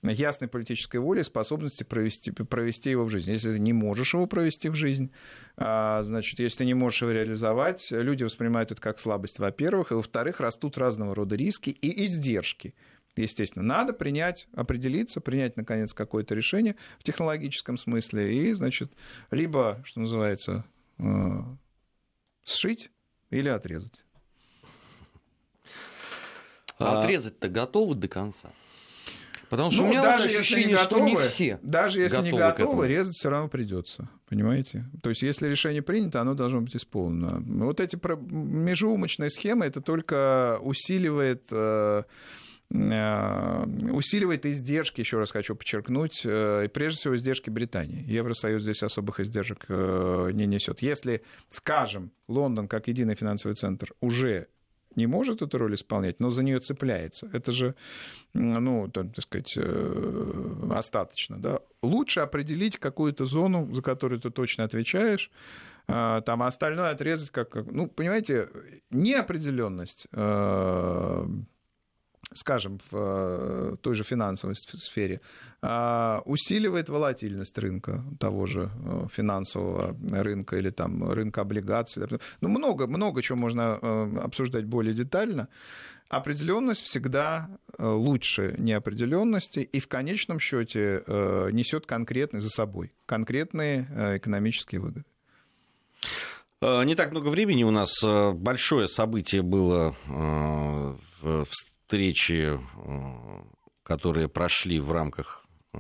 ясной 0.03 0.49
политической 0.49 0.99
воли, 0.99 1.23
способности 1.23 1.83
провести, 1.83 2.31
провести 2.31 2.91
его 2.91 3.05
в 3.05 3.11
жизнь. 3.11 3.31
Если 3.31 3.53
ты 3.53 3.59
не 3.59 3.73
можешь 3.73 4.15
его 4.15 4.27
провести 4.27 4.69
в 4.69 4.75
жизнь, 4.75 5.11
а, 5.57 6.03
значит, 6.03 6.39
если 6.41 6.59
ты 6.59 6.65
не 6.67 6.75
можешь 6.75 7.03
его 7.03 7.13
реализовать, 7.13 7.89
люди 7.91 8.25
воспринимают 8.25 8.73
это 8.73 8.81
как 8.81 8.99
слабость, 8.99 9.39
во-первых, 9.39 9.93
и, 9.93 9.95
во-вторых, 9.95 10.41
растут 10.41 10.79
разного 10.79 11.15
рода 11.15 11.37
риски 11.37 11.71
и 11.71 12.07
издержки. 12.07 12.54
Естественно, 13.17 13.65
надо 13.65 13.93
принять, 13.93 14.49
определиться, 14.55 15.21
принять, 15.21 15.57
наконец, 15.57 15.95
какое-то 15.95 16.35
решение 16.35 16.75
в 16.99 17.05
технологическом 17.05 17.77
смысле 17.77 18.35
и, 18.35 18.53
значит, 18.55 18.93
либо, 19.31 19.81
что 19.85 20.01
называется, 20.01 20.65
э, 20.99 21.05
сшить 22.45 22.91
или 23.31 23.49
отрезать. 23.49 24.05
А 26.79 27.03
отрезать-то 27.03 27.49
готовы 27.49 27.95
до 27.95 28.09
конца? 28.09 28.51
Потому 29.49 29.71
что 29.71 29.83
ну, 29.83 29.89
у 29.89 29.91
меня 29.91 30.03
даже 30.03 30.25
вот 30.29 30.37
ощущение, 30.37 30.63
если 30.63 30.71
не 30.71 30.83
готовы, 30.83 31.01
что 31.01 31.09
не 31.11 31.17
все 31.17 31.59
Даже 31.63 32.01
если 32.01 32.17
готовы 32.17 32.33
не 32.33 32.39
готовы, 32.39 32.89
резать 32.89 33.15
все 33.15 33.31
равно 33.31 33.49
придется. 33.49 34.09
Понимаете? 34.29 34.87
То 35.03 35.11
есть, 35.11 35.23
если 35.23 35.49
решение 35.49 35.83
принято, 35.83 36.21
оно 36.21 36.35
должно 36.35 36.63
быть 36.63 36.75
исполнено. 36.75 37.41
Вот 37.65 37.79
эти 37.79 37.97
межеумочные 37.97 39.31
схемы, 39.31 39.67
это 39.67 39.81
только 39.81 40.59
усиливает 40.61 41.47
э, 41.53 42.03
усиливает 42.75 44.47
издержки, 44.47 45.01
еще 45.01 45.19
раз 45.19 45.31
хочу 45.31 45.55
подчеркнуть, 45.55 46.23
э, 46.25 46.69
прежде 46.73 46.99
всего 46.99 47.17
издержки 47.17 47.49
Британии. 47.49 48.05
Евросоюз 48.07 48.63
здесь 48.63 48.83
особых 48.83 49.21
издержек 49.21 49.69
не 49.69 50.47
несет. 50.47 50.83
Если, 50.83 51.23
скажем, 51.49 52.11
Лондон 52.27 52.67
как 52.67 52.89
единый 52.89 53.15
финансовый 53.15 53.55
центр 53.55 53.93
уже 54.01 54.49
не 54.97 55.07
может 55.07 55.43
эту 55.43 55.59
роль 55.59 55.75
исполнять, 55.75 56.21
но 56.21 56.31
за 56.31 56.43
нее 56.43 56.61
цепляется. 56.61 57.29
Это 57.33 57.53
же, 57.53 57.75
ну, 58.33 58.89
так 58.89 59.07
сказать, 59.21 59.55
э, 59.57 60.69
остаточно. 60.71 61.41
Да? 61.41 61.61
лучше 61.85 62.21
определить 62.21 62.79
какую-то 62.79 63.27
зону, 63.27 63.73
за 63.73 63.83
которую 63.83 64.21
ты 64.21 64.31
точно 64.31 64.65
отвечаешь, 64.65 65.31
там 65.87 66.43
а 66.43 66.47
остальное 66.47 66.91
отрезать 66.91 67.31
как... 67.31 67.55
Ну, 67.55 67.89
понимаете, 67.89 68.49
неопределенность 68.91 70.07
скажем, 72.33 72.79
в 72.91 72.95
э, 72.95 73.77
той 73.81 73.95
же 73.95 74.05
финансовой 74.05 74.57
сфере, 74.57 75.21
а, 75.63 76.23
усиливает 76.25 76.89
волатильность 76.89 77.57
рынка, 77.59 78.05
того 78.19 78.47
же 78.47 78.71
э, 78.85 79.07
финансового 79.13 79.97
рынка 80.11 80.57
или 80.57 80.71
там 80.71 81.11
рынка 81.11 81.43
облигаций. 81.43 82.03
Ну, 82.41 82.49
много, 82.49 82.87
много 82.87 83.23
чего 83.23 83.37
можно 83.37 83.79
э, 83.81 84.19
обсуждать 84.23 84.65
более 84.65 84.95
детально. 84.95 85.49
Определенность 86.09 86.83
всегда 86.83 87.49
лучше 87.79 88.55
неопределенности 88.59 89.61
и 89.61 89.81
в 89.81 89.89
конечном 89.89 90.39
счете 90.39 91.03
несет 91.51 91.87
конкретный 91.87 92.41
за 92.41 92.51
собой 92.51 92.93
конкретные 93.07 94.19
экономические 94.19 94.83
выгоды. 94.83 95.07
Не 96.61 96.95
так 96.95 97.11
много 97.11 97.29
времени 97.29 97.65
у 97.65 97.71
нас. 97.71 97.91
Большое 98.35 98.87
событие 98.87 99.43
было 99.43 99.97
в 100.07 101.47
встречи, 101.85 102.59
э, 102.59 102.59
которые 103.83 104.29
прошли 104.29 104.81
в 104.81 104.91
рамках 104.91 105.45
э, 105.75 105.79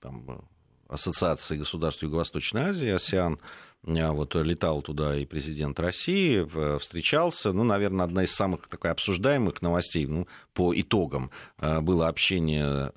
там, 0.00 0.48
Ассоциации 0.88 1.56
государств 1.56 2.02
Юго-Восточной 2.02 2.70
Азии, 2.70 2.88
АСИАН, 2.88 3.40
э, 3.86 4.10
вот 4.10 4.36
летал 4.36 4.82
туда 4.82 5.16
и 5.16 5.26
президент 5.26 5.80
России, 5.80 6.46
встречался. 6.78 7.52
Ну, 7.52 7.64
наверное, 7.64 8.04
одна 8.04 8.22
из 8.22 8.32
самых 8.32 8.68
такой 8.68 8.92
обсуждаемых 8.92 9.62
новостей 9.62 10.06
ну, 10.06 10.28
по 10.54 10.72
итогам 10.78 11.30
было 11.58 12.06
общение 12.08 12.92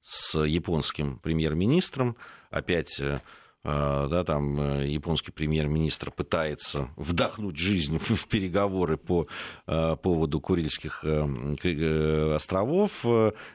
с 0.00 0.38
японским 0.38 1.18
премьер-министром. 1.18 2.16
Опять 2.50 3.00
да, 3.64 4.24
там 4.24 4.60
э, 4.60 4.88
японский 4.88 5.32
премьер-министр 5.32 6.10
пытается 6.10 6.90
вдохнуть 6.96 7.56
жизнь 7.56 7.98
в 7.98 8.28
переговоры 8.28 8.98
по 8.98 9.26
э, 9.66 9.96
поводу 9.96 10.40
Курильских 10.40 11.02
э, 11.02 12.34
островов. 12.34 13.04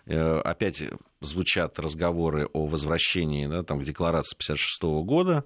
Опять 0.07 0.83
звучат 1.21 1.79
разговоры 1.79 2.47
о 2.53 2.65
возвращении 2.65 3.45
да, 3.45 3.63
там, 3.63 3.79
к 3.79 3.83
декларации 3.83 4.35
1956 4.35 5.05
года 5.05 5.45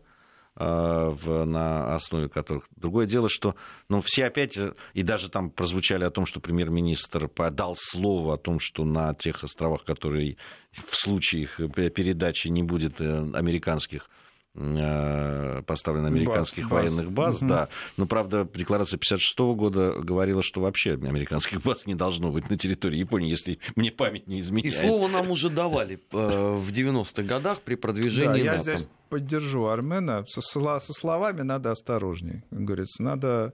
в, 0.56 1.46
на 1.46 1.96
основе 1.96 2.30
которых. 2.30 2.68
Другое 2.76 3.08
дело, 3.08 3.28
что 3.28 3.56
ну, 3.90 4.02
все 4.06 4.26
опять, 4.26 4.58
и 4.94 5.04
даже 5.04 5.30
там 5.30 5.50
прозвучали 5.50 6.04
о 6.04 6.12
том, 6.12 6.26
что 6.28 6.40
премьер-министр 6.40 7.28
подал 7.28 7.76
слово 7.76 8.36
о 8.36 8.38
том, 8.38 8.60
что 8.60 8.86
на 8.86 9.16
тех 9.16 9.44
островах, 9.44 9.84
которые 9.84 10.38
в 10.72 10.96
случае 10.96 11.44
их 11.44 11.60
передачи 11.74 12.50
не 12.50 12.62
будет 12.62 13.02
американских 13.02 14.10
Э, 14.10 14.23
поставлен 14.54 16.06
американских 16.06 16.70
баз, 16.70 16.84
военных 16.84 17.12
баз, 17.12 17.38
угу. 17.38 17.48
да. 17.48 17.70
Но, 17.98 18.06
правда, 18.06 18.48
декларация 18.54 19.00
56 19.00 19.40
года 19.40 19.94
говорила, 19.94 20.44
что 20.44 20.62
вообще 20.62 20.94
американских 20.94 21.62
баз 21.64 21.88
не 21.88 21.96
должно 21.96 22.32
быть 22.32 22.50
на 22.50 22.58
территории 22.58 22.98
Японии, 22.98 23.30
если 23.30 23.60
мне 23.76 23.92
память 23.92 24.28
не 24.28 24.40
изменяет. 24.40 24.74
И 24.74 24.78
слово 24.78 25.08
нам 25.08 25.32
уже 25.32 25.50
давали 25.50 25.96
э, 25.96 26.56
в 26.56 26.72
90-х 26.72 27.24
годах 27.24 27.62
при 27.62 27.76
продвижении 27.76 28.44
да, 28.44 28.54
я 28.54 28.58
здесь 28.58 28.86
поддержу 29.10 29.66
Армена. 29.66 30.24
Со, 30.28 30.42
со 30.42 30.94
словами 30.94 31.42
надо 31.42 31.72
осторожнее, 31.72 32.44
говорится. 32.52 33.02
Надо 33.02 33.54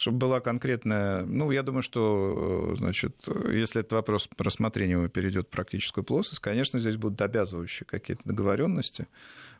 чтобы 0.00 0.16
была 0.16 0.40
конкретная... 0.40 1.24
Ну, 1.26 1.50
я 1.50 1.62
думаю, 1.62 1.82
что, 1.82 2.72
э, 2.72 2.76
значит, 2.76 3.16
если 3.52 3.80
этот 3.80 3.92
вопрос 3.92 4.30
рассмотрения 4.38 5.06
перейдет 5.08 5.48
в 5.48 5.50
практическую 5.50 6.04
плоскость, 6.04 6.40
конечно, 6.40 6.78
здесь 6.78 6.96
будут 6.96 7.20
обязывающие 7.20 7.86
какие-то 7.86 8.22
договоренности, 8.24 9.08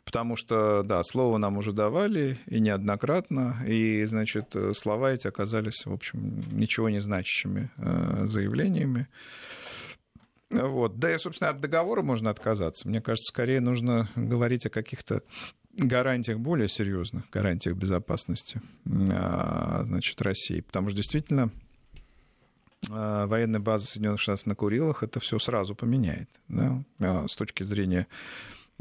потому 0.03 0.35
что, 0.35 0.83
да, 0.83 1.03
слово 1.03 1.37
нам 1.37 1.57
уже 1.57 1.73
давали, 1.73 2.39
и 2.47 2.59
неоднократно, 2.59 3.63
и, 3.67 4.05
значит, 4.05 4.55
слова 4.73 5.11
эти 5.11 5.27
оказались, 5.27 5.85
в 5.85 5.93
общем, 5.93 6.43
ничего 6.51 6.89
не 6.89 6.99
значащими 6.99 7.69
э, 7.77 8.27
заявлениями. 8.27 9.07
Вот. 10.51 10.99
Да 10.99 11.13
и, 11.13 11.17
собственно, 11.17 11.49
от 11.49 11.61
договора 11.61 12.01
можно 12.01 12.29
отказаться. 12.29 12.87
Мне 12.87 13.01
кажется, 13.01 13.29
скорее 13.29 13.61
нужно 13.61 14.09
говорить 14.15 14.65
о 14.65 14.69
каких-то 14.69 15.23
гарантиях 15.77 16.39
более 16.39 16.67
серьезных, 16.67 17.29
гарантиях 17.29 17.77
безопасности 17.77 18.61
а, 19.11 19.83
значит, 19.85 20.21
России. 20.21 20.61
Потому 20.61 20.89
что 20.89 20.97
действительно 20.97 21.51
а, 22.89 23.27
военная 23.27 23.59
база 23.59 23.87
Соединенных 23.87 24.19
Штатов 24.19 24.45
на 24.45 24.55
Курилах 24.55 25.03
это 25.03 25.19
все 25.19 25.39
сразу 25.39 25.75
поменяет 25.75 26.29
да, 26.47 27.27
с 27.27 27.35
точки 27.35 27.63
зрения 27.63 28.07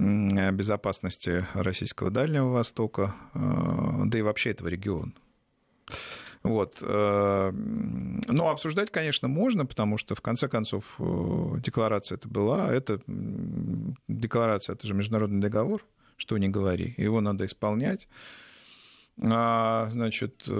безопасности 0.01 1.46
российского 1.55 2.11
Дальнего 2.11 2.48
Востока, 2.48 3.14
да 3.34 4.18
и 4.18 4.22
вообще 4.22 4.51
этого 4.51 4.68
региона. 4.68 5.12
Вот. 6.42 6.78
Э, 6.82 7.51
но 7.53 8.48
обсуждать, 8.48 8.90
конечно, 8.90 9.28
можно, 9.28 9.66
потому 9.66 9.98
что, 9.98 10.14
в 10.14 10.22
конце 10.22 10.48
концов, 10.48 10.96
э, 10.98 11.59
декларация 11.59 12.16
это 12.16 12.28
была. 12.28 12.72
Это 12.72 13.01
декларация, 14.09 14.74
это 14.74 14.86
же 14.86 14.94
международный 14.94 15.40
договор, 15.40 15.84
что 16.16 16.38
не 16.38 16.48
говори. 16.48 16.94
Его 16.96 17.20
надо 17.20 17.44
исполнять. 17.44 18.09
А, 19.23 19.91
значит, 19.93 20.45
э, 20.49 20.53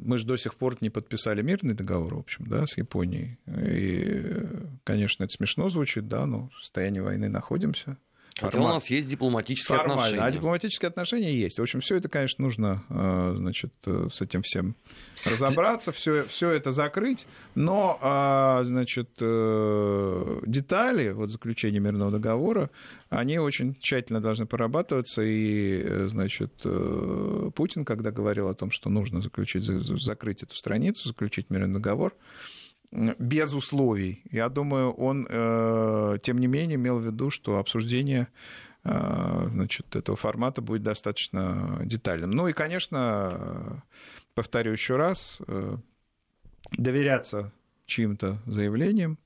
мы 0.00 0.18
же 0.18 0.26
до 0.26 0.36
сих 0.36 0.54
пор 0.54 0.78
не 0.80 0.88
подписали 0.88 1.42
мирный 1.42 1.74
договор, 1.74 2.14
в 2.14 2.18
общем, 2.20 2.46
да, 2.46 2.66
с 2.66 2.78
Японией. 2.78 3.38
И, 3.46 4.46
конечно, 4.84 5.24
это 5.24 5.32
смешно 5.32 5.68
звучит, 5.68 6.08
да, 6.08 6.24
но 6.24 6.48
в 6.48 6.60
состоянии 6.60 7.00
войны 7.00 7.28
находимся. 7.28 7.98
Хотя 8.40 8.58
у 8.58 8.66
нас 8.66 8.90
есть 8.90 9.08
дипломатические 9.08 9.78
Формально. 9.78 10.02
отношения. 10.02 10.22
А 10.24 10.30
дипломатические 10.30 10.88
отношения 10.88 11.32
есть. 11.34 11.58
В 11.58 11.62
общем, 11.62 11.80
все 11.80 11.96
это, 11.96 12.08
конечно, 12.08 12.44
нужно 12.44 12.82
э, 12.88 13.34
значит, 13.36 13.72
э, 13.86 14.08
с 14.12 14.20
этим 14.20 14.42
всем 14.42 14.74
разобраться, 15.24 15.92
все, 15.92 16.24
все 16.24 16.50
это 16.50 16.72
закрыть. 16.72 17.26
Но 17.54 17.96
а, 18.00 18.62
значит, 18.64 19.10
э, 19.20 20.40
детали 20.46 21.12
вот, 21.12 21.30
заключения 21.30 21.78
мирного 21.78 22.10
договора, 22.10 22.70
они 23.08 23.38
очень 23.38 23.76
тщательно 23.76 24.20
должны 24.20 24.46
прорабатываться. 24.46 25.22
И 25.24 26.08
значит, 26.08 26.66
Путин, 27.54 27.84
когда 27.84 28.10
говорил 28.10 28.48
о 28.48 28.54
том, 28.54 28.72
что 28.72 28.90
нужно 28.90 29.22
заключить, 29.22 29.64
закрыть 29.64 30.42
эту 30.42 30.56
страницу, 30.56 31.08
заключить 31.08 31.50
мирный 31.50 31.72
договор, 31.72 32.14
без 32.92 33.54
условий. 33.54 34.22
Я 34.30 34.48
думаю, 34.48 34.92
он, 34.92 35.26
э, 35.28 36.18
тем 36.22 36.38
не 36.38 36.46
менее, 36.46 36.76
имел 36.76 37.00
в 37.00 37.06
виду, 37.06 37.30
что 37.30 37.58
обсуждение 37.58 38.28
э, 38.84 39.48
значит, 39.50 39.96
этого 39.96 40.16
формата 40.16 40.62
будет 40.62 40.82
достаточно 40.82 41.80
детальным. 41.84 42.30
Ну 42.30 42.48
и, 42.48 42.52
конечно, 42.52 43.82
повторю 44.34 44.72
еще 44.72 44.96
раз, 44.96 45.40
э, 45.46 45.76
доверяться 46.72 47.52
чьим-то 47.86 48.40
заявлениям, 48.46 49.18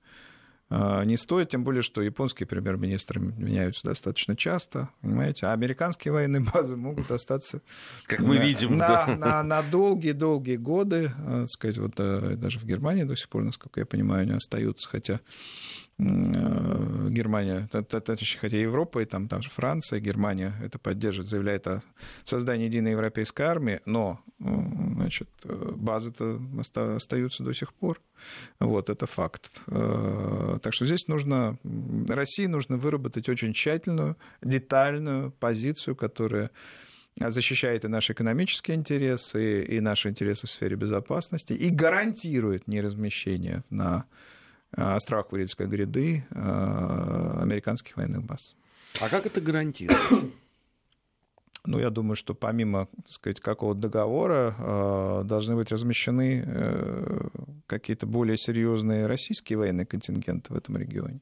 не 0.70 1.16
стоит, 1.16 1.48
тем 1.48 1.64
более, 1.64 1.82
что 1.82 2.02
японские 2.02 2.46
премьер-министры 2.46 3.20
меняются 3.20 3.86
достаточно 3.86 4.36
часто, 4.36 4.90
понимаете, 5.00 5.46
а 5.46 5.52
американские 5.52 6.12
военные 6.12 6.42
базы 6.54 6.76
могут 6.76 7.10
остаться... 7.10 7.62
Как 8.06 8.20
мы 8.20 8.36
на, 8.36 8.42
видим, 8.42 8.76
на, 8.76 8.88
да. 8.88 9.16
на, 9.16 9.42
на 9.42 9.62
долгие-долгие 9.62 10.56
годы, 10.56 11.10
а, 11.18 11.46
сказать, 11.46 11.78
вот 11.78 11.94
э, 11.98 12.36
даже 12.36 12.58
в 12.58 12.64
Германии 12.64 13.04
до 13.04 13.16
сих 13.16 13.28
пор, 13.28 13.44
насколько 13.44 13.80
я 13.80 13.86
понимаю, 13.86 14.22
они 14.22 14.32
остаются, 14.32 14.88
хотя 14.88 15.20
Э, 15.20 15.87
Германия, 15.98 17.68
точнее, 17.72 18.38
хотя 18.38 18.56
Европа, 18.56 19.00
и 19.00 19.04
там, 19.04 19.26
там 19.26 19.42
же 19.42 19.50
Франция, 19.50 19.98
Германия 19.98 20.54
это 20.62 20.78
поддерживает, 20.78 21.28
заявляет 21.28 21.66
о 21.66 21.82
создании 22.22 22.66
единой 22.66 22.92
европейской 22.92 23.42
армии, 23.42 23.80
но 23.84 24.20
значит, 24.38 25.28
базы-то 25.44 26.40
остаются 26.94 27.42
до 27.42 27.52
сих 27.52 27.74
пор. 27.74 28.00
Вот, 28.60 28.90
это 28.90 29.06
факт. 29.06 29.60
Э, 29.66 30.58
так 30.62 30.72
что 30.72 30.86
здесь 30.86 31.08
нужно, 31.08 31.58
России 32.08 32.46
нужно 32.46 32.76
выработать 32.76 33.28
очень 33.28 33.52
тщательную, 33.52 34.16
детальную 34.40 35.32
позицию, 35.32 35.96
которая 35.96 36.50
защищает 37.18 37.84
и 37.84 37.88
наши 37.88 38.12
экономические 38.12 38.76
интересы, 38.76 39.64
и 39.64 39.80
наши 39.80 40.08
интересы 40.08 40.46
в 40.46 40.50
сфере 40.50 40.76
безопасности, 40.76 41.52
и 41.52 41.70
гарантирует 41.70 42.68
неразмещение 42.68 43.64
на 43.70 44.04
Э, 44.76 44.94
островах 44.94 45.28
Курильской 45.28 45.66
гряды 45.66 46.24
э, 46.30 47.38
американских 47.42 47.96
военных 47.96 48.22
баз. 48.24 48.54
А 49.00 49.08
как 49.08 49.26
это 49.26 49.40
гарантирует? 49.40 50.00
Ну, 51.64 51.78
я 51.78 51.90
думаю, 51.90 52.16
что 52.16 52.34
помимо, 52.34 52.88
так 52.96 53.12
сказать, 53.12 53.40
какого-то 53.40 53.80
договора 53.80 54.54
э, 54.58 55.22
должны 55.24 55.56
быть 55.56 55.70
размещены 55.70 56.46
какие-то 57.66 58.06
более 58.06 58.38
серьезные 58.38 59.06
российские 59.06 59.58
военные 59.58 59.84
контингенты 59.84 60.54
в 60.54 60.56
этом 60.56 60.78
регионе, 60.78 61.20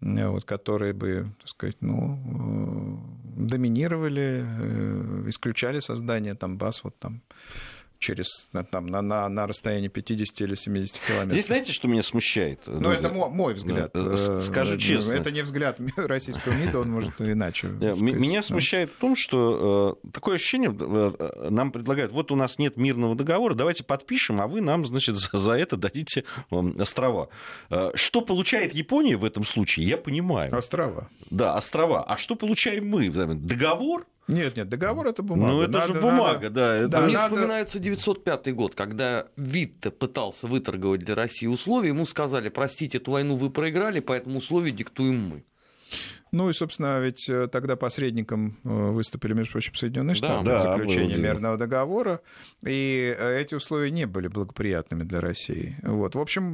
вот, 0.00 0.44
которые 0.44 0.94
бы, 0.94 1.34
так 1.40 1.48
сказать, 1.48 1.76
ну, 1.80 3.02
доминировали, 3.36 4.46
исключали 5.28 5.80
создание 5.80 6.34
там 6.34 6.56
баз 6.56 6.82
вот 6.82 6.98
там 6.98 7.20
через, 8.04 8.50
там, 8.70 8.86
на, 8.86 9.00
на, 9.00 9.28
на 9.30 9.46
расстоянии 9.46 9.88
50 9.88 10.40
или 10.42 10.54
70 10.54 11.00
километров. 11.00 11.32
Здесь 11.32 11.46
знаете, 11.46 11.72
что 11.72 11.88
меня 11.88 12.02
смущает? 12.02 12.60
Ну, 12.66 12.90
это 12.90 13.08
мой, 13.08 13.30
мой 13.30 13.54
взгляд. 13.54 13.94
Скажу 14.42 14.76
честно. 14.76 15.12
Это 15.12 15.30
не 15.30 15.40
взгляд 15.42 15.78
российского 15.96 16.52
МИДа, 16.52 16.80
он 16.80 16.90
может 16.90 17.20
иначе. 17.20 17.68
Меня 17.68 18.42
смущает 18.42 18.90
в 18.90 18.98
том, 18.98 19.16
что 19.16 19.98
такое 20.12 20.36
ощущение, 20.36 20.70
нам 21.50 21.72
предлагают, 21.72 22.12
вот 22.12 22.30
у 22.30 22.36
нас 22.36 22.58
нет 22.58 22.76
мирного 22.76 23.14
договора, 23.14 23.54
давайте 23.54 23.84
подпишем, 23.84 24.40
а 24.40 24.46
вы 24.46 24.60
нам, 24.60 24.84
значит, 24.84 25.16
за 25.16 25.52
это 25.52 25.76
дадите 25.76 26.24
острова. 26.50 27.28
Что 27.94 28.20
получает 28.20 28.74
Япония 28.74 29.16
в 29.16 29.24
этом 29.24 29.44
случае, 29.44 29.86
я 29.86 29.96
понимаю. 29.96 30.54
Острова. 30.54 31.08
Да, 31.30 31.56
острова. 31.56 32.04
А 32.04 32.18
что 32.18 32.34
получаем 32.34 32.86
мы? 32.86 33.08
Договор? 33.08 34.06
Нет, 34.26 34.56
нет, 34.56 34.68
договор 34.68 35.08
это 35.08 35.22
бумага. 35.22 35.52
Ну, 35.52 35.60
это 35.62 35.72
надо, 35.72 35.94
же 35.94 36.00
бумага, 36.00 36.44
надо... 36.44 36.50
да. 36.50 36.74
Это... 36.76 36.88
да 36.88 37.00
Мне 37.02 37.14
надо... 37.14 37.34
вспоминается 37.34 37.78
905 37.78 38.54
год, 38.54 38.74
когда 38.74 39.26
Витте 39.36 39.90
пытался 39.90 40.46
выторговать 40.46 41.00
для 41.00 41.14
России 41.14 41.46
условия, 41.46 41.88
ему 41.88 42.06
сказали, 42.06 42.48
простите, 42.48 42.98
эту 42.98 43.12
войну 43.12 43.36
вы 43.36 43.50
проиграли, 43.50 44.00
поэтому 44.00 44.38
условия 44.38 44.70
диктуем 44.70 45.20
мы. 45.20 45.44
Ну 46.34 46.50
и, 46.50 46.52
собственно, 46.52 46.98
ведь 46.98 47.28
э, 47.28 47.46
тогда 47.46 47.76
посредником 47.76 48.58
э, 48.64 48.68
выступили, 48.68 49.34
между 49.34 49.52
прочим, 49.52 49.74
Соединенные 49.76 50.16
Штаты 50.16 50.44
да, 50.44 50.58
в 50.58 50.62
заключении 50.62 51.16
мирного 51.16 51.56
договора, 51.56 52.22
и 52.66 53.14
э, 53.16 53.40
эти 53.40 53.54
условия 53.54 53.92
не 53.92 54.06
были 54.06 54.26
благоприятными 54.26 55.04
для 55.04 55.20
России. 55.20 55.76
Вот. 55.82 56.16
В 56.16 56.20
общем, 56.20 56.52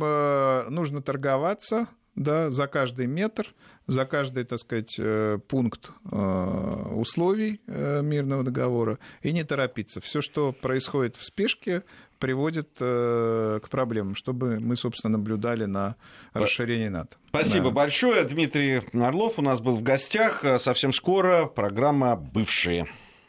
нужно 0.71 1.01
торговаться 1.01 1.89
да, 2.15 2.51
за 2.51 2.67
каждый 2.67 3.07
метр, 3.07 3.55
за 3.91 4.05
каждый, 4.05 4.45
так 4.45 4.59
сказать, 4.59 4.95
э, 4.99 5.39
пункт 5.49 5.91
э, 6.11 6.93
условий 6.95 7.61
э, 7.67 8.03
мирного 8.03 8.45
договора 8.45 8.99
и 9.23 9.33
не 9.33 9.45
торопиться. 9.45 10.01
Все, 10.01 10.21
что 10.21 10.53
происходит 10.53 11.17
в 11.17 11.25
спешке, 11.25 11.83
приводит 12.19 12.69
к 12.77 13.63
проблемам, 13.71 14.15
чтобы 14.15 14.61
мы, 14.61 14.77
собственно, 14.77 15.17
наблюдали 15.17 15.65
на 15.65 15.97
расширение 16.35 16.91
НАТО. 16.91 17.17
Спасибо 17.29 17.67
да. 17.67 17.71
большое. 17.71 18.25
Дмитрий 18.25 18.83
Орлов 18.93 19.39
у 19.39 19.43
нас 19.43 19.61
был 19.63 19.75
в 19.75 19.83
гостях. 19.83 20.45
Совсем 20.59 20.93
скоро 20.93 21.47
программа 21.47 22.17
«Бывшие». 22.17 22.87